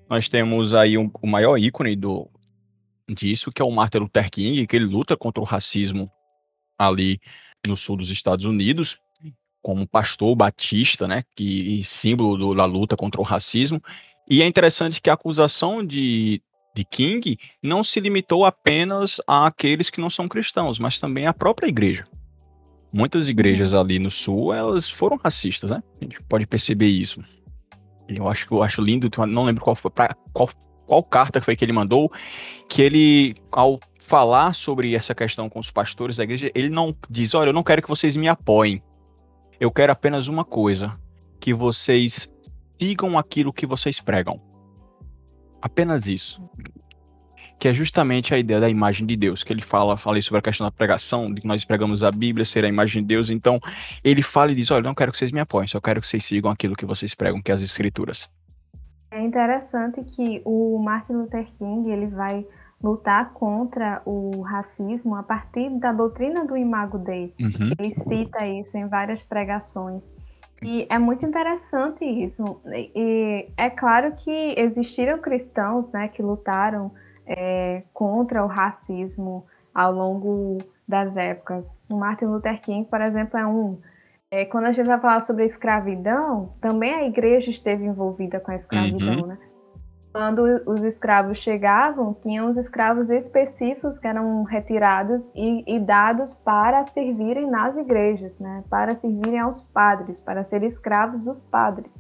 Nós 0.09 0.29
temos 0.29 0.73
aí 0.73 0.97
um, 0.97 1.11
o 1.21 1.27
maior 1.27 1.59
ícone 1.59 1.95
do, 1.95 2.29
disso, 3.09 3.53
que 3.53 3.61
é 3.61 3.65
o 3.65 3.71
Martin 3.71 3.99
Luther 3.99 4.31
King, 4.31 4.67
que 4.67 4.77
ele 4.77 4.87
luta 4.87 5.15
contra 5.15 5.43
o 5.43 5.47
racismo 5.47 6.11
ali 6.79 7.21
no 7.67 7.77
sul 7.77 7.97
dos 7.97 8.11
Estados 8.11 8.47
Unidos, 8.47 8.97
como 9.61 9.87
pastor 9.87 10.35
batista, 10.35 11.07
né, 11.07 11.25
que 11.37 11.83
símbolo 11.85 12.37
do, 12.37 12.55
da 12.55 12.65
luta 12.65 12.97
contra 12.97 13.21
o 13.21 13.25
racismo. 13.25 13.81
E 14.29 14.43
é 14.43 14.47
interessante 14.47 15.01
que 15.01 15.11
a 15.11 15.15
acusação 15.15 15.85
de, 15.85 16.41
de 16.75 16.85
King 16.85 17.39
não 17.63 17.83
se 17.83 18.01
limitou 18.01 18.45
apenas 18.45 19.21
àqueles 19.27 19.91
que 19.91 20.01
não 20.01 20.09
são 20.11 20.29
cristãos, 20.29 20.79
mas 20.79 20.99
também 20.99 21.27
à 21.27 21.33
própria 21.33 21.69
igreja. 21.69 22.07
Muitas 22.93 23.29
igrejas 23.29 23.73
uhum. 23.73 23.81
ali 23.81 23.99
no 23.99 24.11
sul, 24.11 24.53
elas 24.53 24.89
foram 24.89 25.17
racistas, 25.17 25.71
né? 25.71 25.83
A 26.01 26.05
gente 26.05 26.23
pode 26.23 26.47
perceber 26.47 26.89
isso. 26.89 27.23
Eu 28.09 28.29
acho 28.29 28.47
que 28.47 28.53
eu 28.53 28.63
acho 28.63 28.83
lindo, 28.83 29.11
não 29.27 29.45
lembro 29.45 29.65
qual 29.65 29.75
foi 29.75 29.91
qual, 30.33 30.51
qual 30.87 31.03
carta 31.03 31.41
foi 31.41 31.57
que 31.57 31.65
ele 31.65 31.73
mandou, 31.73 32.13
que 32.69 32.83
ele 32.83 33.35
ao 33.51 33.81
falar 34.07 34.55
sobre 34.55 34.95
essa 34.95 35.15
questão 35.15 35.49
com 35.49 35.59
os 35.59 35.71
pastores 35.71 36.17
da 36.17 36.25
igreja, 36.25 36.51
ele 36.55 36.69
não 36.69 36.95
diz, 37.09 37.35
olha, 37.35 37.49
eu 37.49 37.55
não 37.55 37.63
quero 37.63 37.81
que 37.81 37.89
vocês 37.89 38.17
me 38.17 38.29
apoiem. 38.29 38.83
Eu 39.59 39.71
quero 39.71 39.93
apenas 39.93 40.29
uma 40.29 40.45
coisa, 40.45 40.99
que 41.41 41.55
vocês 41.55 42.31
sigam 42.81 43.19
aquilo 43.19 43.53
que 43.53 43.67
vocês 43.67 44.01
pregam. 44.01 44.41
Apenas 45.61 46.07
isso. 46.07 46.43
Que 47.59 47.69
é 47.69 47.75
justamente 47.75 48.35
a 48.35 48.39
ideia 48.39 48.61
da 48.61 48.69
imagem 48.69 49.07
de 49.07 49.17
Deus, 49.17 49.45
que 49.45 49.53
ele 49.53 49.63
fala, 49.63 49.97
falei 49.97 50.21
sobre 50.21 50.41
a 50.41 50.43
questão 50.43 50.67
da 50.67 50.71
pregação, 50.73 51.33
de 51.33 51.41
que 51.41 51.47
nós 51.47 51.65
pregamos 51.65 52.03
a 52.03 52.11
Bíblia, 52.11 52.45
ser 52.45 52.65
a 52.65 52.69
imagem 52.69 53.03
de 53.03 53.09
Deus, 53.09 53.31
então 53.31 53.61
ele 54.03 54.23
fala 54.23 54.51
e 54.51 54.55
diz, 54.57 54.71
olha, 54.71 54.83
não 54.83 54.95
quero 54.95 55.13
que 55.13 55.19
vocês 55.19 55.31
me 55.31 55.39
apoiem, 55.39 55.69
só 55.69 55.81
quero 55.81 56.01
que 56.01 56.09
vocês 56.09 56.25
sigam 56.25 56.51
aquilo 56.51 56.75
que 56.75 56.85
vocês 56.85 57.15
pregam, 57.15 57.41
que 57.41 57.53
é 57.53 57.55
as 57.55 57.63
escrituras. 57.63 58.29
É 59.13 59.23
interessante 59.23 60.03
que 60.17 60.43
o 60.45 60.79
Martin 60.79 61.13
Luther 61.13 61.47
King, 61.59 61.89
ele 61.91 62.07
vai 62.07 62.45
lutar 62.83 63.33
contra 63.33 64.03
o 64.05 64.41
racismo 64.41 65.15
a 65.15 65.23
partir 65.23 65.71
da 65.79 65.93
doutrina 65.93 66.45
do 66.45 66.57
Imago 66.57 66.99
Dei. 66.99 67.33
Uhum. 67.39 67.73
Ele 67.79 67.95
cita 67.95 68.45
isso 68.47 68.77
em 68.77 68.89
várias 68.89 69.23
pregações. 69.23 70.13
E 70.63 70.87
é 70.89 70.99
muito 70.99 71.25
interessante 71.25 72.05
isso. 72.05 72.61
E 72.67 73.49
é 73.57 73.71
claro 73.71 74.15
que 74.17 74.55
existiram 74.57 75.19
cristãos 75.19 75.93
né, 75.93 76.09
que 76.09 76.23
lutaram 76.23 76.93
é, 77.27 77.83
contra 77.93 78.45
o 78.45 78.47
racismo 78.47 79.45
ao 79.75 79.93
longo 79.93 80.59
das 80.87 81.17
épocas. 81.17 81.69
O 81.91 81.97
Martin 81.97 82.27
Luther 82.27 82.61
King, 82.61 82.89
por 82.89 83.01
exemplo, 83.01 83.39
é 83.39 83.47
um. 83.47 83.79
É, 84.31 84.45
quando 84.47 84.65
a 84.65 84.73
gente 84.73 84.87
vai 84.87 84.99
falar 84.99 85.21
sobre 85.21 85.43
a 85.43 85.47
escravidão, 85.47 86.55
também 86.61 86.95
a 86.95 87.07
igreja 87.07 87.51
esteve 87.51 87.85
envolvida 87.85 88.41
com 88.41 88.51
a 88.51 88.57
escravidão, 88.57 89.21
uhum. 89.21 89.27
né? 89.27 89.39
Quando 90.13 90.43
os 90.67 90.83
escravos 90.85 91.39
chegavam, 91.39 92.15
tinham 92.23 92.49
os 92.49 92.59
escravos 92.59 93.09
específicos 93.09 93.99
que 93.99 94.07
eram 94.07 94.43
retirados 94.43 95.33
e, 95.35 95.65
e, 95.67 95.81
dados 95.81 96.35
para 96.35 96.85
servirem 96.85 97.51
nas 97.51 97.75
igrejas, 97.77 98.39
né? 98.39 98.63
para 98.69 98.95
servirem 98.97 99.41
aos 99.41 99.63
padres, 99.63 100.21
para 100.21 100.45
ser 100.45 100.63
escravos 100.63 101.23
dos 101.23 101.41
padres. 101.45 101.91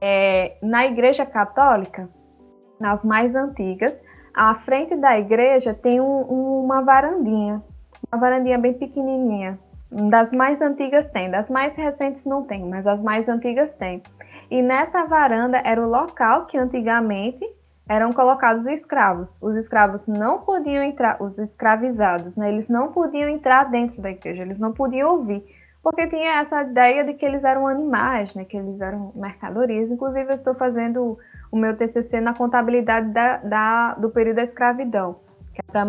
É, 0.00 0.56
na 0.62 0.86
igreja 0.86 1.26
católica, 1.26 2.08
nas 2.80 3.04
mais 3.04 3.34
antigas, 3.34 4.00
à 4.34 4.54
frente 4.54 4.96
da 4.96 5.18
igreja 5.18 5.74
tem 5.74 6.00
um, 6.00 6.20
uma 6.64 6.82
varandinha, 6.82 7.62
uma 8.10 8.20
varandinha 8.20 8.58
bem 8.58 8.72
pequenininha. 8.72 9.58
Das 9.90 10.32
mais 10.32 10.60
antigas 10.60 11.08
tem, 11.10 11.30
das 11.30 11.48
mais 11.48 11.74
recentes 11.76 12.24
não 12.24 12.42
tem, 12.42 12.64
mas 12.68 12.86
as 12.86 13.00
mais 13.00 13.28
antigas 13.28 13.72
tem. 13.76 14.02
E 14.50 14.62
nessa 14.62 15.04
varanda 15.04 15.60
era 15.64 15.80
o 15.80 15.88
local 15.88 16.46
que 16.46 16.56
antigamente 16.56 17.44
eram 17.88 18.12
colocados 18.12 18.64
os 18.66 18.72
escravos. 18.72 19.40
Os 19.42 19.56
escravos 19.56 20.06
não 20.06 20.40
podiam 20.40 20.82
entrar, 20.82 21.22
os 21.22 21.38
escravizados, 21.38 22.36
né? 22.36 22.52
Eles 22.52 22.68
não 22.68 22.92
podiam 22.92 23.28
entrar 23.28 23.70
dentro 23.70 24.00
da 24.02 24.10
igreja, 24.10 24.42
eles 24.42 24.58
não 24.58 24.72
podiam 24.72 25.10
ouvir, 25.10 25.44
porque 25.82 26.06
tinha 26.08 26.40
essa 26.40 26.62
ideia 26.62 27.04
de 27.04 27.14
que 27.14 27.24
eles 27.24 27.44
eram 27.44 27.66
animais, 27.66 28.34
né? 28.34 28.44
Que 28.44 28.56
eles 28.56 28.80
eram 28.80 29.12
mercadorias. 29.14 29.90
Inclusive, 29.90 30.32
eu 30.32 30.36
estou 30.36 30.54
fazendo 30.54 31.18
o 31.50 31.56
meu 31.56 31.76
TCC 31.76 32.20
na 32.20 32.34
contabilidade 32.34 33.08
da, 33.10 33.36
da 33.38 33.94
do 33.94 34.10
período 34.10 34.36
da 34.36 34.44
escravidão, 34.44 35.16
que 35.54 35.60
é 35.60 35.82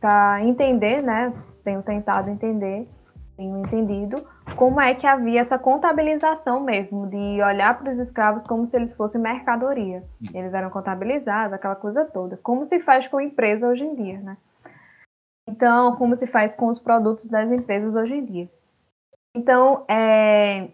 para 0.00 0.42
entender, 0.42 1.02
né? 1.02 1.32
Tenho 1.62 1.82
tentado 1.82 2.30
entender 2.30 2.88
tenho 3.36 3.58
entendido, 3.58 4.24
como 4.56 4.80
é 4.80 4.94
que 4.94 5.06
havia 5.06 5.40
essa 5.40 5.58
contabilização 5.58 6.60
mesmo, 6.60 7.06
de 7.08 7.42
olhar 7.42 7.78
para 7.78 7.92
os 7.92 7.98
escravos 7.98 8.46
como 8.46 8.68
se 8.68 8.76
eles 8.76 8.94
fossem 8.94 9.20
mercadoria. 9.20 10.02
Hum. 10.22 10.26
Eles 10.34 10.54
eram 10.54 10.70
contabilizados, 10.70 11.52
aquela 11.52 11.76
coisa 11.76 12.04
toda. 12.04 12.36
Como 12.38 12.64
se 12.64 12.80
faz 12.80 13.06
com 13.08 13.18
a 13.18 13.24
empresa 13.24 13.68
hoje 13.68 13.84
em 13.84 13.94
dia, 13.94 14.20
né? 14.20 14.36
Então, 15.48 15.96
como 15.96 16.16
se 16.16 16.26
faz 16.26 16.54
com 16.54 16.68
os 16.68 16.78
produtos 16.78 17.28
das 17.28 17.50
empresas 17.50 17.94
hoje 17.94 18.14
em 18.14 18.24
dia. 18.24 18.50
Então, 19.36 19.84
é, 19.88 20.68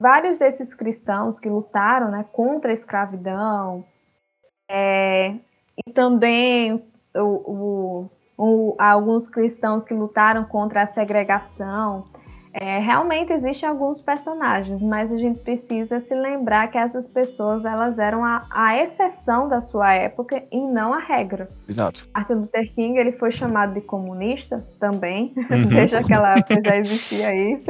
vários 0.00 0.38
desses 0.38 0.74
cristãos 0.74 1.38
que 1.38 1.48
lutaram 1.48 2.10
né, 2.10 2.24
contra 2.32 2.70
a 2.70 2.74
escravidão, 2.74 3.84
é, 4.68 5.36
e 5.86 5.92
também 5.92 6.82
o, 7.14 7.20
o, 7.20 8.10
o, 8.40 8.74
alguns 8.78 9.28
cristãos 9.28 9.84
que 9.84 9.92
lutaram 9.92 10.44
contra 10.44 10.82
a 10.82 10.86
segregação, 10.86 12.06
é, 12.54 12.78
realmente 12.78 13.32
existem 13.32 13.68
alguns 13.68 14.00
personagens, 14.00 14.80
mas 14.82 15.12
a 15.12 15.16
gente 15.18 15.40
precisa 15.40 16.00
se 16.00 16.14
lembrar 16.14 16.68
que 16.68 16.78
essas 16.78 17.06
pessoas 17.06 17.64
elas 17.64 17.98
eram 17.98 18.24
a, 18.24 18.42
a 18.50 18.76
exceção 18.82 19.48
da 19.48 19.60
sua 19.60 19.92
época 19.92 20.42
e 20.50 20.58
não 20.58 20.92
a 20.92 20.98
regra. 20.98 21.48
Exato. 21.68 22.08
Martin 22.14 22.32
Luther 22.32 22.74
King 22.74 22.98
ele 22.98 23.12
foi 23.12 23.30
chamado 23.30 23.74
de 23.74 23.82
comunista 23.82 24.56
também, 24.80 25.34
uhum. 25.36 25.68
desde 25.68 25.96
aquela 25.96 26.38
época 26.38 26.60
já 26.64 26.76
existia 26.76 27.34
isso. 27.34 27.66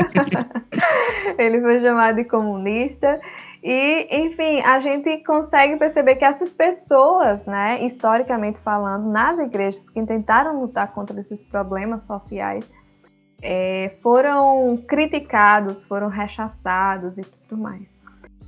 ele 1.36 1.60
foi 1.60 1.82
chamado 1.82 2.16
de 2.16 2.24
comunista 2.24 3.20
e, 3.62 4.08
enfim, 4.11 4.61
a 4.62 4.80
gente 4.80 5.22
consegue 5.24 5.76
perceber 5.76 6.16
que 6.16 6.24
essas 6.24 6.52
pessoas, 6.52 7.44
né, 7.44 7.84
historicamente 7.84 8.58
falando, 8.61 9.11
nas 9.11 9.38
igrejas 9.38 9.82
que 9.90 10.06
tentaram 10.06 10.61
lutar 10.61 10.92
contra 10.92 11.20
esses 11.20 11.42
problemas 11.42 12.06
sociais 12.06 12.70
é, 13.42 13.96
foram 14.02 14.78
criticados, 14.88 15.84
foram 15.84 16.08
rechaçados 16.08 17.18
e 17.18 17.22
tudo 17.22 17.61
mais. 17.61 17.82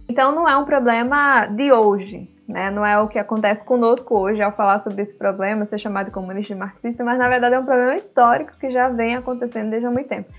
Então 0.08 0.34
não 0.34 0.48
é 0.48 0.56
um 0.56 0.64
problema 0.64 1.46
de 1.46 1.72
hoje, 1.72 2.28
né? 2.48 2.70
Não 2.70 2.84
é 2.84 2.98
o 3.00 3.08
que 3.08 3.18
acontece 3.18 3.64
conosco 3.64 4.18
hoje 4.18 4.42
ao 4.42 4.52
falar 4.52 4.78
sobre 4.78 5.02
esse 5.02 5.14
problema, 5.14 5.66
ser 5.66 5.78
chamado 5.78 6.06
de 6.06 6.12
comunista 6.12 6.52
e 6.52 6.56
marxista, 6.56 7.04
mas 7.04 7.18
na 7.18 7.28
verdade 7.28 7.54
é 7.54 7.58
um 7.58 7.64
problema 7.64 7.96
histórico 7.96 8.58
que 8.58 8.70
já 8.70 8.88
vem 8.88 9.14
acontecendo 9.14 9.70
desde 9.70 9.86
há 9.86 9.90
muito 9.90 10.08
tempo. 10.08 10.30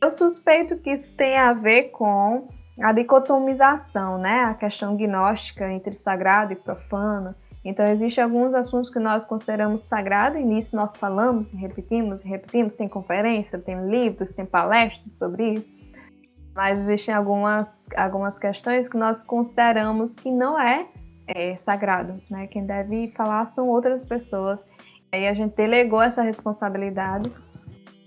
Eu 0.00 0.12
suspeito 0.12 0.76
que 0.76 0.90
isso 0.90 1.14
tem 1.16 1.38
a 1.38 1.52
ver 1.54 1.84
com 1.84 2.48
a 2.80 2.92
dicotomização, 2.92 4.18
né? 4.18 4.44
A 4.44 4.54
questão 4.54 4.96
gnóstica 4.96 5.70
entre 5.70 5.96
sagrado 5.96 6.52
e 6.52 6.56
profano, 6.56 7.34
então, 7.64 7.86
existem 7.86 8.22
alguns 8.22 8.52
assuntos 8.52 8.90
que 8.90 8.98
nós 8.98 9.26
consideramos 9.26 9.86
sagrados, 9.86 10.38
e 10.38 10.44
nisso 10.44 10.76
nós 10.76 10.94
falamos 10.96 11.50
repetimos 11.52 12.22
repetimos. 12.22 12.76
Tem 12.76 12.86
conferência, 12.86 13.58
tem 13.58 13.88
livros, 13.88 14.30
tem 14.30 14.44
palestras 14.44 15.16
sobre 15.16 15.54
isso. 15.54 15.74
Mas 16.54 16.78
existem 16.80 17.14
algumas, 17.14 17.86
algumas 17.96 18.38
questões 18.38 18.86
que 18.86 18.98
nós 18.98 19.22
consideramos 19.22 20.14
que 20.14 20.30
não 20.30 20.60
é, 20.60 20.86
é 21.26 21.56
sagrado. 21.64 22.20
Né? 22.30 22.46
Quem 22.48 22.66
deve 22.66 23.10
falar 23.16 23.46
são 23.46 23.68
outras 23.68 24.04
pessoas. 24.04 24.68
Aí 25.10 25.26
a 25.26 25.32
gente 25.32 25.56
delegou 25.56 26.02
essa 26.02 26.22
responsabilidade 26.22 27.32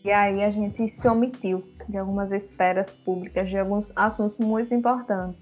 e 0.04 0.12
aí 0.12 0.44
a 0.44 0.52
gente 0.52 0.90
se 0.90 1.08
omitiu 1.08 1.64
de 1.88 1.98
algumas 1.98 2.32
esferas 2.32 2.94
públicas, 2.94 3.50
de 3.50 3.58
alguns 3.58 3.92
assuntos 3.96 4.46
muito 4.46 4.74
importantes. 4.74 5.40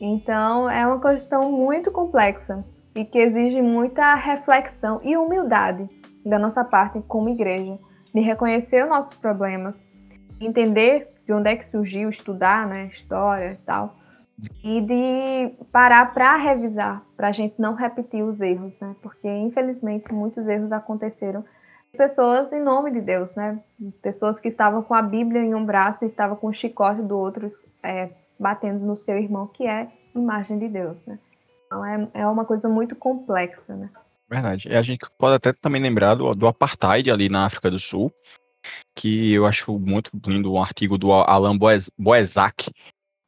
Então, 0.00 0.68
é 0.70 0.86
uma 0.86 1.00
questão 1.00 1.52
muito 1.52 1.90
complexa 1.90 2.64
e 2.94 3.04
que 3.04 3.18
exige 3.18 3.60
muita 3.60 4.14
reflexão 4.14 5.00
e 5.02 5.16
humildade 5.16 5.88
da 6.24 6.38
nossa 6.38 6.64
parte 6.64 7.00
como 7.02 7.28
igreja, 7.28 7.78
de 8.14 8.20
reconhecer 8.20 8.82
os 8.84 8.90
nossos 8.90 9.16
problemas, 9.18 9.86
entender 10.40 11.08
de 11.26 11.32
onde 11.32 11.50
é 11.50 11.56
que 11.56 11.70
surgiu, 11.70 12.10
estudar, 12.10 12.66
né, 12.66 12.86
história 12.86 13.52
e 13.52 13.64
tal, 13.64 13.96
e 14.64 14.80
de 14.80 15.64
parar 15.70 16.12
para 16.12 16.36
revisar, 16.36 17.02
para 17.16 17.28
a 17.28 17.32
gente 17.32 17.54
não 17.58 17.74
repetir 17.74 18.22
os 18.22 18.40
erros, 18.40 18.72
né, 18.80 18.96
porque 19.02 19.28
infelizmente 19.28 20.12
muitos 20.12 20.48
erros 20.48 20.72
aconteceram 20.72 21.44
pessoas 21.96 22.52
em 22.52 22.62
nome 22.62 22.92
de 22.92 23.00
Deus, 23.00 23.34
né, 23.34 23.62
pessoas 24.02 24.40
que 24.40 24.48
estavam 24.48 24.82
com 24.82 24.94
a 24.94 25.02
Bíblia 25.02 25.42
em 25.42 25.54
um 25.54 25.64
braço 25.64 26.04
e 26.04 26.08
estavam 26.08 26.36
com 26.36 26.48
o 26.48 26.52
chicote 26.52 27.02
do 27.02 27.18
outro 27.18 27.48
é, 27.82 28.10
batendo 28.38 28.84
no 28.84 28.96
seu 28.96 29.18
irmão, 29.18 29.46
que 29.46 29.66
é 29.66 29.88
imagem 30.14 30.58
de 30.58 30.68
Deus, 30.68 31.06
né. 31.06 31.18
Então 31.66 31.84
é, 31.84 32.08
é 32.14 32.26
uma 32.26 32.44
coisa 32.44 32.68
muito 32.68 32.96
complexa, 32.96 33.76
né? 33.76 33.90
Verdade. 34.28 34.68
E 34.68 34.76
a 34.76 34.82
gente 34.82 35.04
pode 35.18 35.34
até 35.34 35.52
também 35.52 35.82
lembrar 35.82 36.14
do, 36.14 36.32
do 36.34 36.46
apartheid 36.46 37.10
ali 37.10 37.28
na 37.28 37.46
África 37.46 37.70
do 37.70 37.78
Sul, 37.78 38.12
que 38.94 39.32
eu 39.32 39.46
acho 39.46 39.78
muito 39.78 40.10
lindo 40.26 40.52
um 40.52 40.62
artigo 40.62 40.96
do 40.96 41.12
Alan 41.12 41.56
Boesak, 41.98 42.70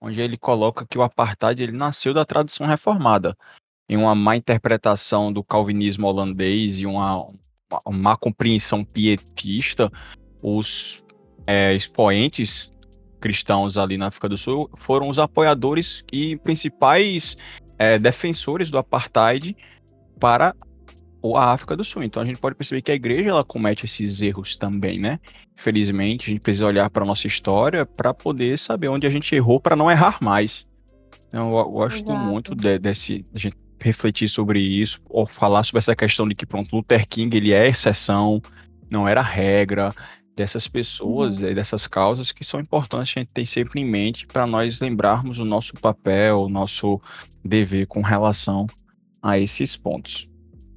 onde 0.01 0.21
ele 0.21 0.37
coloca 0.37 0.87
que 0.87 0.99
o 0.99 1.03
apartheid 1.03 1.63
ele 1.63 1.73
nasceu 1.73 2.13
da 2.13 2.25
tradição 2.25 2.67
reformada, 2.67 3.37
em 3.89 3.97
uma 3.97 4.15
má 4.15 4.37
interpretação 4.37 5.33
do 5.33 5.43
calvinismo 5.43 6.07
holandês 6.07 6.79
e 6.79 6.87
uma, 6.87 7.29
uma 7.87 7.99
má 7.99 8.17
compreensão 8.17 8.85
pietista, 8.85 9.91
os 10.43 11.03
é, 11.47 11.75
expoentes 11.75 12.73
cristãos 13.21 13.79
ali 13.79 13.97
na 13.97 14.09
África 14.09 14.29
do 14.29 14.37
Sul 14.37 14.69
foram 14.79 15.09
os 15.09 15.19
apoiadores 15.19 16.03
e 16.13 16.37
principais 16.39 17.37
é, 17.79 17.99
defensores 17.99 18.71
do 18.71 18.79
apartheid 18.79 19.57
para 20.19 20.55
a 21.37 21.53
África 21.53 21.77
do 21.77 21.85
Sul. 21.85 22.03
Então 22.03 22.21
a 22.21 22.27
gente 22.27 22.41
pode 22.41 22.57
perceber 22.57 22.83
que 22.83 22.91
a 22.91 22.95
igreja 22.95 23.31
ela 23.31 23.45
comete 23.45 23.87
esses 23.87 24.21
erros 24.21 24.57
também, 24.57 24.99
né? 24.99 25.21
Infelizmente, 25.59 26.27
a 26.27 26.31
gente 26.31 26.41
precisa 26.41 26.67
olhar 26.67 26.91
para 26.91 27.05
a 27.05 27.07
nossa 27.07 27.29
história 27.29 27.87
para 27.87 28.13
poder 28.13 28.59
saber 28.59 28.89
onde 28.89 29.07
a 29.07 29.11
gente 29.11 29.33
errou 29.35 29.61
para 29.61 29.77
não 29.77 29.89
errar 29.91 30.19
mais. 30.21 30.67
Então, 31.29 31.53
eu, 31.53 31.59
eu 31.59 31.71
gosto 31.71 32.03
Exato. 32.03 32.19
muito 32.19 32.55
de, 32.55 32.79
desse 32.79 33.25
a 33.33 33.39
gente 33.39 33.57
refletir 33.83 34.29
sobre 34.29 34.61
isso 34.61 35.01
ou 35.09 35.27
falar 35.27 35.65
sobre 35.65 35.81
essa 35.81 35.97
questão 35.97 36.27
de 36.27 36.35
que 36.35 36.47
pronto, 36.47 36.75
Luther 36.75 37.07
King 37.07 37.37
ele 37.37 37.53
é 37.53 37.69
exceção, 37.69 38.41
não 38.91 39.09
era 39.09 39.21
regra 39.21 39.91
dessas 40.37 40.67
pessoas, 40.67 41.41
uhum. 41.41 41.55
dessas 41.55 41.87
causas 41.87 42.33
que 42.33 42.45
são 42.45 42.61
importantes 42.61 43.15
a 43.17 43.21
gente 43.21 43.31
ter 43.33 43.47
sempre 43.47 43.81
em 43.81 43.85
mente 43.85 44.27
para 44.27 44.47
nós 44.47 44.81
lembrarmos 44.81 45.39
o 45.39 45.45
nosso 45.45 45.75
papel, 45.75 46.43
o 46.43 46.49
nosso 46.49 47.01
dever 47.45 47.87
com 47.87 48.01
relação 48.01 48.67
a 49.23 49.39
esses 49.39 49.77
pontos. 49.77 50.29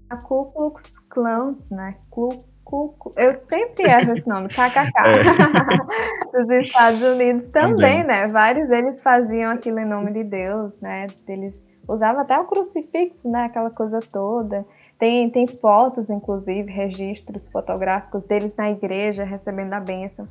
A 0.09 0.17
Ku 0.17 0.51
Klux 0.51 0.91
Klan, 1.09 1.55
né? 1.71 1.95
Ku, 2.09 2.45
Ku, 2.63 2.95
eu 3.15 3.33
sempre 3.33 3.89
erro 3.89 4.13
esse 4.13 4.27
nome, 4.27 4.49
KKK. 4.49 4.91
É. 5.05 6.41
Dos 6.43 6.49
Estados 6.65 7.01
Unidos 7.01 7.49
também, 7.51 8.03
também, 8.03 8.03
né? 8.03 8.27
Vários 8.27 8.67
deles 8.67 9.01
faziam 9.01 9.51
aquilo 9.51 9.79
em 9.79 9.85
nome 9.85 10.11
de 10.11 10.23
Deus, 10.23 10.73
né? 10.81 11.07
Eles 11.27 11.63
usavam 11.87 12.21
até 12.21 12.37
o 12.39 12.45
crucifixo, 12.45 13.29
né? 13.29 13.45
Aquela 13.45 13.69
coisa 13.69 13.99
toda. 13.99 14.65
Tem, 14.97 15.29
tem 15.29 15.47
fotos, 15.47 16.09
inclusive, 16.09 16.71
registros 16.71 17.47
fotográficos 17.51 18.25
deles 18.25 18.53
na 18.57 18.71
igreja 18.71 19.23
recebendo 19.23 19.73
a 19.73 19.79
bênção. 19.79 20.27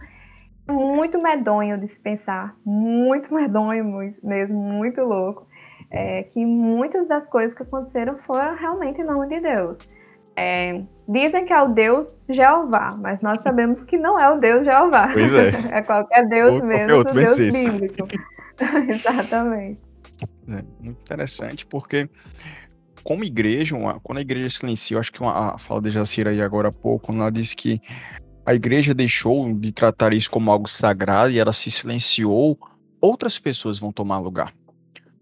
Muito 0.67 1.21
medonho 1.21 1.79
de 1.79 1.89
se 1.89 1.99
pensar, 2.01 2.57
muito 2.65 3.33
medonho 3.35 3.85
mesmo, 4.23 4.59
muito 4.59 5.03
louco 5.03 5.47
é, 5.95 6.25
que 6.25 6.45
muitas 6.45 7.07
das 7.07 7.25
coisas 7.29 7.57
que 7.57 7.63
aconteceram 7.63 8.19
foram 8.27 8.57
realmente 8.57 9.01
em 9.01 9.05
nome 9.05 9.29
de 9.29 9.41
Deus. 9.41 9.89
É, 10.37 10.83
dizem 11.09 11.45
que 11.45 11.53
é 11.53 11.63
o 11.63 11.69
Deus 11.69 12.13
Jeová, 12.29 12.97
mas 12.99 13.21
nós 13.23 13.41
sabemos 13.43 13.85
que 13.85 13.97
não 13.97 14.19
é 14.19 14.29
o 14.29 14.41
Deus 14.41 14.65
Jeová. 14.65 15.09
Pois 15.13 15.33
é. 15.33 15.53
é 15.79 15.83
qualquer 15.83 16.27
Deus 16.27 16.61
Ou 16.61 16.67
mesmo, 16.67 16.99
o 16.99 17.05
Deus 17.05 17.37
bíblico. 17.37 18.09
Exatamente. 18.91 19.81
É, 20.49 20.63
muito 20.81 21.01
interessante, 21.01 21.65
porque 21.67 22.09
como 23.03 23.25
igreja, 23.25 23.77
uma, 23.77 24.01
quando 24.01 24.19
a 24.19 24.23
igreja 24.23 24.51
silenciou, 24.51 25.01
acho 25.01 25.13
que 25.13 25.21
uma, 25.21 25.55
a 25.55 25.59
fala 25.59 25.83
de 25.83 25.91
Jacira 25.91 26.31
aí 26.31 26.41
agora 26.41 26.69
há 26.69 26.73
pouco, 26.73 27.13
ela 27.13 27.31
disse 27.31 27.55
que 27.55 27.81
a 28.47 28.55
igreja 28.55 28.95
deixou 28.95 29.53
de 29.55 29.73
tratar 29.73 30.13
isso 30.13 30.31
como 30.31 30.51
algo 30.51 30.69
sagrado 30.69 31.31
e 31.31 31.39
ela 31.39 31.53
se 31.53 31.71
silenciou, 31.71 32.59
outras 33.01 33.39
pessoas 33.39 33.79
vão 33.79 33.93
tomar 33.93 34.19
lugar. 34.19 34.53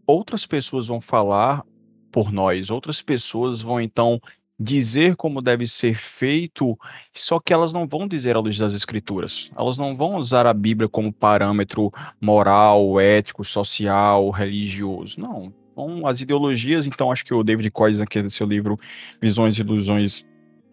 Outras 0.06 0.44
pessoas 0.44 0.88
vão 0.88 1.00
falar 1.00 1.64
por 2.10 2.32
nós, 2.32 2.68
outras 2.68 3.00
pessoas 3.00 3.62
vão 3.62 3.80
então 3.80 4.20
dizer 4.62 5.16
como 5.16 5.42
deve 5.42 5.66
ser 5.66 5.98
feito, 5.98 6.78
só 7.12 7.40
que 7.40 7.52
elas 7.52 7.72
não 7.72 7.86
vão 7.86 8.06
dizer 8.06 8.36
à 8.36 8.38
luz 8.38 8.56
das 8.56 8.72
escrituras. 8.72 9.50
Elas 9.56 9.76
não 9.76 9.96
vão 9.96 10.16
usar 10.16 10.46
a 10.46 10.54
Bíblia 10.54 10.88
como 10.88 11.12
parâmetro 11.12 11.92
moral, 12.20 13.00
ético, 13.00 13.44
social, 13.44 14.30
religioso. 14.30 15.20
Não. 15.20 15.52
Então, 15.72 16.06
as 16.06 16.20
ideologias, 16.20 16.86
então, 16.86 17.10
acho 17.10 17.24
que 17.24 17.34
o 17.34 17.42
David 17.42 17.70
Coyes, 17.70 18.00
aqui 18.00 18.22
no 18.22 18.30
seu 18.30 18.46
livro 18.46 18.78
Visões 19.20 19.58
e 19.58 19.62
Ilusões 19.62 20.24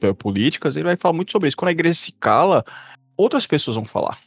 eh, 0.01 0.13
Políticas, 0.13 0.75
ele 0.75 0.85
vai 0.85 0.97
falar 0.97 1.13
muito 1.13 1.31
sobre 1.31 1.47
isso. 1.47 1.57
Quando 1.57 1.69
a 1.69 1.71
igreja 1.71 1.99
se 1.99 2.11
cala, 2.11 2.63
outras 3.17 3.47
pessoas 3.47 3.75
vão 3.75 3.85
falar. 3.85 4.19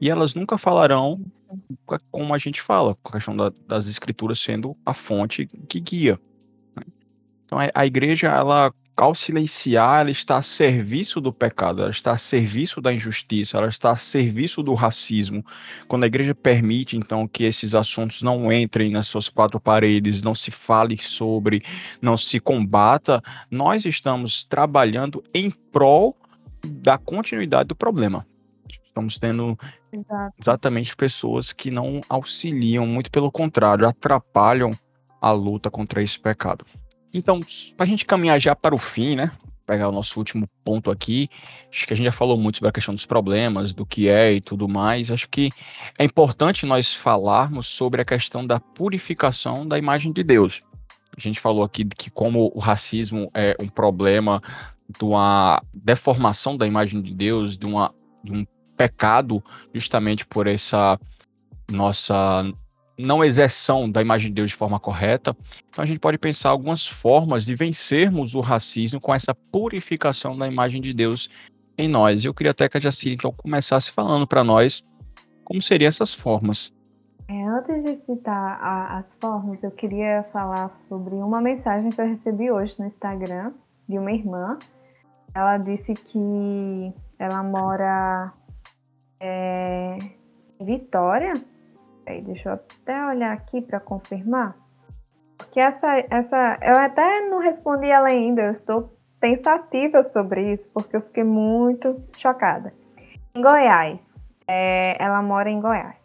E 0.00 0.08
elas 0.08 0.34
nunca 0.34 0.56
falarão 0.56 1.20
como 2.10 2.32
a 2.32 2.38
gente 2.38 2.62
fala, 2.62 2.96
com 3.02 3.10
a 3.10 3.12
questão 3.12 3.36
da, 3.36 3.52
das 3.66 3.86
escrituras 3.86 4.38
sendo 4.38 4.76
a 4.86 4.94
fonte 4.94 5.46
que 5.68 5.80
guia. 5.80 6.20
Então 7.50 7.58
a, 7.58 7.68
a, 7.74 7.84
igreja, 7.84 8.28
ela 8.28 8.72
ao 8.96 9.12
silenciar, 9.12 10.02
ela 10.02 10.10
está 10.10 10.36
a 10.36 10.42
serviço 10.42 11.20
do 11.20 11.32
pecado, 11.32 11.82
ela 11.82 11.90
está 11.90 12.12
a 12.12 12.18
serviço 12.18 12.80
da 12.80 12.92
injustiça, 12.92 13.56
ela 13.56 13.66
está 13.66 13.90
a 13.90 13.96
serviço 13.96 14.62
do 14.62 14.72
racismo. 14.74 15.44
Quando 15.88 16.04
a 16.04 16.06
igreja 16.06 16.32
permite, 16.32 16.96
então, 16.96 17.26
que 17.26 17.42
esses 17.42 17.74
assuntos 17.74 18.22
não 18.22 18.52
entrem 18.52 18.92
nas 18.92 19.08
suas 19.08 19.28
quatro 19.28 19.58
paredes, 19.58 20.22
não 20.22 20.34
se 20.34 20.52
fale 20.52 20.96
sobre, 21.02 21.64
não 22.00 22.16
se 22.16 22.38
combata, 22.38 23.20
nós 23.50 23.84
estamos 23.84 24.44
trabalhando 24.44 25.24
em 25.34 25.50
prol 25.50 26.16
da 26.64 26.98
continuidade 26.98 27.68
do 27.68 27.74
problema. 27.74 28.24
Estamos 28.84 29.18
tendo 29.18 29.58
Exato. 29.92 30.34
exatamente 30.38 30.94
pessoas 30.94 31.52
que 31.52 31.70
não 31.70 32.00
auxiliam, 32.08 32.86
muito 32.86 33.10
pelo 33.10 33.32
contrário, 33.32 33.88
atrapalham 33.88 34.72
a 35.20 35.32
luta 35.32 35.68
contra 35.68 36.00
esse 36.00 36.18
pecado. 36.18 36.64
Então, 37.12 37.40
para 37.76 37.84
a 37.84 37.88
gente 37.88 38.04
caminhar 38.04 38.40
já 38.40 38.54
para 38.54 38.74
o 38.74 38.78
fim, 38.78 39.16
né? 39.16 39.32
Pegar 39.66 39.88
o 39.88 39.92
nosso 39.92 40.18
último 40.18 40.48
ponto 40.64 40.90
aqui. 40.90 41.28
Acho 41.72 41.86
que 41.86 41.92
a 41.92 41.96
gente 41.96 42.06
já 42.06 42.12
falou 42.12 42.36
muito 42.36 42.56
sobre 42.56 42.68
a 42.70 42.72
questão 42.72 42.94
dos 42.94 43.06
problemas, 43.06 43.72
do 43.72 43.86
que 43.86 44.08
é 44.08 44.32
e 44.32 44.40
tudo 44.40 44.68
mais. 44.68 45.10
Acho 45.10 45.28
que 45.28 45.50
é 45.98 46.04
importante 46.04 46.66
nós 46.66 46.92
falarmos 46.92 47.66
sobre 47.66 48.02
a 48.02 48.04
questão 48.04 48.46
da 48.46 48.58
purificação 48.58 49.66
da 49.66 49.78
imagem 49.78 50.12
de 50.12 50.22
Deus. 50.24 50.60
A 51.16 51.20
gente 51.20 51.40
falou 51.40 51.62
aqui 51.62 51.84
que 51.84 52.10
como 52.10 52.50
o 52.54 52.58
racismo 52.58 53.30
é 53.34 53.56
um 53.60 53.68
problema 53.68 54.42
de 54.98 55.04
uma 55.04 55.62
deformação 55.72 56.56
da 56.56 56.66
imagem 56.66 57.00
de 57.00 57.14
Deus, 57.14 57.56
de, 57.56 57.66
uma, 57.66 57.94
de 58.24 58.32
um 58.32 58.46
pecado, 58.76 59.42
justamente 59.74 60.26
por 60.26 60.46
essa 60.46 60.98
nossa 61.70 62.44
não 63.00 63.24
exerção 63.24 63.90
da 63.90 64.00
imagem 64.00 64.28
de 64.28 64.34
Deus 64.34 64.50
de 64.50 64.56
forma 64.56 64.78
correta. 64.78 65.36
Então 65.68 65.82
a 65.82 65.86
gente 65.86 65.98
pode 65.98 66.18
pensar 66.18 66.50
algumas 66.50 66.86
formas 66.86 67.44
de 67.44 67.54
vencermos 67.54 68.34
o 68.34 68.40
racismo 68.40 69.00
com 69.00 69.14
essa 69.14 69.34
purificação 69.34 70.36
da 70.36 70.46
imagem 70.46 70.80
de 70.80 70.92
Deus 70.92 71.28
em 71.76 71.88
nós. 71.88 72.24
Eu 72.24 72.34
queria 72.34 72.50
até 72.50 72.68
que 72.68 72.76
a 72.76 72.80
Jacira 72.80 73.14
então 73.14 73.32
começasse 73.32 73.90
falando 73.90 74.26
para 74.26 74.44
nós 74.44 74.84
como 75.44 75.60
seriam 75.60 75.88
essas 75.88 76.14
formas. 76.14 76.72
É, 77.28 77.44
antes 77.44 77.84
de 77.84 78.04
citar 78.04 78.58
a, 78.60 78.98
as 78.98 79.14
formas, 79.20 79.62
eu 79.62 79.70
queria 79.70 80.24
falar 80.32 80.70
sobre 80.88 81.14
uma 81.14 81.40
mensagem 81.40 81.90
que 81.90 82.00
eu 82.00 82.06
recebi 82.06 82.50
hoje 82.50 82.74
no 82.78 82.86
Instagram 82.86 83.52
de 83.88 83.98
uma 83.98 84.10
irmã. 84.10 84.58
Ela 85.34 85.58
disse 85.58 85.94
que 85.94 86.92
ela 87.18 87.42
mora 87.42 88.32
é, 89.20 89.98
em 90.58 90.64
Vitória, 90.64 91.34
Peraí, 92.04 92.22
deixa 92.22 92.48
eu 92.48 92.52
até 92.54 93.06
olhar 93.06 93.32
aqui 93.32 93.60
para 93.60 93.80
confirmar. 93.80 94.56
Porque 95.36 95.58
essa, 95.58 96.04
essa. 96.10 96.58
Eu 96.62 96.76
até 96.76 97.28
não 97.28 97.38
respondi 97.38 97.88
ela 97.88 98.08
ainda, 98.08 98.42
eu 98.42 98.52
estou 98.52 98.94
pensativa 99.18 100.02
sobre 100.02 100.52
isso, 100.52 100.68
porque 100.72 100.96
eu 100.96 101.02
fiquei 101.02 101.24
muito 101.24 102.02
chocada. 102.16 102.72
Em 103.34 103.42
Goiás, 103.42 103.98
é, 104.46 105.02
ela 105.02 105.22
mora 105.22 105.50
em 105.50 105.60
Goiás. 105.60 105.96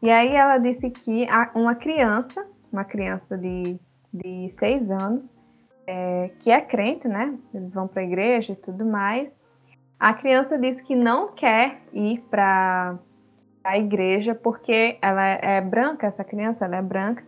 E 0.00 0.10
aí 0.10 0.34
ela 0.34 0.58
disse 0.58 0.90
que 0.90 1.26
uma 1.54 1.74
criança, 1.74 2.46
uma 2.72 2.84
criança 2.84 3.36
de, 3.38 3.78
de 4.12 4.48
seis 4.50 4.90
anos, 4.90 5.36
é, 5.86 6.30
que 6.40 6.50
é 6.50 6.60
crente, 6.60 7.06
né? 7.06 7.36
Eles 7.54 7.72
vão 7.72 7.86
para 7.86 8.02
a 8.02 8.04
igreja 8.04 8.52
e 8.52 8.56
tudo 8.56 8.84
mais. 8.84 9.30
A 9.98 10.12
criança 10.14 10.58
disse 10.58 10.82
que 10.82 10.96
não 10.96 11.32
quer 11.32 11.80
ir 11.92 12.20
para 12.30 12.98
a 13.64 13.78
igreja 13.78 14.34
porque 14.34 14.98
ela 15.00 15.24
é 15.24 15.60
branca, 15.60 16.06
essa 16.06 16.24
criança 16.24 16.64
ela 16.64 16.76
é 16.76 16.82
branca, 16.82 17.22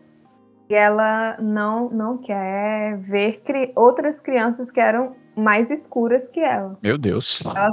e 0.68 0.74
ela 0.74 1.36
não, 1.38 1.90
não 1.90 2.18
quer 2.18 2.96
ver 2.98 3.42
cri 3.44 3.72
outras 3.76 4.18
crianças 4.18 4.70
que 4.70 4.80
eram 4.80 5.14
mais 5.36 5.70
escuras 5.70 6.28
que 6.28 6.40
ela. 6.40 6.78
Meu 6.82 6.96
Deus. 6.96 7.42
Ela, 7.44 7.70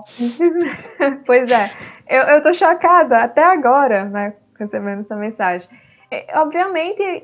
pois 1.26 1.50
é, 1.50 1.72
eu, 2.08 2.24
eu 2.24 2.44
tô 2.44 2.54
chocada 2.54 3.18
até 3.18 3.44
agora, 3.44 4.06
né, 4.06 4.34
recebendo 4.60 5.02
essa 5.02 5.16
mensagem. 5.16 5.68
E, 6.12 6.26
obviamente, 6.38 7.24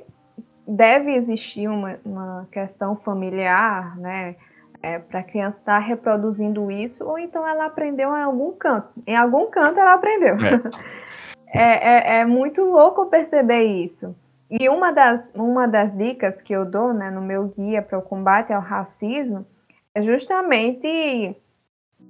deve 0.68 1.14
existir 1.16 1.68
uma, 1.68 2.00
uma 2.06 2.48
questão 2.52 2.96
familiar, 2.98 3.98
né, 3.98 4.36
é, 4.82 5.00
para 5.00 5.20
a 5.20 5.24
criança 5.24 5.60
estar 5.60 5.82
tá 5.82 5.86
reproduzindo 5.86 6.72
isso, 6.72 7.04
ou 7.04 7.18
então 7.18 7.48
ela 7.48 7.66
aprendeu 7.66 8.16
em 8.16 8.22
algum 8.22 8.54
canto. 8.54 8.90
Em 9.06 9.16
algum 9.16 9.50
canto 9.50 9.80
ela 9.80 9.94
aprendeu. 9.94 10.36
É. 10.36 10.98
é, 11.54 12.18
é, 12.18 12.20
é 12.20 12.26
muito 12.26 12.62
louco 12.62 13.06
perceber 13.08 13.64
isso. 13.64 14.16
E 14.50 14.70
uma 14.70 14.92
das, 14.92 15.32
uma 15.36 15.68
das 15.68 15.96
dicas 15.98 16.42
que 16.42 16.54
eu 16.54 16.66
dou 16.66 16.94
né, 16.94 17.12
no 17.12 17.22
meu 17.22 17.50
guia 17.50 17.82
para 17.82 17.98
o 17.98 18.02
combate 18.02 18.54
ao 18.54 18.62
racismo 18.62 19.46
é 19.94 20.02
justamente 20.02 21.36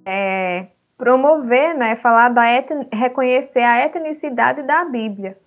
é, 0.05 0.67
promover, 0.97 1.75
né, 1.75 1.95
falar 1.95 2.29
da 2.29 2.45
etn, 2.51 2.87
reconhecer 2.93 3.61
a 3.61 3.85
etnicidade 3.85 4.61
da 4.63 4.85
Bíblia. 4.85 5.37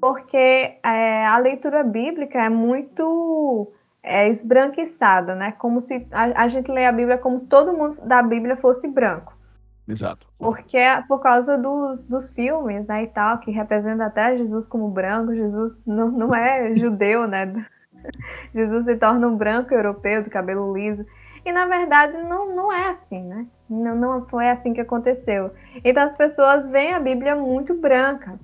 Porque 0.00 0.78
é, 0.82 1.26
a 1.26 1.36
leitura 1.36 1.84
bíblica 1.84 2.42
é 2.42 2.48
muito 2.48 3.70
é, 4.02 4.28
esbranquiçada, 4.28 5.34
né? 5.34 5.52
Como 5.58 5.82
se 5.82 6.06
a, 6.10 6.44
a 6.44 6.48
gente 6.48 6.70
lê 6.70 6.86
a 6.86 6.92
Bíblia 6.92 7.18
como 7.18 7.40
se 7.40 7.46
todo 7.46 7.76
mundo 7.76 8.00
da 8.06 8.22
Bíblia 8.22 8.56
fosse 8.56 8.88
branco. 8.88 9.34
Exato. 9.90 10.26
Porque 10.38 10.76
é 10.76 11.02
por 11.02 11.20
causa 11.20 11.58
dos, 11.58 12.00
dos 12.04 12.32
filmes, 12.32 12.86
né, 12.86 13.02
e 13.02 13.06
tal, 13.08 13.38
que 13.38 13.50
representa 13.50 14.06
até 14.06 14.36
Jesus 14.36 14.66
como 14.66 14.88
branco, 14.88 15.34
Jesus 15.34 15.72
não, 15.84 16.10
não 16.10 16.34
é 16.34 16.74
judeu, 16.78 17.26
né? 17.26 17.66
Jesus 18.54 18.84
se 18.86 18.96
torna 18.96 19.26
um 19.26 19.36
branco 19.36 19.74
europeu 19.74 20.22
de 20.22 20.30
cabelo 20.30 20.72
liso. 20.76 21.04
E 21.44 21.52
na 21.52 21.66
verdade 21.66 22.16
não, 22.22 22.54
não 22.54 22.72
é 22.72 22.90
assim, 22.90 23.22
né? 23.22 23.46
Não, 23.68 23.96
não 23.96 24.26
foi 24.28 24.48
assim 24.48 24.72
que 24.72 24.80
aconteceu. 24.80 25.50
Então 25.84 26.04
as 26.04 26.16
pessoas 26.16 26.68
veem 26.68 26.92
a 26.92 27.00
Bíblia 27.00 27.34
muito 27.34 27.74
branca. 27.74 28.38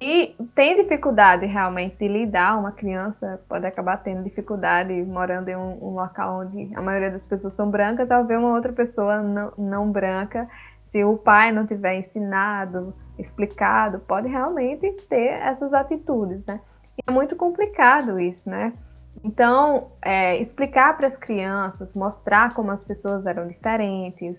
E 0.00 0.34
tem 0.54 0.82
dificuldade 0.82 1.46
realmente 1.46 1.96
de 1.96 2.08
lidar, 2.08 2.58
uma 2.58 2.72
criança 2.72 3.40
pode 3.48 3.64
acabar 3.64 3.96
tendo 3.98 4.24
dificuldade 4.24 4.92
morando 5.04 5.48
em 5.48 5.56
um, 5.56 5.78
um, 5.82 5.90
local 5.94 6.40
onde 6.40 6.74
a 6.74 6.82
maioria 6.82 7.10
das 7.10 7.24
pessoas 7.24 7.54
são 7.54 7.70
brancas, 7.70 8.10
ao 8.10 8.24
ver 8.24 8.38
uma 8.38 8.54
outra 8.54 8.72
pessoa 8.72 9.22
não, 9.22 9.52
não 9.56 9.90
branca, 9.90 10.48
se 10.90 11.04
o 11.04 11.16
pai 11.16 11.52
não 11.52 11.66
tiver 11.66 11.98
ensinado, 11.98 12.94
explicado, 13.18 14.00
pode 14.00 14.28
realmente 14.28 14.90
ter 15.08 15.40
essas 15.40 15.72
atitudes, 15.72 16.44
né? 16.44 16.60
E 16.98 17.10
é 17.10 17.12
muito 17.12 17.34
complicado 17.36 18.20
isso, 18.20 18.48
né? 18.48 18.72
Então, 19.22 19.92
é, 20.02 20.36
explicar 20.38 20.96
para 20.96 21.08
as 21.08 21.16
crianças, 21.16 21.94
mostrar 21.94 22.52
como 22.52 22.70
as 22.70 22.82
pessoas 22.82 23.26
eram 23.26 23.48
diferentes. 23.48 24.36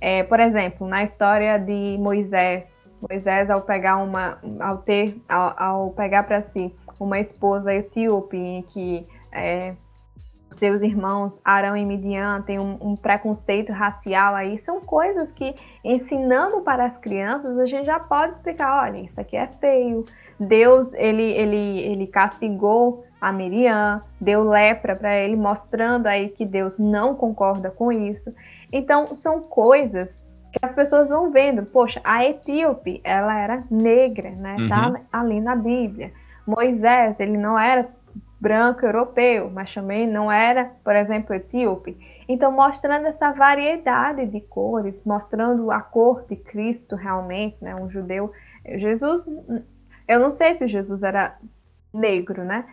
É, 0.00 0.22
por 0.22 0.40
exemplo, 0.40 0.86
na 0.86 1.02
história 1.02 1.58
de 1.58 1.96
Moisés, 1.98 2.66
Moisés 3.08 3.50
ao 3.50 3.62
pegar 3.62 3.96
uma, 3.96 4.38
ao 4.60 4.78
ter, 4.78 5.16
ao, 5.28 5.54
ao 5.56 5.90
pegar 5.90 6.22
para 6.22 6.42
si 6.42 6.74
uma 7.00 7.18
esposa 7.18 7.74
etíope 7.74 8.36
em 8.36 8.62
que 8.62 9.06
é, 9.32 9.74
seus 10.52 10.82
irmãos 10.82 11.40
Arão 11.44 11.76
e 11.76 11.84
Midian 11.84 12.42
têm 12.42 12.58
um, 12.58 12.76
um, 12.80 12.94
preconceito 12.94 13.72
racial 13.72 14.34
aí, 14.34 14.58
são 14.64 14.80
coisas 14.80 15.30
que 15.32 15.54
ensinando 15.84 16.60
para 16.60 16.86
as 16.86 16.96
crianças 16.98 17.58
a 17.58 17.66
gente 17.66 17.86
já 17.86 17.98
pode 17.98 18.34
explicar, 18.34 18.84
olha, 18.84 18.98
isso 18.98 19.20
aqui 19.20 19.36
é 19.36 19.46
feio. 19.46 20.04
Deus 20.38 20.92
ele 20.94 21.22
ele 21.22 21.80
ele 21.80 22.06
castigou 22.06 23.04
a 23.20 23.32
Miriam, 23.32 24.02
deu 24.20 24.42
lepra 24.42 24.96
para 24.96 25.16
ele, 25.16 25.36
mostrando 25.36 26.06
aí 26.06 26.28
que 26.28 26.44
Deus 26.44 26.78
não 26.78 27.14
concorda 27.14 27.70
com 27.70 27.92
isso. 27.92 28.32
Então 28.72 29.14
são 29.16 29.40
coisas 29.40 30.21
que 30.52 30.58
as 30.62 30.72
pessoas 30.74 31.08
vão 31.08 31.30
vendo, 31.30 31.64
poxa, 31.64 32.00
a 32.04 32.24
etíope, 32.24 33.00
ela 33.02 33.38
era 33.38 33.64
negra, 33.70 34.30
né? 34.30 34.56
Uhum. 34.58 34.68
Tá 34.68 35.00
ali 35.12 35.40
na 35.40 35.56
Bíblia. 35.56 36.12
Moisés, 36.46 37.18
ele 37.18 37.38
não 37.38 37.58
era 37.58 37.88
branco 38.40 38.84
europeu, 38.84 39.50
mas 39.50 39.72
também 39.72 40.06
não 40.06 40.30
era, 40.30 40.70
por 40.84 40.94
exemplo, 40.94 41.34
etíope. 41.34 41.96
Então, 42.28 42.52
mostrando 42.52 43.06
essa 43.06 43.32
variedade 43.32 44.26
de 44.26 44.40
cores, 44.40 44.94
mostrando 45.04 45.70
a 45.70 45.80
cor 45.80 46.24
de 46.28 46.36
Cristo 46.36 46.96
realmente, 46.96 47.56
né? 47.62 47.74
Um 47.74 47.88
judeu. 47.88 48.32
Jesus, 48.64 49.26
eu 50.08 50.20
não 50.20 50.30
sei 50.30 50.56
se 50.56 50.68
Jesus 50.68 51.02
era 51.02 51.36
negro, 51.94 52.44
né? 52.44 52.64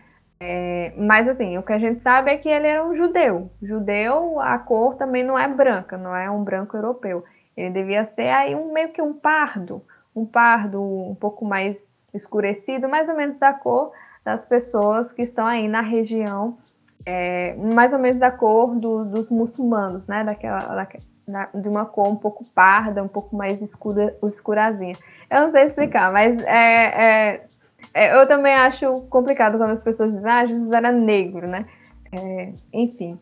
É, 0.42 0.94
mas 0.98 1.28
assim, 1.28 1.58
o 1.58 1.64
que 1.64 1.74
a 1.74 1.80
gente 1.80 2.02
sabe 2.02 2.32
é 2.32 2.38
que 2.38 2.48
ele 2.48 2.68
era 2.68 2.86
um 2.86 2.96
judeu. 2.96 3.52
Judeu, 3.62 4.40
a 4.40 4.58
cor 4.58 4.96
também 4.96 5.24
não 5.24 5.38
é 5.38 5.48
branca, 5.48 5.98
não 5.98 6.16
é 6.16 6.32
um 6.32 6.44
branco 6.44 6.78
europeu. 6.78 7.24
Ele 7.60 7.72
devia 7.72 8.05
ser 8.05 8.30
aí 8.30 8.55
um 8.55 8.72
meio 8.72 8.89
que 8.89 9.01
um 9.01 9.14
pardo, 9.14 9.84
um 10.16 10.26
pardo 10.26 10.82
um 10.82 11.16
pouco 11.16 11.45
mais 11.45 11.86
escurecido, 12.14 12.88
mais 12.88 13.10
ou 13.10 13.16
menos 13.16 13.38
da 13.38 13.53
cor 13.53 13.91
das 14.24 14.45
pessoas 14.45 15.12
que 15.12 15.22
estão 15.22 15.45
aí 15.45 15.68
na 15.68 15.82
região, 15.82 16.57
é, 17.05 17.55
mais 17.55 17.91
ou 17.93 17.99
menos 17.99 18.20
da 18.20 18.32
cor 18.32 18.76
do, 18.76 19.05
dos 19.05 19.30
muçulmanos, 19.30 20.05
né? 20.07 20.24
Daquela, 20.24 20.88
da, 21.28 21.49
de 21.53 21.68
uma 21.68 21.86
cor 21.86 22.07
um 22.07 22.16
pouco 22.16 22.45
parda, 22.53 23.03
um 23.03 23.07
pouco 23.07 23.36
mais 23.36 23.62
escura, 23.62 24.16
escurazinha. 24.24 24.95
Eu 25.30 25.41
não 25.41 25.51
sei 25.51 25.64
explicar, 25.64 26.12
mas 26.12 26.41
é, 26.43 27.34
é, 27.34 27.45
é, 27.93 28.22
eu 28.22 28.28
também 28.28 28.53
acho 28.53 29.01
complicado 29.10 29.57
quando 29.57 29.72
as 29.72 29.84
pessoas 29.84 30.12
dizem, 30.12 30.30
ah, 30.30 30.45
Jesus 30.45 30.72
era 30.72 30.91
negro, 30.91 31.47
né? 31.47 31.66
É, 32.12 32.53
enfim. 32.74 33.20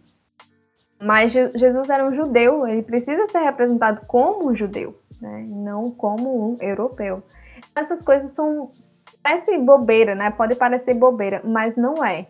Mas 0.99 1.31
Jesus 1.31 1.89
era 1.89 2.05
um 2.05 2.15
judeu, 2.15 2.67
ele 2.67 2.81
precisa 2.81 3.27
ser 3.29 3.39
representado 3.39 4.01
como 4.07 4.49
um 4.49 4.55
judeu, 4.55 4.97
né? 5.21 5.45
não 5.47 5.91
como 5.91 6.51
um 6.51 6.57
europeu. 6.59 7.21
Essas 7.75 8.01
coisas 8.01 8.33
são 8.33 8.71
parece 9.21 9.57
bobeira, 9.57 10.15
né? 10.15 10.31
Pode 10.31 10.55
parecer 10.55 10.93
bobeira, 10.93 11.41
mas 11.43 11.75
não 11.75 12.03
é. 12.03 12.27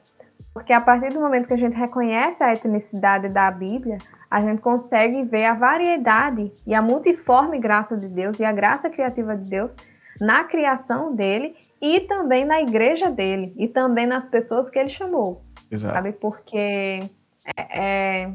Porque 0.53 0.74
a 0.74 0.82
partir 0.82 1.13
do 1.13 1.20
momento 1.20 1.47
que 1.47 1.53
a 1.53 1.57
gente 1.57 1.76
reconhece 1.76 2.43
a 2.43 2.53
etnicidade 2.53 3.30
da 3.30 3.51
Bíblia, 3.51 3.99
a 4.30 4.41
gente 4.41 4.59
consegue 4.59 5.24
ver 5.24 5.45
a 5.45 5.53
variedade 5.53 6.51
e 6.65 6.74
a 6.74 6.82
multiforme 6.82 7.59
graça 7.59 7.95
de 7.95 8.07
Deus 8.07 8.39
e 8.39 8.43
a 8.43 8.51
graça 8.51 8.89
criativa 8.89 9.38
de 9.38 9.47
Deus 9.47 9.76
na 10.20 10.43
criação 10.45 11.15
dele 11.15 11.55
e 11.80 12.01
também 12.01 12.43
na 12.43 12.59
igreja 12.59 13.09
dele 13.11 13.53
e 13.55 13.68
também 13.68 14.07
nas 14.07 14.28
pessoas 14.28 14.70
que 14.70 14.80
ele 14.80 14.89
chamou. 14.89 15.43
Exato. 15.72 15.93
Sabe? 15.93 16.11
Porque 16.13 17.07
é, 17.55 17.80
é 17.80 18.32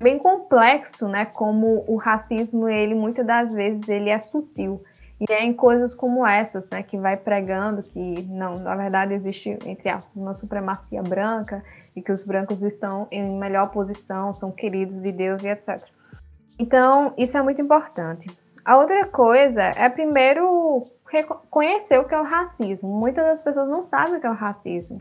bem 0.00 0.18
complexo, 0.18 1.06
né? 1.06 1.26
Como 1.26 1.84
o 1.86 1.96
racismo, 1.96 2.68
ele 2.68 2.94
muitas 2.94 3.26
das 3.26 3.52
vezes 3.52 3.88
ele 3.88 4.08
é 4.08 4.18
sutil. 4.18 4.82
E 5.20 5.30
é 5.30 5.44
em 5.44 5.52
coisas 5.52 5.94
como 5.94 6.26
essas, 6.26 6.66
né, 6.70 6.82
que 6.82 6.96
vai 6.96 7.14
pregando 7.14 7.82
que 7.82 8.22
não, 8.22 8.58
na 8.58 8.74
verdade 8.74 9.12
existe 9.12 9.50
entre 9.66 9.90
aspas 9.90 10.16
uma 10.16 10.32
supremacia 10.32 11.02
branca 11.02 11.62
e 11.94 12.00
que 12.00 12.10
os 12.10 12.24
brancos 12.24 12.62
estão 12.62 13.06
em 13.10 13.38
melhor 13.38 13.70
posição, 13.70 14.32
são 14.32 14.50
queridos 14.50 15.02
de 15.02 15.12
Deus 15.12 15.42
e 15.42 15.48
etc. 15.48 15.82
Então, 16.58 17.12
isso 17.18 17.36
é 17.36 17.42
muito 17.42 17.60
importante. 17.60 18.30
A 18.64 18.78
outra 18.78 19.06
coisa 19.06 19.62
é 19.62 19.88
primeiro 19.90 20.86
conhecer 21.50 21.98
o 21.98 22.04
que 22.04 22.14
é 22.14 22.20
o 22.20 22.24
racismo. 22.24 22.88
Muitas 22.88 23.24
das 23.24 23.40
pessoas 23.42 23.68
não 23.68 23.84
sabem 23.84 24.16
o 24.16 24.20
que 24.20 24.26
é 24.26 24.30
o 24.30 24.34
racismo. 24.34 25.00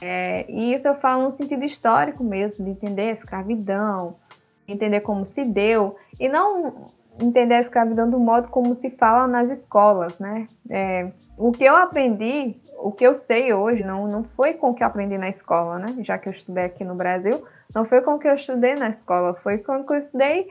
É, 0.00 0.48
e 0.50 0.74
isso 0.74 0.86
eu 0.86 0.94
falo 0.96 1.24
no 1.24 1.30
sentido 1.30 1.64
histórico 1.64 2.22
mesmo, 2.22 2.64
de 2.64 2.70
entender 2.70 3.10
a 3.10 3.12
escravidão, 3.12 4.16
entender 4.68 5.00
como 5.00 5.24
se 5.24 5.44
deu, 5.44 5.96
e 6.18 6.28
não 6.28 6.90
entender 7.18 7.54
a 7.54 7.60
escravidão 7.60 8.10
do 8.10 8.18
modo 8.18 8.48
como 8.48 8.74
se 8.74 8.90
fala 8.90 9.26
nas 9.26 9.50
escolas, 9.50 10.18
né? 10.18 10.46
É, 10.70 11.10
o 11.36 11.52
que 11.52 11.64
eu 11.64 11.76
aprendi, 11.76 12.56
o 12.78 12.92
que 12.92 13.06
eu 13.06 13.16
sei 13.16 13.52
hoje, 13.52 13.82
não, 13.84 14.06
não 14.06 14.24
foi 14.24 14.54
com 14.54 14.70
o 14.70 14.74
que 14.74 14.82
eu 14.82 14.86
aprendi 14.86 15.16
na 15.16 15.28
escola, 15.28 15.78
né? 15.78 15.96
Já 16.00 16.18
que 16.18 16.28
eu 16.28 16.32
estudei 16.32 16.64
aqui 16.64 16.84
no 16.84 16.94
Brasil, 16.94 17.42
não 17.74 17.84
foi 17.84 18.00
com 18.00 18.14
o 18.14 18.18
que 18.18 18.28
eu 18.28 18.34
estudei 18.34 18.74
na 18.74 18.90
escola, 18.90 19.34
foi 19.34 19.58
com 19.58 19.80
o 19.80 19.86
que 19.86 19.92
eu 19.92 19.98
estudei 19.98 20.50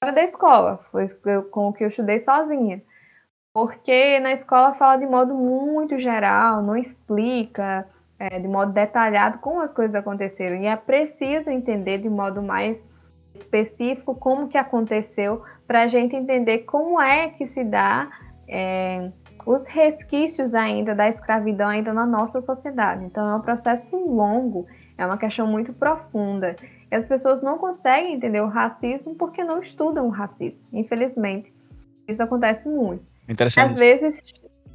fora 0.00 0.12
da 0.12 0.22
escola, 0.22 0.80
foi 0.90 1.08
com 1.50 1.68
o 1.68 1.72
que 1.72 1.84
eu 1.84 1.88
estudei 1.88 2.20
sozinha. 2.20 2.82
Porque 3.52 4.20
na 4.20 4.32
escola 4.32 4.74
fala 4.74 4.96
de 4.96 5.06
modo 5.06 5.34
muito 5.34 5.98
geral, 5.98 6.62
não 6.62 6.76
explica 6.76 7.88
é, 8.18 8.38
de 8.38 8.46
modo 8.46 8.72
detalhado 8.72 9.38
como 9.38 9.60
as 9.60 9.72
coisas 9.72 9.94
aconteceram. 9.94 10.56
E 10.56 10.66
é 10.66 10.76
preciso 10.76 11.50
entender 11.50 11.98
de 11.98 12.08
modo 12.08 12.42
mais 12.42 12.78
específico 13.38 14.14
como 14.14 14.48
que 14.48 14.58
aconteceu 14.58 15.42
para 15.66 15.82
a 15.82 15.88
gente 15.88 16.16
entender 16.16 16.58
como 16.60 17.00
é 17.00 17.28
que 17.28 17.46
se 17.48 17.64
dá 17.64 18.08
é, 18.48 19.10
os 19.46 19.66
resquícios 19.66 20.54
ainda 20.54 20.94
da 20.94 21.08
escravidão 21.08 21.68
ainda 21.68 21.92
na 21.92 22.06
nossa 22.06 22.40
sociedade. 22.40 23.04
Então 23.04 23.28
é 23.28 23.34
um 23.36 23.40
processo 23.40 23.96
longo, 23.96 24.66
é 24.96 25.04
uma 25.04 25.18
questão 25.18 25.46
muito 25.46 25.72
profunda. 25.72 26.56
E 26.90 26.94
as 26.94 27.06
pessoas 27.06 27.42
não 27.42 27.58
conseguem 27.58 28.14
entender 28.14 28.40
o 28.40 28.48
racismo 28.48 29.14
porque 29.14 29.44
não 29.44 29.62
estudam 29.62 30.06
o 30.06 30.10
racismo, 30.10 30.60
infelizmente. 30.72 31.52
Isso 32.06 32.22
acontece 32.22 32.66
muito. 32.68 33.02
Às 33.74 33.78
vezes 33.78 34.24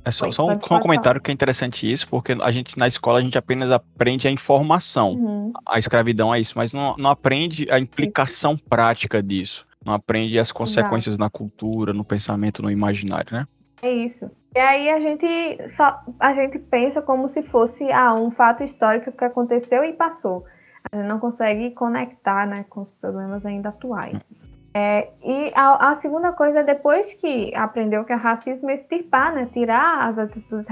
é 0.05 0.11
só, 0.11 0.31
só 0.31 0.45
um, 0.45 0.53
um 0.53 0.57
comentário 0.57 1.21
que 1.21 1.31
é 1.31 1.33
interessante 1.33 1.89
isso, 1.89 2.07
porque 2.09 2.35
a 2.41 2.51
gente 2.51 2.77
na 2.77 2.87
escola 2.87 3.19
a 3.19 3.21
gente 3.21 3.37
apenas 3.37 3.71
aprende 3.71 4.27
a 4.27 4.31
informação. 4.31 5.13
Uhum. 5.13 5.53
A 5.65 5.79
escravidão 5.79 6.33
é 6.33 6.39
isso, 6.39 6.53
mas 6.55 6.73
não, 6.73 6.95
não 6.97 7.09
aprende 7.09 7.69
a 7.71 7.79
implicação 7.79 8.57
prática 8.57 9.23
disso. 9.23 9.65
Não 9.85 9.93
aprende 9.93 10.37
as 10.39 10.51
consequências 10.51 11.13
Exato. 11.13 11.23
na 11.23 11.29
cultura, 11.29 11.93
no 11.93 12.03
pensamento, 12.03 12.61
no 12.61 12.71
imaginário, 12.71 13.33
né? 13.33 13.47
É 13.81 13.91
isso. 13.91 14.31
E 14.55 14.59
aí 14.59 14.89
a 14.89 14.99
gente 14.99 15.27
só 15.75 15.99
a 16.19 16.33
gente 16.33 16.59
pensa 16.59 17.01
como 17.01 17.29
se 17.29 17.43
fosse 17.43 17.91
ah, 17.91 18.13
um 18.13 18.31
fato 18.31 18.63
histórico 18.63 19.11
que 19.11 19.25
aconteceu 19.25 19.83
e 19.83 19.93
passou. 19.93 20.45
A 20.91 20.95
gente 20.95 21.07
não 21.07 21.19
consegue 21.19 21.71
conectar 21.71 22.45
né, 22.45 22.65
com 22.69 22.81
os 22.81 22.91
problemas 22.91 23.45
ainda 23.45 23.69
atuais. 23.69 24.27
Uhum. 24.29 24.42
É, 24.73 25.09
e 25.23 25.51
a, 25.53 25.91
a, 25.91 26.01
segunda 26.01 26.31
coisa, 26.31 26.63
depois 26.63 27.13
que 27.15 27.53
aprendeu 27.55 28.03
que 28.03 28.11
é 28.11 28.15
racismo, 28.15 28.71
é 28.71 28.75
extirpar, 28.75 29.33
né? 29.33 29.47
Tirar 29.53 30.09
as 30.09 30.17
atitudes 30.17 30.65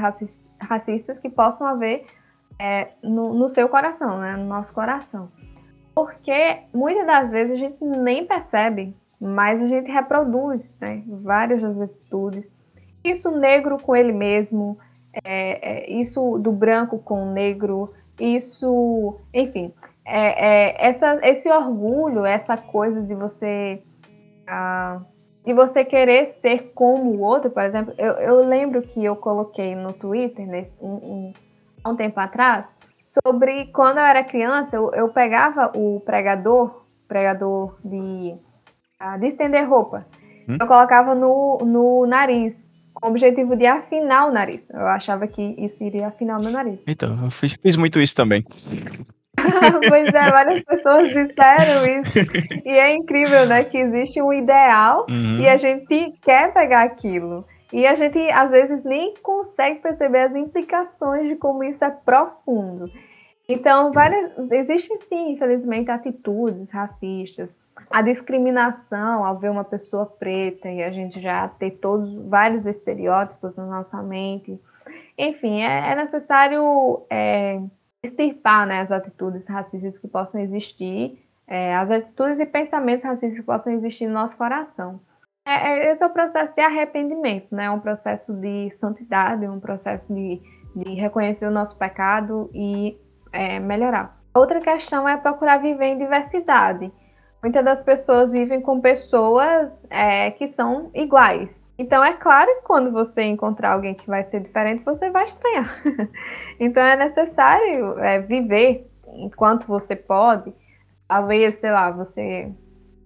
racistas 0.60 1.20
que 1.20 1.30
possam 1.30 1.68
haver 1.68 2.06
é, 2.58 2.90
no, 3.04 3.34
no, 3.34 3.50
seu 3.50 3.70
coração, 3.70 4.20
né? 4.20 4.36
No 4.36 4.46
nosso 4.46 4.74
coração. 4.74 5.30
Porque 5.94 6.62
muitas 6.74 7.06
das 7.06 7.30
vezes 7.30 7.54
a 7.54 7.58
gente 7.58 7.84
nem 7.84 8.26
percebe, 8.26 8.96
mas 9.20 9.62
a 9.62 9.68
gente 9.68 9.92
reproduz 9.92 10.62
né? 10.80 11.04
várias 11.08 11.62
das 11.62 11.82
atitudes. 11.82 12.44
Isso 13.04 13.30
negro 13.30 13.78
com 13.78 13.96
ele 13.96 14.12
mesmo, 14.12 14.80
é, 15.24 15.90
é 15.90 15.92
isso 15.92 16.40
do 16.40 16.52
branco 16.52 16.98
com 17.00 17.24
o 17.24 17.34
negro, 17.34 17.94
isso, 18.20 19.20
enfim, 19.34 19.74
é, 20.06 20.74
é, 20.74 20.88
essa, 20.90 21.20
esse 21.24 21.50
orgulho, 21.50 22.26
essa 22.26 22.58
coisa 22.58 23.02
de 23.02 23.14
você 23.14 23.82
ah, 24.52 25.02
de 25.46 25.54
você 25.54 25.84
querer 25.86 26.38
ser 26.42 26.72
como 26.76 27.12
o 27.12 27.22
outro, 27.22 27.50
por 27.50 27.64
exemplo, 27.64 27.94
eu, 27.98 28.14
eu 28.14 28.48
lembro 28.48 28.82
que 28.82 29.04
eu 29.04 29.16
coloquei 29.16 29.74
no 29.76 29.94
Twitter, 29.94 30.46
né, 30.46 30.68
um, 30.80 30.90
um, 30.90 31.34
há 31.84 31.90
um 31.90 31.96
tempo 31.96 32.20
atrás, 32.20 32.66
sobre 33.24 33.68
quando 33.68 33.98
eu 33.98 34.04
era 34.04 34.24
criança, 34.24 34.76
eu, 34.76 34.94
eu 34.94 35.10
pegava 35.10 35.72
o 35.76 36.02
pregador, 36.02 36.86
pregador 37.08 37.78
de, 37.84 38.36
ah, 39.00 39.18
de 39.18 39.28
estender 39.28 39.68
roupa, 39.68 40.06
hum? 40.48 40.58
eu 40.60 40.68
colocava 40.68 41.16
no, 41.16 41.58
no 41.66 42.06
nariz, 42.06 42.56
com 42.94 43.08
o 43.08 43.10
objetivo 43.10 43.56
de 43.56 43.66
afinar 43.66 44.28
o 44.28 44.32
nariz. 44.32 44.62
Eu 44.70 44.86
achava 44.88 45.26
que 45.26 45.42
isso 45.58 45.82
iria 45.82 46.08
afinar 46.08 46.40
o 46.40 46.42
meu 46.44 46.52
nariz. 46.52 46.80
Então, 46.86 47.18
eu 47.24 47.32
fiz, 47.32 47.54
fiz 47.54 47.76
muito 47.78 48.00
isso 48.00 48.16
também. 48.16 48.46
pois 49.90 50.14
é, 50.14 50.30
várias 50.32 50.64
pessoas 50.64 51.08
disseram 51.10 52.02
isso. 52.02 52.14
E 52.66 52.70
é 52.70 52.94
incrível, 52.96 53.46
né? 53.46 53.64
Que 53.64 53.78
existe 53.78 54.22
um 54.22 54.34
ideal 54.34 55.06
uhum. 55.10 55.40
e 55.40 55.50
a 55.50 55.58
gente 55.58 56.14
quer 56.22 56.54
pegar 56.54 56.84
aquilo. 56.84 57.46
E 57.72 57.88
a 57.88 57.96
gente, 57.96 58.20
às 58.32 58.52
vezes, 58.52 58.84
nem 58.84 59.14
consegue 59.24 59.80
perceber 59.80 60.24
as 60.24 60.36
implicações 60.36 61.30
de 61.30 61.36
como 61.38 61.64
isso 61.64 61.84
é 61.86 61.90
profundo. 61.90 62.92
Então, 63.48 63.92
várias, 63.92 64.32
existem 64.52 65.00
sim, 65.08 65.32
infelizmente, 65.32 65.90
atitudes 65.90 66.70
racistas. 66.70 67.56
A 67.90 68.02
discriminação 68.02 69.26
ao 69.26 69.38
ver 69.40 69.50
uma 69.50 69.64
pessoa 69.64 70.06
preta 70.06 70.70
e 70.70 70.84
a 70.84 70.92
gente 70.92 71.22
já 71.22 71.48
ter 71.48 71.72
todos 71.72 72.14
vários 72.28 72.66
estereótipos 72.66 73.58
na 73.58 73.66
nossa 73.66 74.02
mente. 74.04 74.60
Enfim, 75.18 75.62
é, 75.62 75.92
é 75.92 75.96
necessário 75.96 77.04
é, 77.10 77.62
extirpar 78.04 78.66
né, 78.66 78.82
as 78.82 78.92
atitudes 78.92 79.46
racistas 79.48 79.98
que 80.00 80.08
possam 80.08 80.42
existir, 80.42 81.20
é, 81.48 81.76
as 81.76 81.90
atitudes 81.92 82.40
e 82.40 82.46
pensamentos 82.46 83.04
racistas 83.06 83.40
que 83.40 83.46
possam 83.46 83.74
existir 83.74 84.08
no 84.08 84.14
nosso 84.14 84.36
coração. 84.36 85.00
É, 85.46 85.52
é, 85.54 85.92
esse 85.92 86.04
é 86.04 86.06
o 86.06 86.10
processo 86.10 86.54
de 86.56 86.62
arrependimento, 86.62 87.54
né? 87.54 87.70
um 87.70 87.80
processo 87.80 88.34
de 88.40 88.72
santidade, 88.80 89.48
um 89.48 89.60
processo 89.60 90.14
de, 90.14 90.42
de 90.76 90.94
reconhecer 90.94 91.46
o 91.46 91.52
nosso 91.52 91.76
pecado 91.78 92.50
e 92.54 92.98
é, 93.32 93.60
melhorar. 93.60 94.20
Outra 94.34 94.62
questão 94.62 95.08
é 95.08 95.18
procurar 95.18 95.58
viver 95.58 95.88
em 95.88 95.98
diversidade. 95.98 96.92
Muitas 97.42 97.66
das 97.66 97.84
pessoas 97.84 98.32
vivem 98.32 98.62
com 98.62 98.80
pessoas 98.80 99.86
é, 99.90 100.32
que 100.32 100.48
são 100.50 100.92
iguais, 100.94 101.50
então, 101.82 102.04
é 102.04 102.14
claro 102.14 102.48
que 102.58 102.62
quando 102.62 102.92
você 102.92 103.24
encontrar 103.24 103.72
alguém 103.72 103.96
que 103.96 104.06
vai 104.06 104.24
ser 104.26 104.42
diferente, 104.42 104.86
você 104.86 105.10
vai 105.10 105.28
estranhar. 105.28 105.82
então, 106.64 106.84
é 106.84 106.96
necessário 106.96 108.00
é, 108.00 108.20
viver 108.20 108.88
enquanto 109.14 109.66
você 109.66 109.96
pode. 109.96 110.54
Talvez, 111.08 111.56
sei 111.56 111.72
lá, 111.72 111.92
você 111.92 112.52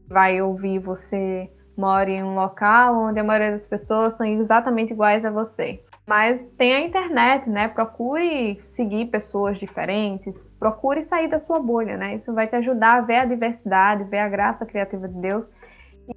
vai 0.08 0.42
ouvir, 0.42 0.80
você 0.80 1.50
mora 1.78 2.10
em 2.10 2.24
um 2.24 2.36
local 2.36 2.96
onde 2.96 3.20
a 3.20 3.24
maioria 3.24 3.58
das 3.58 3.68
pessoas 3.68 4.16
são 4.16 4.26
exatamente 4.26 4.94
iguais 4.94 5.26
a 5.26 5.32
você. 5.32 5.82
Mas 6.06 6.50
tem 6.52 6.74
a 6.74 6.82
internet, 6.82 7.50
né? 7.50 7.68
Procure 7.68 8.62
seguir 8.76 9.08
pessoas 9.08 9.58
diferentes, 9.58 10.40
procure 10.60 11.02
sair 11.02 11.28
da 11.28 11.40
sua 11.40 11.60
bolha, 11.60 11.98
né? 11.98 12.16
Isso 12.16 12.32
vai 12.34 12.48
te 12.48 12.56
ajudar 12.58 13.00
a 13.00 13.02
ver 13.02 13.16
a 13.16 13.26
diversidade, 13.26 14.04
ver 14.04 14.20
a 14.20 14.30
graça 14.30 14.66
criativa 14.66 15.08
de 15.08 15.20
Deus 15.20 15.46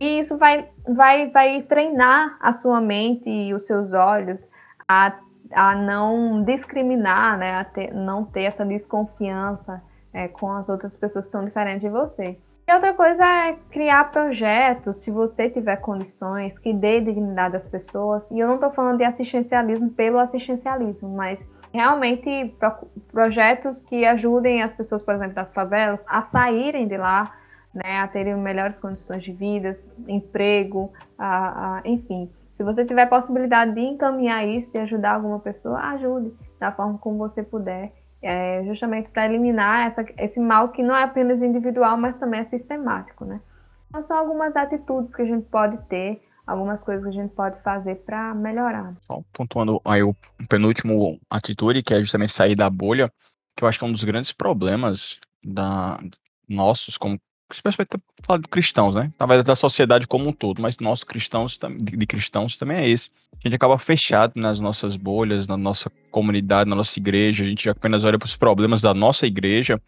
e 0.00 0.20
isso 0.20 0.36
vai, 0.36 0.68
vai, 0.86 1.30
vai 1.30 1.62
treinar 1.62 2.36
a 2.40 2.52
sua 2.52 2.80
mente 2.80 3.28
e 3.28 3.54
os 3.54 3.66
seus 3.66 3.94
olhos 3.94 4.46
a, 4.86 5.18
a 5.52 5.74
não 5.74 6.42
discriminar, 6.42 7.38
né? 7.38 7.54
a 7.54 7.64
ter, 7.64 7.92
não 7.92 8.24
ter 8.24 8.42
essa 8.42 8.64
desconfiança 8.64 9.82
é, 10.12 10.28
com 10.28 10.50
as 10.52 10.68
outras 10.68 10.96
pessoas 10.96 11.26
que 11.26 11.30
são 11.30 11.44
diferentes 11.44 11.82
de 11.82 11.88
você. 11.88 12.38
E 12.66 12.72
outra 12.74 12.92
coisa 12.92 13.24
é 13.24 13.56
criar 13.70 14.10
projetos, 14.10 14.98
se 14.98 15.10
você 15.10 15.48
tiver 15.48 15.76
condições, 15.76 16.58
que 16.58 16.72
dê 16.74 17.00
dignidade 17.00 17.56
às 17.56 17.66
pessoas. 17.66 18.30
E 18.30 18.38
eu 18.38 18.46
não 18.46 18.56
estou 18.56 18.70
falando 18.70 18.98
de 18.98 19.04
assistencialismo 19.04 19.88
pelo 19.88 20.18
assistencialismo, 20.18 21.08
mas 21.08 21.38
realmente 21.72 22.54
pro, 22.58 22.72
projetos 23.10 23.80
que 23.80 24.04
ajudem 24.04 24.62
as 24.62 24.74
pessoas, 24.74 25.00
por 25.00 25.14
exemplo, 25.14 25.34
das 25.34 25.50
favelas, 25.50 26.04
a 26.06 26.22
saírem 26.24 26.86
de 26.86 26.98
lá, 26.98 27.34
né, 27.72 28.00
a 28.00 28.08
terem 28.08 28.36
melhores 28.36 28.78
condições 28.78 29.22
de 29.22 29.32
vida, 29.32 29.78
emprego, 30.06 30.92
a, 31.18 31.78
a, 31.78 31.82
enfim. 31.86 32.30
Se 32.58 32.64
você 32.64 32.84
tiver 32.84 33.06
possibilidade 33.06 33.72
de 33.72 33.80
encaminhar 33.80 34.46
isso, 34.46 34.68
de 34.72 34.78
ajudar 34.78 35.14
alguma 35.14 35.38
pessoa, 35.38 35.78
ajude 35.92 36.34
da 36.58 36.72
forma 36.72 36.98
como 36.98 37.16
você 37.16 37.40
puder, 37.40 37.92
é, 38.20 38.64
justamente 38.64 39.08
para 39.10 39.26
eliminar 39.26 39.86
essa, 39.86 40.04
esse 40.18 40.40
mal 40.40 40.70
que 40.70 40.82
não 40.82 40.94
é 40.94 41.04
apenas 41.04 41.40
individual, 41.40 41.96
mas 41.96 42.18
também 42.18 42.40
é 42.40 42.44
sistemático, 42.44 43.24
né? 43.24 43.40
Então, 43.88 44.04
são 44.08 44.16
algumas 44.16 44.56
atitudes 44.56 45.14
que 45.14 45.22
a 45.22 45.24
gente 45.24 45.46
pode 45.46 45.78
ter, 45.86 46.20
algumas 46.44 46.82
coisas 46.82 47.04
que 47.04 47.10
a 47.10 47.22
gente 47.22 47.32
pode 47.32 47.62
fazer 47.62 47.94
para 48.04 48.34
melhorar. 48.34 48.92
Só 49.06 49.22
pontuando 49.32 49.80
aí 49.84 50.02
o 50.02 50.12
penúltimo 50.48 51.16
atitude, 51.30 51.84
que 51.84 51.94
é 51.94 52.00
justamente 52.00 52.32
sair 52.32 52.56
da 52.56 52.68
bolha, 52.68 53.08
que 53.56 53.62
eu 53.62 53.68
acho 53.68 53.78
que 53.78 53.84
é 53.84 53.88
um 53.88 53.92
dos 53.92 54.02
grandes 54.02 54.32
problemas 54.32 55.16
da 55.44 56.00
nossos 56.48 56.96
como 56.96 57.20
especialmente 57.52 57.98
falar 58.22 58.40
de 58.40 58.48
cristãos, 58.48 58.94
né? 58.94 59.12
Na 59.18 59.26
verdade, 59.26 59.46
da 59.46 59.56
sociedade 59.56 60.06
como 60.06 60.28
um 60.28 60.32
todo, 60.32 60.60
mas 60.60 60.76
nós 60.78 61.02
cristãos 61.02 61.58
de 61.80 62.06
cristãos 62.06 62.56
também 62.56 62.78
é 62.78 62.88
esse. 62.88 63.10
A 63.32 63.48
gente 63.48 63.56
acaba 63.56 63.78
fechado 63.78 64.32
nas 64.36 64.60
nossas 64.60 64.96
bolhas, 64.96 65.46
na 65.46 65.56
nossa 65.56 65.90
comunidade, 66.10 66.68
na 66.68 66.76
nossa 66.76 66.98
igreja. 66.98 67.44
A 67.44 67.46
gente 67.46 67.68
apenas 67.68 68.04
olha 68.04 68.18
para 68.18 68.26
os 68.26 68.36
problemas 68.36 68.82
da 68.82 68.92
nossa 68.92 69.26
igreja 69.26 69.80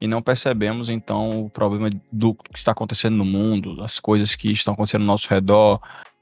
e 0.00 0.06
não 0.06 0.22
percebemos 0.22 0.88
então 0.88 1.46
o 1.46 1.50
problema 1.50 1.90
do 2.12 2.34
que 2.34 2.58
está 2.58 2.72
acontecendo 2.72 3.16
no 3.16 3.24
mundo, 3.24 3.82
as 3.82 3.98
coisas 3.98 4.34
que 4.34 4.52
estão 4.52 4.74
acontecendo 4.74 5.02
ao 5.02 5.06
nosso 5.06 5.28
redor, 5.28 5.80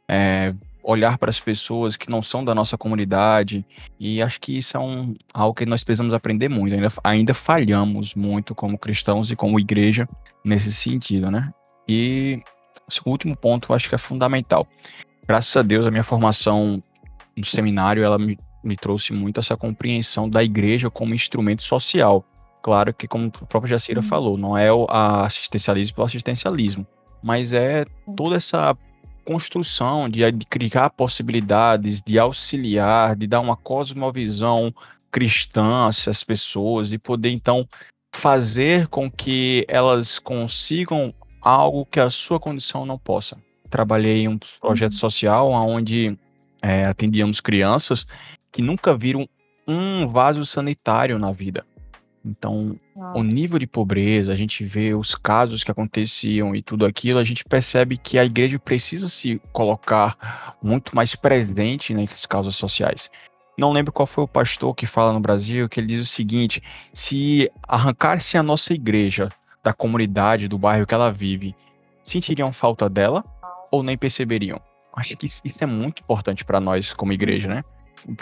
é, 0.08 0.54
olhar 0.86 1.18
para 1.18 1.30
as 1.30 1.40
pessoas 1.40 1.96
que 1.96 2.08
não 2.08 2.22
são 2.22 2.44
da 2.44 2.54
nossa 2.54 2.78
comunidade. 2.78 3.66
E 3.98 4.22
acho 4.22 4.40
que 4.40 4.56
isso 4.56 4.76
é 4.76 4.80
um, 4.80 5.16
algo 5.34 5.52
que 5.52 5.66
nós 5.66 5.82
precisamos 5.82 6.14
aprender 6.14 6.48
muito. 6.48 6.74
Ainda, 6.74 6.92
ainda 7.02 7.34
falhamos 7.34 8.14
muito 8.14 8.54
como 8.54 8.78
cristãos 8.78 9.28
e 9.30 9.36
como 9.36 9.58
igreja 9.58 10.08
nesse 10.44 10.72
sentido, 10.72 11.28
né? 11.28 11.52
E 11.88 12.40
o 13.04 13.10
último 13.10 13.36
ponto 13.36 13.72
eu 13.72 13.76
acho 13.76 13.88
que 13.88 13.96
é 13.96 13.98
fundamental. 13.98 14.64
Graças 15.26 15.56
a 15.56 15.62
Deus, 15.62 15.84
a 15.86 15.90
minha 15.90 16.04
formação 16.04 16.80
no 17.36 17.44
seminário, 17.44 18.04
ela 18.04 18.16
me, 18.16 18.38
me 18.62 18.76
trouxe 18.76 19.12
muito 19.12 19.40
essa 19.40 19.56
compreensão 19.56 20.30
da 20.30 20.44
igreja 20.44 20.88
como 20.88 21.14
instrumento 21.14 21.62
social. 21.62 22.24
Claro 22.62 22.94
que, 22.94 23.08
como 23.08 23.26
a 23.42 23.44
própria 23.46 23.70
Jacira 23.70 24.00
uhum. 24.00 24.06
falou, 24.06 24.38
não 24.38 24.56
é 24.56 24.72
o 24.72 24.86
assistencialismo 24.88 25.96
pelo 25.96 26.06
assistencialismo, 26.06 26.86
mas 27.22 27.52
é 27.52 27.84
toda 28.16 28.36
essa 28.36 28.76
construção, 29.26 30.08
de, 30.08 30.30
de 30.30 30.46
criar 30.46 30.90
possibilidades, 30.90 32.00
de 32.00 32.18
auxiliar, 32.18 33.16
de 33.16 33.26
dar 33.26 33.40
uma 33.40 33.56
cosmovisão 33.56 34.72
cristã 35.10 35.88
às 35.88 36.22
pessoas, 36.22 36.88
de 36.88 36.98
poder 36.98 37.30
então 37.30 37.68
fazer 38.14 38.86
com 38.86 39.10
que 39.10 39.66
elas 39.68 40.18
consigam 40.18 41.12
algo 41.42 41.84
que 41.86 42.00
a 42.00 42.08
sua 42.08 42.38
condição 42.38 42.86
não 42.86 42.98
possa. 42.98 43.36
Trabalhei 43.68 44.22
em 44.22 44.28
um 44.28 44.38
projeto 44.60 44.92
uhum. 44.92 44.98
social 44.98 45.50
onde 45.50 46.16
é, 46.62 46.86
atendíamos 46.86 47.40
crianças 47.40 48.06
que 48.52 48.62
nunca 48.62 48.96
viram 48.96 49.28
um 49.66 50.06
vaso 50.06 50.46
sanitário 50.46 51.18
na 51.18 51.32
vida. 51.32 51.64
Então, 52.26 52.76
o 53.14 53.22
nível 53.22 53.56
de 53.56 53.68
pobreza, 53.68 54.32
a 54.32 54.36
gente 54.36 54.64
vê 54.64 54.92
os 54.94 55.14
casos 55.14 55.62
que 55.62 55.70
aconteciam 55.70 56.56
e 56.56 56.62
tudo 56.62 56.84
aquilo, 56.84 57.20
a 57.20 57.24
gente 57.24 57.44
percebe 57.44 57.96
que 57.96 58.18
a 58.18 58.24
igreja 58.24 58.58
precisa 58.58 59.08
se 59.08 59.40
colocar 59.52 60.56
muito 60.60 60.96
mais 60.96 61.14
presente 61.14 61.94
nessas 61.94 62.26
causas 62.26 62.56
sociais. 62.56 63.08
Não 63.56 63.72
lembro 63.72 63.92
qual 63.92 64.06
foi 64.06 64.24
o 64.24 64.28
pastor 64.28 64.74
que 64.74 64.86
fala 64.86 65.12
no 65.12 65.20
Brasil, 65.20 65.68
que 65.68 65.78
ele 65.78 65.86
diz 65.86 66.00
o 66.02 66.12
seguinte: 66.12 66.60
se 66.92 67.50
arrancar-se 67.66 68.36
a 68.36 68.42
nossa 68.42 68.74
igreja 68.74 69.28
da 69.62 69.72
comunidade, 69.72 70.48
do 70.48 70.58
bairro 70.58 70.86
que 70.86 70.94
ela 70.94 71.12
vive, 71.12 71.54
sentiriam 72.02 72.52
falta 72.52 72.90
dela 72.90 73.24
ou 73.70 73.84
nem 73.84 73.96
perceberiam? 73.96 74.60
Acho 74.94 75.16
que 75.16 75.26
isso 75.26 75.58
é 75.60 75.66
muito 75.66 76.02
importante 76.02 76.44
para 76.44 76.58
nós 76.58 76.92
como 76.92 77.12
igreja, 77.12 77.48
né? 77.48 77.64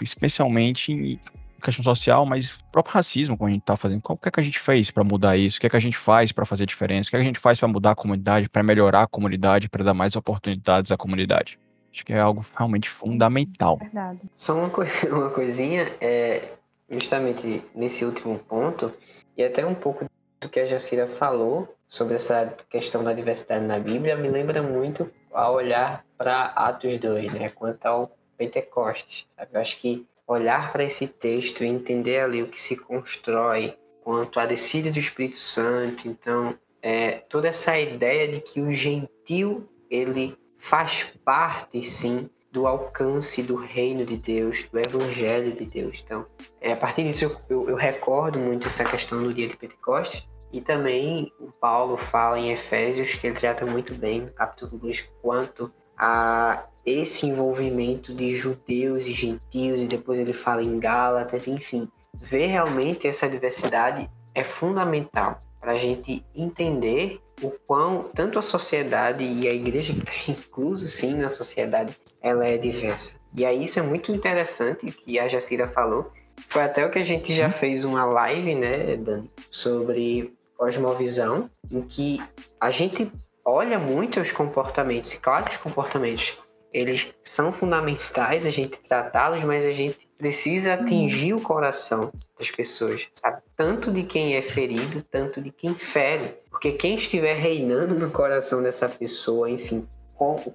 Especialmente 0.03 1.19
questão 1.65 1.83
social, 1.83 2.27
mas 2.27 2.53
o 2.53 2.65
próprio 2.71 2.95
racismo, 2.95 3.37
como 3.37 3.49
a 3.49 3.53
gente 3.53 3.63
está 3.63 3.77
fazendo, 3.77 4.03
o 4.05 4.17
que 4.17 4.29
é 4.29 4.33
que 4.33 4.41
a 4.41 4.43
gente 4.43 4.61
fez 4.61 4.91
para 4.91 5.03
mudar 5.03 5.37
isso? 5.37 5.59
O 5.59 5.61
que 5.61 5.67
é 5.67 5.71
que 5.71 5.77
a 5.77 5.81
gente 5.81 5.97
faz 5.97 6.33
para 6.33 6.45
fazer 6.45 6.67
diferença? 6.67 7.09
O 7.09 7.11
que 7.11 7.17
é 7.17 7.19
que 7.19 7.25
a 7.25 7.27
gente 7.27 7.41
faz 7.41 7.59
para 7.59 7.69
mudar 7.69 7.93
a 7.93 7.95
comunidade, 7.97 8.49
para 8.49 8.63
melhorar 8.63 9.03
a 9.03 9.07
comunidade, 9.07 9.69
para 9.69 9.83
dar 9.83 9.95
mais 9.95 10.15
oportunidades 10.15 10.93
à 10.93 10.97
comunidade? 10.97 11.59
Acho 11.93 12.05
que 12.05 12.13
é 12.13 12.21
algo 12.21 12.45
realmente 12.57 12.91
fundamental. 12.91 13.79
Verdade. 13.79 14.21
Só 14.37 14.55
uma, 14.57 14.69
co 14.69 14.83
uma 15.11 15.31
coisinha, 15.31 15.87
é, 16.01 16.43
justamente 16.91 17.63
nesse 17.75 18.05
último 18.05 18.39
ponto, 18.39 18.93
e 19.37 19.45
até 19.45 19.65
um 19.65 19.75
pouco 19.75 20.05
do 20.41 20.49
que 20.49 20.61
a 20.61 20.67
Jacira 20.67 21.07
falou 21.07 21.75
sobre 21.89 22.17
essa 22.17 22.55
questão 22.69 23.05
da 23.05 23.13
diversidade 23.13 23.65
na 23.65 23.79
Bíblia, 23.79 24.17
me 24.17 24.29
lembra 24.29 24.63
muito 24.63 25.11
ao 25.33 25.55
olhar 25.55 26.05
para 26.19 26.47
Atos 26.47 26.99
2, 26.99 27.33
né, 27.33 27.49
quanto 27.49 27.87
ao 27.87 28.11
Pentecostes. 28.37 29.27
Sabe? 29.37 29.51
Eu 29.55 29.61
acho 29.61 29.79
que 29.79 30.07
olhar 30.27 30.73
para 30.73 30.85
esse 30.85 31.07
texto 31.07 31.63
e 31.63 31.69
entender 31.69 32.21
ali 32.21 32.43
o 32.43 32.49
que 32.49 32.61
se 32.61 32.77
constrói 32.77 33.77
quanto 34.03 34.39
à 34.39 34.47
descida 34.47 34.91
do 34.91 34.99
Espírito 34.99 35.37
Santo. 35.37 36.09
Então, 36.09 36.59
é, 36.83 37.13
toda 37.13 37.49
essa 37.49 37.79
ideia 37.79 38.29
de 38.29 38.41
que 38.41 38.61
o 38.61 38.73
gentil 38.73 39.69
ele 39.91 40.37
faz 40.59 41.05
parte, 41.25 41.85
sim, 41.89 42.29
do 42.51 42.67
alcance 42.67 43.43
do 43.43 43.57
reino 43.57 44.07
de 44.07 44.17
Deus, 44.17 44.65
do 44.71 44.79
evangelho 44.79 45.53
de 45.53 45.65
Deus. 45.65 46.03
Então, 46.05 46.25
é, 46.61 46.73
a 46.73 46.77
partir 46.77 47.03
disso, 47.03 47.25
eu, 47.25 47.37
eu, 47.49 47.71
eu 47.71 47.77
recordo 47.77 48.39
muito 48.39 48.69
essa 48.69 48.85
questão 48.85 49.21
no 49.21 49.35
dia 49.35 49.49
de 49.49 49.57
Pentecostes. 49.57 50.27
E 50.53 50.61
também 50.61 51.33
o 51.41 51.51
Paulo 51.51 51.97
fala 51.97 52.39
em 52.39 52.53
Efésios, 52.53 53.13
que 53.17 53.27
ele 53.27 53.37
trata 53.37 53.67
muito 53.67 53.93
bem, 53.93 54.21
no 54.21 54.31
capítulo 54.31 54.79
2, 54.79 55.01
quanto 55.21 55.73
a 55.97 56.65
esse 56.85 57.27
envolvimento 57.27 58.15
de 58.15 58.37
judeus 58.37 59.07
e 59.07 59.13
gentios, 59.13 59.81
e 59.81 59.87
depois 59.87 60.21
ele 60.21 60.33
fala 60.33 60.63
em 60.63 60.79
Gálatas, 60.79 61.47
enfim. 61.49 61.89
Ver 62.15 62.47
realmente 62.47 63.09
essa 63.09 63.29
diversidade 63.29 64.09
é 64.35 64.45
fundamental 64.45 65.39
para 65.61 65.73
a 65.73 65.79
gente 65.79 66.25
entender 66.35 67.21
o 67.43 67.51
quão 67.67 68.11
tanto 68.15 68.39
a 68.39 68.43
sociedade 68.43 69.25
e 69.25 69.49
a 69.49 69.53
igreja 69.53 69.95
que 69.95 70.01
está 70.31 70.33
inclusa 70.33 70.89
sim 70.89 71.15
na 71.15 71.29
sociedade 71.29 71.97
ela 72.21 72.47
é 72.47 72.57
diversa. 72.57 73.15
E 73.35 73.45
aí 73.45 73.65
isso 73.65 73.79
é 73.79 73.83
muito 73.83 74.13
interessante 74.13 74.91
que 74.91 75.19
a 75.19 75.29
Jacira 75.29 75.69
falou. 75.69 76.11
Foi 76.49 76.63
até 76.63 76.85
o 76.85 76.91
que 76.91 76.99
a 76.99 77.05
gente 77.05 77.35
já 77.35 77.51
fez 77.51 77.85
uma 77.85 78.05
live, 78.05 78.55
né, 78.55 78.97
Dani, 78.97 79.31
sobre 79.51 80.35
cosmovisão, 80.57 81.51
em 81.71 81.83
que 81.83 82.23
a 82.61 82.71
gente 82.71 83.11
olha 83.45 83.79
muito 83.79 84.21
os 84.21 84.33
comportamentos, 84.33 85.13
e 85.13 85.19
claro 85.19 85.45
que 85.45 85.53
os 85.53 85.59
comportamentos 85.59 86.37
eles 86.75 87.15
são 87.23 87.53
fundamentais 87.53 88.45
a 88.45 88.51
gente 88.51 88.81
tratá-los, 88.81 89.45
mas 89.45 89.65
a 89.65 89.71
gente 89.71 90.09
precisa 90.19 90.75
atingir 90.75 91.33
o 91.33 91.41
coração 91.41 92.13
das 92.37 92.51
pessoas, 92.51 93.07
sabe? 93.15 93.43
Tanto 93.57 93.93
de 93.93 94.03
quem 94.03 94.35
é 94.35 94.43
ferido, 94.43 95.01
tanto 95.09 95.41
de 95.41 95.53
quem 95.53 95.75
fere. 95.75 96.35
Porque 96.51 96.73
quem 96.73 96.97
estiver 96.97 97.37
reinando 97.37 97.95
no 97.95 98.11
coração 98.11 98.61
dessa 98.61 98.89
pessoa, 98.89 99.49
enfim, 99.49 99.87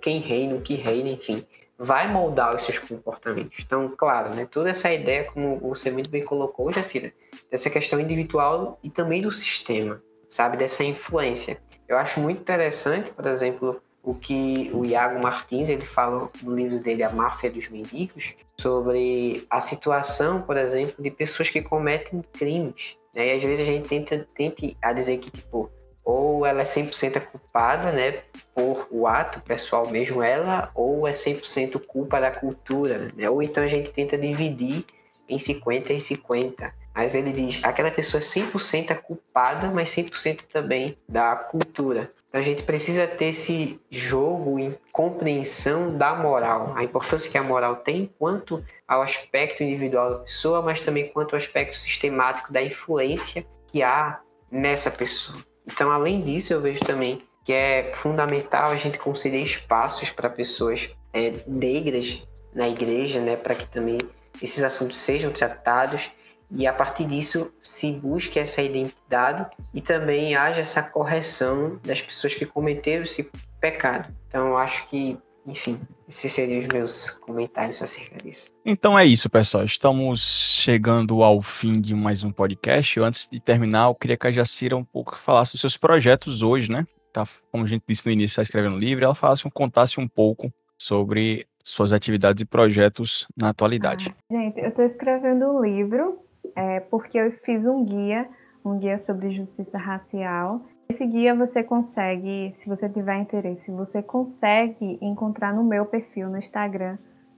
quem 0.01 0.19
reina, 0.19 0.55
o 0.55 0.61
que 0.61 0.75
reina, 0.75 1.09
enfim, 1.09 1.45
vai 1.77 2.11
moldar 2.11 2.55
os 2.55 2.63
seus 2.63 2.79
comportamentos. 2.79 3.57
Então, 3.65 3.93
claro, 3.97 4.35
né, 4.35 4.45
toda 4.45 4.69
essa 4.69 4.93
ideia, 4.93 5.23
como 5.23 5.57
você 5.57 5.89
muito 5.89 6.09
bem 6.09 6.25
colocou, 6.25 6.73
Jacira, 6.73 7.13
dessa 7.49 7.69
questão 7.69 7.97
individual 7.97 8.77
e 8.83 8.89
também 8.89 9.21
do 9.21 9.31
sistema, 9.31 10.01
sabe? 10.30 10.57
Dessa 10.57 10.84
influência. 10.84 11.57
Eu 11.88 11.97
acho 11.97 12.19
muito 12.19 12.41
interessante, 12.41 13.11
por 13.11 13.25
exemplo, 13.25 13.82
o 14.03 14.13
que 14.13 14.69
o 14.73 14.86
Iago 14.86 15.21
Martins 15.21 15.69
ele 15.69 15.86
fala 15.86 16.30
no 16.41 16.55
livro 16.55 16.80
dele 16.80 17.03
A 17.03 17.09
Máfia 17.09 17.51
dos 17.51 17.67
Mendigos 17.69 18.34
sobre 18.59 19.45
a 19.49 19.59
situação, 19.59 20.41
por 20.41 20.57
exemplo, 20.57 21.01
de 21.01 21.11
pessoas 21.11 21.49
que 21.49 21.61
cometem 21.61 22.23
crimes. 22.34 22.95
Né? 23.13 23.27
E 23.27 23.38
às 23.38 23.43
vezes 23.43 23.67
a 23.67 23.71
gente 23.71 23.88
tenta, 23.88 24.27
tenta 24.36 24.67
a 24.82 24.93
dizer 24.93 25.17
que 25.17 25.32
tipo 25.32 25.69
ou 26.09 26.43
ela 26.43 26.61
é 26.61 26.65
100% 26.65 27.21
culpada, 27.27 27.91
né, 27.91 28.23
por 28.55 28.88
o 28.89 29.05
ato 29.05 29.41
pessoal 29.41 29.88
mesmo 29.88 30.23
ela, 30.23 30.71
ou 30.73 31.07
é 31.07 31.11
100% 31.11 31.80
culpa 31.86 32.19
da 32.19 32.32
cultura, 32.32 33.11
né? 33.15 33.30
Ou 33.30 33.43
então 33.43 33.63
a 33.63 33.67
gente 33.67 33.91
tenta 33.91 34.17
dividir 34.17 34.86
em 35.27 35.38
50 35.38 35.93
e 35.93 36.01
50. 36.01 36.73
Mas 37.00 37.16
ele 37.16 37.32
diz, 37.32 37.64
aquela 37.64 37.89
pessoa 37.89 38.20
é 38.20 38.24
100% 38.26 38.93
culpada, 39.04 39.72
mas 39.72 39.89
100% 39.91 40.41
também 40.52 40.97
da 41.08 41.34
cultura. 41.34 42.12
Então 42.28 42.41
a 42.41 42.43
gente 42.43 42.64
precisa 42.64 43.08
ter 43.08 43.28
esse 43.28 43.80
jogo 43.89 44.60
em 44.60 44.76
compreensão 44.91 45.97
da 45.97 46.14
moral, 46.14 46.74
a 46.76 46.84
importância 46.84 47.32
que 47.32 47.38
a 47.38 47.41
moral 47.41 47.78
tem 47.78 48.12
quanto 48.20 48.62
ao 48.86 49.02
aspecto 49.02 49.64
individual 49.64 50.10
da 50.10 50.24
pessoa, 50.26 50.62
mas 50.62 50.82
também 50.82 51.08
quanto 51.08 51.36
ao 51.36 51.38
aspecto 51.38 51.78
sistemático 51.78 52.52
da 52.52 52.62
influência 52.62 53.45
que 53.68 53.82
há 53.82 54.20
nessa 54.52 54.91
pessoa. 54.91 55.39
Então, 55.66 55.89
além 55.89 56.22
disso, 56.22 56.52
eu 56.52 56.60
vejo 56.60 56.82
também 56.82 57.20
que 57.45 57.54
é 57.54 57.93
fundamental 57.95 58.72
a 58.72 58.76
gente 58.76 58.97
conceder 58.97 59.41
espaços 59.41 60.12
para 60.12 60.30
pessoas 60.30 60.89
é, 61.14 61.32
negras 61.47 62.28
na 62.54 62.68
igreja, 62.68 63.22
né, 63.22 63.38
para 63.38 63.56
que 63.56 63.66
também 63.68 64.00
esses 64.41 64.64
assuntos 64.64 64.97
sejam 64.97 65.32
tratados 65.32 66.12
e 66.52 66.66
a 66.66 66.74
partir 66.74 67.06
disso 67.06 67.54
se 67.64 67.93
busque 67.93 68.39
essa 68.39 68.62
identidade 68.62 69.45
e 69.74 69.82
também 69.82 70.36
haja 70.36 70.62
essa 70.62 70.82
correção 70.82 71.80
das 71.84 72.02
pessoas 72.02 72.34
que 72.34 72.45
cometeram 72.45 73.04
esse 73.04 73.30
pecado. 73.60 74.14
Então, 74.28 74.47
eu 74.47 74.58
acho 74.58 74.88
que, 74.89 75.18
enfim, 75.45 75.80
esses 76.08 76.34
seriam 76.34 76.62
os 76.62 76.68
meus 76.68 77.10
comentários 77.12 77.82
acerca 77.82 78.18
disso. 78.18 78.52
Então 78.66 78.97
é 78.97 79.06
isso, 79.06 79.30
pessoal. 79.30 79.64
Estamos 79.64 80.22
chegando 80.62 81.22
ao 81.22 81.41
fim 81.41 81.80
de 81.80 81.93
mais 81.93 82.24
um 82.24 82.32
podcast. 82.32 83.00
Antes 83.00 83.28
de 83.32 83.39
terminar, 83.39 83.88
eu 83.89 83.95
queria 83.95 84.18
que 84.18 84.28
a 84.28 84.32
Jacira 84.32 84.76
um 84.76 84.84
pouco 84.84 85.18
falasse 85.20 85.52
dos 85.52 85.62
seus 85.62 85.78
projetos 85.78 86.41
hoje, 86.41 86.72
né? 86.72 86.86
Tá, 87.14 87.28
como 87.52 87.64
a 87.64 87.68
gente 87.68 87.84
disse 87.88 88.06
no 88.06 88.12
início, 88.12 88.34
está 88.34 88.41
escrevendo 88.43 88.78
livro, 88.78 89.04
ela 89.04 89.16
falasse, 89.16 89.43
contasse 89.52 90.00
um 90.00 90.08
pouco 90.08 90.52
sobre 90.78 91.47
suas 91.64 91.91
atividades 91.91 92.41
e 92.41 92.45
projetos 92.45 93.28
na 93.36 93.50
atualidade. 93.50 94.16
Ah, 94.32 94.34
gente, 94.34 94.60
eu 94.60 94.70
estou 94.70 94.86
escrevendo 94.86 95.45
um 95.45 95.64
livro 95.64 96.20
é, 96.55 96.79
porque 96.81 97.17
eu 97.17 97.31
fiz 97.43 97.65
um 97.65 97.83
guia, 97.83 98.27
um 98.63 98.77
guia 98.77 99.01
sobre 99.05 99.31
justiça 99.31 99.77
racial. 99.77 100.61
Esse 100.89 101.05
guia 101.05 101.35
você 101.35 101.63
consegue, 101.63 102.55
se 102.61 102.69
você 102.69 102.89
tiver 102.89 103.17
interesse, 103.17 103.69
você 103.71 104.01
consegue 104.01 104.97
encontrar 105.01 105.53
no 105.53 105.63
meu 105.63 105.85
perfil 105.85 106.29
no 106.29 106.37
Instagram. 106.37 106.97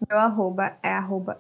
Meu 0.10 0.18
arroba 0.18 0.74
é 0.82 0.90
arroba. 0.90 1.38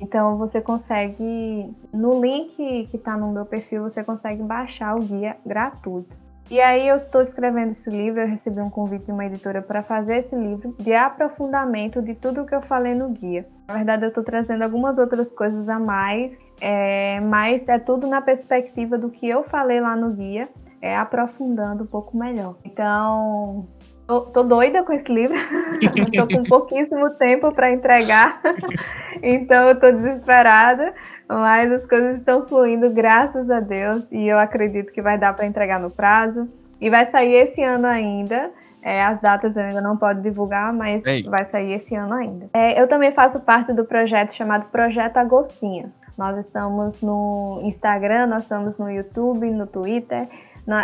Então 0.00 0.38
você 0.38 0.60
consegue, 0.60 1.74
no 1.92 2.20
link 2.20 2.56
que 2.86 2.96
está 2.96 3.16
no 3.16 3.32
meu 3.32 3.44
perfil, 3.44 3.82
você 3.82 4.02
consegue 4.02 4.42
baixar 4.42 4.96
o 4.96 5.00
guia 5.00 5.36
gratuito. 5.44 6.23
E 6.54 6.60
aí 6.60 6.86
eu 6.86 6.98
estou 6.98 7.20
escrevendo 7.20 7.72
esse 7.72 7.90
livro, 7.90 8.20
eu 8.20 8.28
recebi 8.28 8.60
um 8.60 8.70
convite 8.70 9.06
de 9.06 9.10
uma 9.10 9.26
editora 9.26 9.60
para 9.60 9.82
fazer 9.82 10.18
esse 10.18 10.36
livro 10.36 10.72
de 10.78 10.94
aprofundamento 10.94 12.00
de 12.00 12.14
tudo 12.14 12.42
o 12.42 12.46
que 12.46 12.54
eu 12.54 12.62
falei 12.62 12.94
no 12.94 13.08
guia. 13.08 13.44
Na 13.66 13.74
verdade, 13.74 14.04
eu 14.04 14.10
estou 14.10 14.22
trazendo 14.22 14.62
algumas 14.62 14.96
outras 14.96 15.32
coisas 15.32 15.68
a 15.68 15.80
mais, 15.80 16.30
é, 16.60 17.18
mas 17.18 17.68
é 17.68 17.80
tudo 17.80 18.06
na 18.06 18.22
perspectiva 18.22 18.96
do 18.96 19.10
que 19.10 19.28
eu 19.28 19.42
falei 19.42 19.80
lá 19.80 19.96
no 19.96 20.12
guia, 20.12 20.48
é 20.80 20.96
aprofundando 20.96 21.82
um 21.82 21.88
pouco 21.88 22.16
melhor. 22.16 22.54
Então, 22.64 23.66
Tô, 24.06 24.20
tô, 24.20 24.42
doida 24.42 24.82
com 24.82 24.92
esse 24.92 25.10
livro, 25.10 25.34
tô 26.14 26.28
com 26.28 26.42
pouquíssimo 26.42 27.08
tempo 27.14 27.50
para 27.52 27.72
entregar, 27.72 28.38
então 29.22 29.70
eu 29.70 29.80
desesperada, 29.80 30.92
mas 31.28 31.72
as 31.72 31.86
coisas 31.86 32.18
estão 32.18 32.46
fluindo, 32.46 32.90
graças 32.90 33.50
a 33.50 33.60
Deus, 33.60 34.04
e 34.10 34.26
eu 34.26 34.38
acredito 34.38 34.92
que 34.92 35.02
vai 35.02 35.18
dar 35.18 35.34
para 35.34 35.46
entregar 35.46 35.80
no 35.80 35.90
prazo. 35.90 36.48
E 36.80 36.90
vai 36.90 37.06
sair 37.06 37.34
esse 37.34 37.62
ano 37.62 37.86
ainda. 37.86 38.50
É, 38.82 39.02
as 39.02 39.18
datas 39.20 39.56
eu 39.56 39.62
ainda 39.62 39.80
não 39.80 39.96
posso 39.96 40.20
divulgar, 40.20 40.70
mas 40.72 41.04
Ei. 41.06 41.22
vai 41.22 41.46
sair 41.46 41.72
esse 41.74 41.94
ano 41.94 42.12
ainda. 42.12 42.50
É, 42.52 42.78
eu 42.80 42.86
também 42.86 43.12
faço 43.12 43.40
parte 43.40 43.72
do 43.72 43.86
projeto 43.86 44.34
chamado 44.34 44.66
Projeto 44.66 45.16
Agostinho. 45.16 45.90
Nós 46.18 46.36
estamos 46.38 47.00
no 47.00 47.60
Instagram, 47.64 48.26
nós 48.26 48.42
estamos 48.42 48.76
no 48.76 48.90
YouTube, 48.90 49.50
no 49.50 49.66
Twitter. 49.66 50.28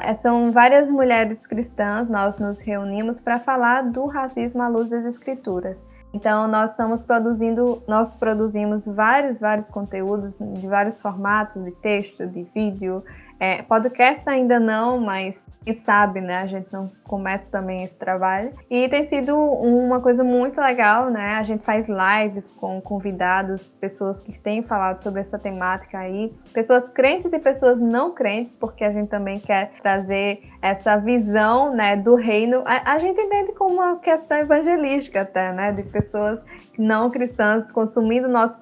É, 0.04 0.14
são 0.16 0.50
várias 0.50 0.88
mulheres 0.88 1.38
cristãs, 1.46 2.08
nós 2.08 2.38
nos 2.38 2.60
reunimos 2.60 3.20
para 3.20 3.38
falar 3.38 3.82
do 3.82 4.06
racismo 4.06 4.62
à 4.62 4.68
luz 4.68 4.88
das 4.88 5.04
escrituras. 5.04 5.76
Então 6.12 6.48
nós 6.48 6.70
estamos 6.70 7.00
produzindo, 7.02 7.82
nós 7.86 8.10
produzimos 8.14 8.84
vários, 8.84 9.38
vários 9.38 9.68
conteúdos 9.68 10.38
de 10.38 10.66
vários 10.66 11.00
formatos, 11.00 11.62
de 11.62 11.70
texto, 11.72 12.26
de 12.26 12.42
vídeo. 12.54 13.04
É, 13.40 13.62
podcast 13.62 14.22
ainda 14.28 14.60
não, 14.60 15.00
mas 15.00 15.34
e 15.66 15.74
sabe, 15.84 16.20
né? 16.20 16.38
A 16.38 16.46
gente 16.46 16.72
não 16.72 16.90
começa 17.04 17.44
também 17.50 17.84
esse 17.84 17.94
trabalho. 17.94 18.52
E 18.70 18.88
tem 18.88 19.06
sido 19.08 19.36
uma 19.36 20.00
coisa 20.00 20.24
muito 20.24 20.58
legal, 20.58 21.10
né? 21.10 21.34
A 21.34 21.42
gente 21.42 21.62
faz 21.64 21.86
lives 21.86 22.48
com 22.48 22.80
convidados, 22.80 23.68
pessoas 23.80 24.18
que 24.18 24.38
têm 24.38 24.62
falado 24.62 24.96
sobre 24.98 25.20
essa 25.20 25.38
temática 25.38 25.98
aí, 25.98 26.32
pessoas 26.52 26.88
crentes 26.88 27.30
e 27.32 27.38
pessoas 27.38 27.78
não 27.78 28.12
crentes, 28.14 28.54
porque 28.54 28.84
a 28.84 28.92
gente 28.92 29.08
também 29.08 29.38
quer 29.38 29.72
trazer 29.82 30.42
essa 30.62 30.96
visão, 30.96 31.74
né, 31.74 31.96
do 31.96 32.14
reino. 32.14 32.62
A, 32.64 32.94
a 32.94 32.98
gente 32.98 33.20
entende 33.20 33.52
como 33.52 33.74
uma 33.74 33.96
questão 33.98 34.38
evangelística 34.38 35.22
até, 35.22 35.52
né? 35.52 35.72
De 35.72 35.82
pessoas 35.82 36.40
não 36.78 37.10
cristãs 37.10 37.70
consumindo 37.72 38.28
nosso, 38.28 38.58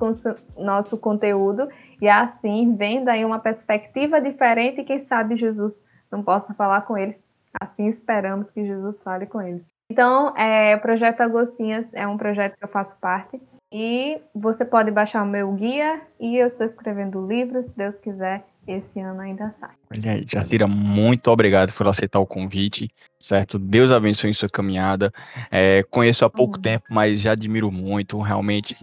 nosso 0.56 0.98
conteúdo 0.98 1.68
e 2.00 2.08
assim 2.08 2.74
vendo 2.76 3.08
aí 3.08 3.24
uma 3.24 3.38
perspectiva 3.38 4.20
diferente 4.20 4.84
quem 4.84 5.00
sabe 5.00 5.36
Jesus 5.36 5.86
não 6.10 6.22
possa 6.22 6.54
falar 6.54 6.82
com 6.82 6.96
eles. 6.96 7.16
Assim 7.60 7.88
esperamos 7.88 8.50
que 8.50 8.64
Jesus 8.64 9.00
fale 9.02 9.26
com 9.26 9.40
eles. 9.42 9.62
Então, 9.90 10.36
é, 10.36 10.76
o 10.76 10.80
Projeto 10.80 11.22
Agostinhas 11.22 11.86
é 11.94 12.06
um 12.06 12.18
projeto 12.18 12.56
que 12.58 12.64
eu 12.64 12.68
faço 12.68 12.98
parte. 13.00 13.40
E 13.72 14.18
você 14.34 14.64
pode 14.64 14.90
baixar 14.90 15.22
o 15.22 15.26
meu 15.26 15.52
guia 15.52 16.00
e 16.18 16.36
eu 16.36 16.48
estou 16.48 16.66
escrevendo 16.66 17.26
livros, 17.26 17.66
se 17.66 17.76
Deus 17.76 17.98
quiser, 17.98 18.44
esse 18.66 18.98
ano 18.98 19.20
ainda 19.20 19.54
sai. 19.60 19.74
Olha 19.90 20.12
aí, 20.12 20.26
Jacira, 20.26 20.66
muito 20.66 21.30
obrigado 21.30 21.72
por 21.74 21.86
aceitar 21.86 22.18
o 22.18 22.26
convite, 22.26 22.88
certo? 23.20 23.58
Deus 23.58 23.90
abençoe 23.90 24.30
em 24.30 24.32
sua 24.32 24.48
caminhada. 24.48 25.12
É, 25.50 25.82
conheço 25.90 26.24
há 26.24 26.30
pouco 26.30 26.56
uhum. 26.56 26.62
tempo, 26.62 26.84
mas 26.90 27.20
já 27.20 27.32
admiro 27.32 27.70
muito. 27.70 28.20
Realmente 28.20 28.76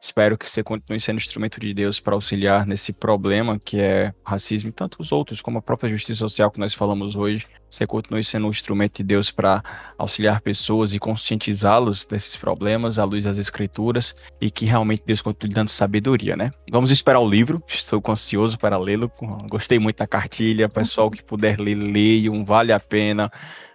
espero 0.00 0.38
que 0.38 0.48
você 0.48 0.62
continue 0.62 1.00
sendo 1.00 1.18
instrumento 1.18 1.60
de 1.60 1.74
Deus 1.74 2.00
para 2.00 2.14
auxiliar 2.14 2.66
nesse 2.66 2.92
problema 2.92 3.58
que 3.58 3.80
é 3.80 4.12
o 4.24 4.30
racismo 4.30 4.70
e 4.70 4.72
tantos 4.72 5.12
outros, 5.12 5.40
como 5.40 5.58
a 5.58 5.62
própria 5.62 5.90
justiça 5.90 6.18
social 6.18 6.50
que 6.50 6.60
nós 6.60 6.74
falamos 6.74 7.14
hoje. 7.14 7.46
Você 7.68 7.86
continue 7.86 8.22
sendo 8.22 8.46
um 8.46 8.50
instrumento 8.50 8.98
de 8.98 9.02
Deus 9.02 9.30
para 9.30 9.62
auxiliar 9.96 10.42
pessoas 10.42 10.92
e 10.92 10.98
conscientizá-las 10.98 12.04
desses 12.04 12.36
problemas 12.36 12.98
à 12.98 13.04
luz 13.04 13.24
das 13.24 13.38
escrituras 13.38 14.14
e 14.38 14.50
que 14.50 14.66
realmente 14.66 15.02
Deus 15.06 15.22
continue 15.22 15.54
dando 15.54 15.70
sabedoria, 15.70 16.36
né? 16.36 16.50
Vamos 16.70 16.90
esperar 16.90 17.20
o 17.20 17.28
livro, 17.28 17.62
estou 17.66 18.02
ansioso 18.08 18.58
para 18.58 18.76
lê-lo. 18.76 19.10
Gostei 19.48 19.78
muito 19.78 19.96
da 19.96 20.06
cartilha, 20.06 20.68
pessoal 20.68 21.10
que 21.10 21.22
puder 21.22 21.58
ler, 21.58 21.74
leiam, 21.74 22.44
vale 22.44 22.72
a 22.72 22.80
pena. 22.80 23.32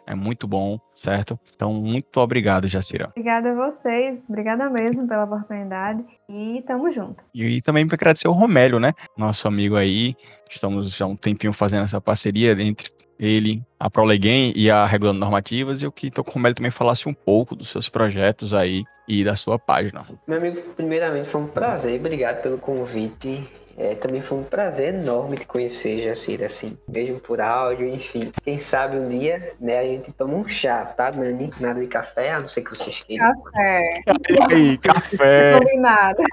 É 0.07 0.15
muito 0.15 0.47
bom, 0.47 0.79
certo? 0.95 1.37
Então, 1.53 1.73
muito 1.73 2.17
obrigado, 2.21 2.67
Jacira. 2.67 3.09
Obrigada 3.09 3.51
a 3.51 3.71
vocês, 3.71 4.19
obrigada 4.29 4.69
mesmo 4.69 5.05
pela 5.05 5.25
oportunidade 5.25 6.03
e 6.29 6.63
tamo 6.65 6.91
junto. 6.93 7.21
E, 7.33 7.57
e 7.57 7.61
também 7.61 7.85
para 7.85 7.95
agradecer 7.95 8.29
o 8.29 8.31
Romélio, 8.31 8.79
né? 8.79 8.93
Nosso 9.17 9.47
amigo 9.47 9.75
aí. 9.75 10.15
Estamos 10.49 10.89
já 10.95 11.05
um 11.05 11.17
tempinho 11.17 11.51
fazendo 11.51 11.83
essa 11.83 11.99
parceria 11.99 12.53
entre 12.53 12.89
ele, 13.19 13.61
a 13.79 13.89
Prolegem 13.89 14.53
e 14.55 14.69
a 14.69 14.85
Regulando 14.85 15.19
Normativas, 15.19 15.81
e 15.81 15.85
eu 15.85 15.91
que 15.91 16.09
com 16.11 16.39
ele 16.45 16.55
também 16.55 16.71
falasse 16.71 17.09
um 17.09 17.13
pouco 17.13 17.55
dos 17.55 17.69
seus 17.69 17.89
projetos 17.89 18.53
aí 18.53 18.83
e 19.07 19.23
da 19.23 19.35
sua 19.35 19.57
página. 19.57 20.05
Meu 20.27 20.37
amigo, 20.37 20.61
primeiramente 20.75 21.27
foi 21.27 21.41
um 21.41 21.47
prazer, 21.47 21.99
obrigado 21.99 22.41
pelo 22.41 22.57
convite. 22.57 23.43
É, 23.77 23.93
também 23.93 24.23
foi 24.23 24.39
um 24.39 24.43
prazer 24.43 24.95
enorme 24.95 25.37
te 25.37 25.45
conhecer, 25.45 26.01
Jacira, 26.01 26.47
assim, 26.47 26.75
mesmo 26.87 27.19
por 27.19 27.39
áudio, 27.39 27.87
enfim. 27.87 28.31
Quem 28.43 28.59
sabe 28.59 28.97
um 28.97 29.07
dia, 29.07 29.53
né, 29.59 29.77
a 29.77 29.85
gente 29.85 30.11
toma 30.11 30.33
um 30.33 30.47
chá, 30.47 30.83
tá, 30.83 31.11
Nani? 31.11 31.51
Nada 31.59 31.79
de 31.79 31.85
café, 31.85 32.31
a 32.31 32.39
não 32.39 32.49
ser 32.49 32.63
que 32.63 32.71
vocês 32.71 33.03
queiram. 33.03 33.31
Café. 33.43 34.01
E 34.29 34.53
aí, 34.55 34.77
café. 34.79 35.59
Combinado. 35.59 36.23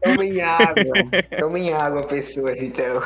Tomem 0.00 0.40
água. 0.40 0.94
Tomem 1.40 1.72
água, 1.72 2.06
pessoas, 2.06 2.62
então. 2.62 3.02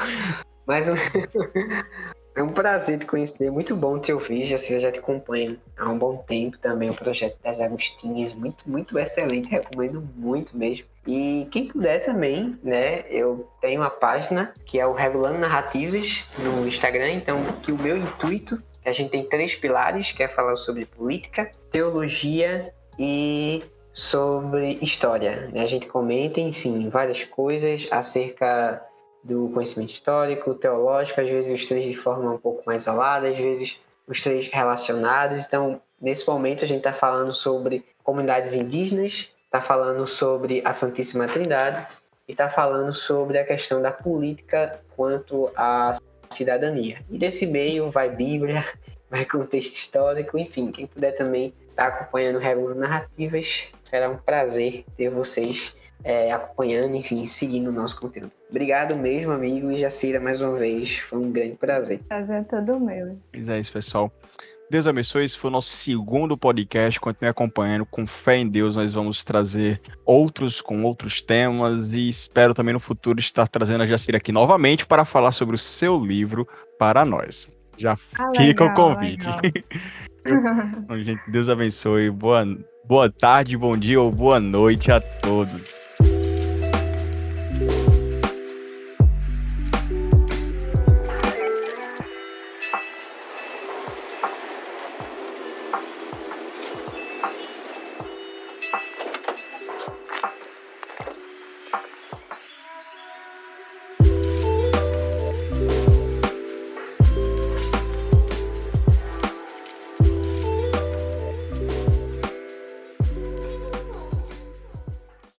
Mas 0.67 0.87
é 2.37 2.43
um 2.43 2.49
prazer 2.49 2.99
te 2.99 3.07
conhecer, 3.07 3.51
muito 3.51 3.75
bom 3.75 3.99
te 3.99 4.13
ouvir, 4.13 4.45
já 4.45 4.59
já 4.59 4.93
te 4.93 4.99
acompanho 4.99 5.59
há 5.79 5.89
um 5.89 5.99
bom 5.99 6.19
tempo 6.19 6.59
também 6.59 6.91
o 6.91 6.95
projeto 6.95 7.39
das 7.43 7.59
Agostinhas, 7.59 8.35
muito, 8.35 8.69
muito 8.69 8.99
excelente, 8.99 9.49
recomendo 9.49 10.07
muito 10.15 10.55
mesmo. 10.59 10.85
E 11.07 11.47
quem 11.53 11.69
puder 11.69 12.05
também, 12.05 12.59
né, 12.63 13.05
eu 13.09 13.49
tenho 13.61 13.81
uma 13.81 13.91
página 13.91 14.53
que 14.65 14.81
é 14.81 14.87
o 14.87 14.93
Regulando 14.93 15.39
Narrativas 15.39 16.25
no 16.39 16.67
Instagram, 16.67 17.13
então 17.13 17.43
que 17.63 17.71
o 17.71 17.79
meu 17.81 17.97
intuito, 17.97 18.61
a 18.85 18.93
gente 18.93 19.11
tem 19.11 19.29
três 19.29 19.55
pilares, 19.55 20.13
que 20.13 20.23
é 20.23 20.29
falar 20.29 20.57
sobre 20.57 20.85
política, 20.85 21.51
teologia 21.71 22.73
e 22.99 23.63
sobre 23.93 24.79
história. 24.83 25.49
Né? 25.53 25.63
A 25.63 25.67
gente 25.67 25.87
comenta, 25.87 26.41
enfim, 26.41 26.89
várias 26.89 27.25
coisas 27.25 27.89
acerca 27.91 28.83
do 29.23 29.49
conhecimento 29.51 29.93
histórico, 29.93 30.55
teológico, 30.55 31.21
às 31.21 31.29
vezes 31.29 31.61
os 31.61 31.67
três 31.67 31.85
de 31.85 31.97
forma 31.97 32.33
um 32.33 32.39
pouco 32.39 32.63
mais 32.67 32.83
isolada, 32.83 33.29
às 33.29 33.37
vezes 33.37 33.81
os 34.07 34.23
três 34.23 34.49
relacionados. 34.49 35.47
Então, 35.47 35.81
nesse 36.01 36.29
momento, 36.29 36.65
a 36.65 36.69
gente 36.69 36.79
está 36.79 36.93
falando 36.93 37.35
sobre 37.35 37.85
comunidades 38.05 38.55
indígenas, 38.55 39.33
está 39.57 39.61
falando 39.61 40.07
sobre 40.07 40.61
a 40.65 40.75
Santíssima 40.75 41.27
Trindade 41.27 41.87
e 42.29 42.33
está 42.33 42.49
falando 42.49 42.93
sobre 42.95 43.39
a 43.39 43.45
questão 43.45 43.81
da 43.81 43.91
política 43.91 44.79
quanto 44.95 45.51
à 45.57 45.97
cidadania. 46.29 46.99
E 47.09 47.17
desse 47.17 47.47
meio 47.47 47.91
vai 47.91 48.11
Bíblia, 48.11 48.63
vai 49.11 49.25
contexto 49.25 49.75
histórico, 49.75 50.37
enfim, 50.37 50.71
quem 50.71 50.87
puder 50.87 51.13
também 51.13 51.55
estar 51.71 51.91
tá 51.91 51.97
acompanhando 51.97 52.39
Regras 52.39 52.77
Narrativas, 52.77 53.69
será 53.83 54.11
um 54.11 54.19
prazer 54.19 54.85
ter 54.95 55.09
vocês 55.09 55.75
é, 56.05 56.31
acompanhando, 56.31 56.95
enfim, 56.95 57.25
seguindo 57.25 57.69
o 57.69 57.73
nosso 57.73 57.99
conteúdo. 57.99 58.33
Obrigado 58.51 58.95
mesmo, 58.95 59.33
amigo, 59.33 59.71
e 59.71 59.79
Jacira, 59.79 60.21
mais 60.21 60.39
uma 60.43 60.55
vez, 60.57 60.99
foi 60.99 61.19
um 61.19 61.33
grande 61.33 61.57
prazer. 61.57 62.01
Prazer 62.01 62.41
é 62.41 62.43
todo 62.43 62.79
meu. 62.79 63.17
Pois 63.33 63.49
é 63.49 63.59
isso, 63.59 63.73
pessoal. 63.73 64.13
Deus 64.69 64.87
abençoe. 64.87 65.25
Esse 65.25 65.39
foi 65.39 65.49
o 65.49 65.53
nosso 65.53 65.71
segundo 65.71 66.37
podcast. 66.37 66.99
Continue 66.99 67.31
acompanhando. 67.31 67.87
Com 67.87 68.07
fé 68.07 68.39
em 68.39 68.49
Deus, 68.49 68.75
nós 68.75 68.93
vamos 68.93 69.23
trazer 69.23 69.81
outros 70.05 70.61
com 70.61 70.83
outros 70.83 71.23
temas 71.23 71.93
e 71.93 72.09
espero 72.09 72.53
também 72.53 72.75
no 72.75 72.81
futuro 72.81 73.21
estar 73.21 73.47
trazendo 73.47 73.83
a 73.83 73.87
Jacira 73.87 74.19
aqui 74.19 74.33
novamente 74.33 74.85
para 74.85 75.05
falar 75.05 75.33
sobre 75.33 75.55
o 75.55 75.59
seu 75.59 76.05
livro 76.05 76.49
para 76.79 77.05
nós. 77.05 77.49
Já 77.79 77.93
ah, 77.93 78.31
fica 78.31 78.43
legal, 78.43 78.69
o 78.69 78.75
convite. 78.75 79.27
então, 80.27 81.03
gente, 81.03 81.31
Deus 81.31 81.49
abençoe. 81.49 82.11
Boa, 82.11 82.45
boa 82.85 83.11
tarde, 83.11 83.57
bom 83.57 83.77
dia 83.77 84.01
ou 84.01 84.11
boa 84.11 84.41
noite 84.41 84.91
a 84.91 85.01
todos. 85.01 85.76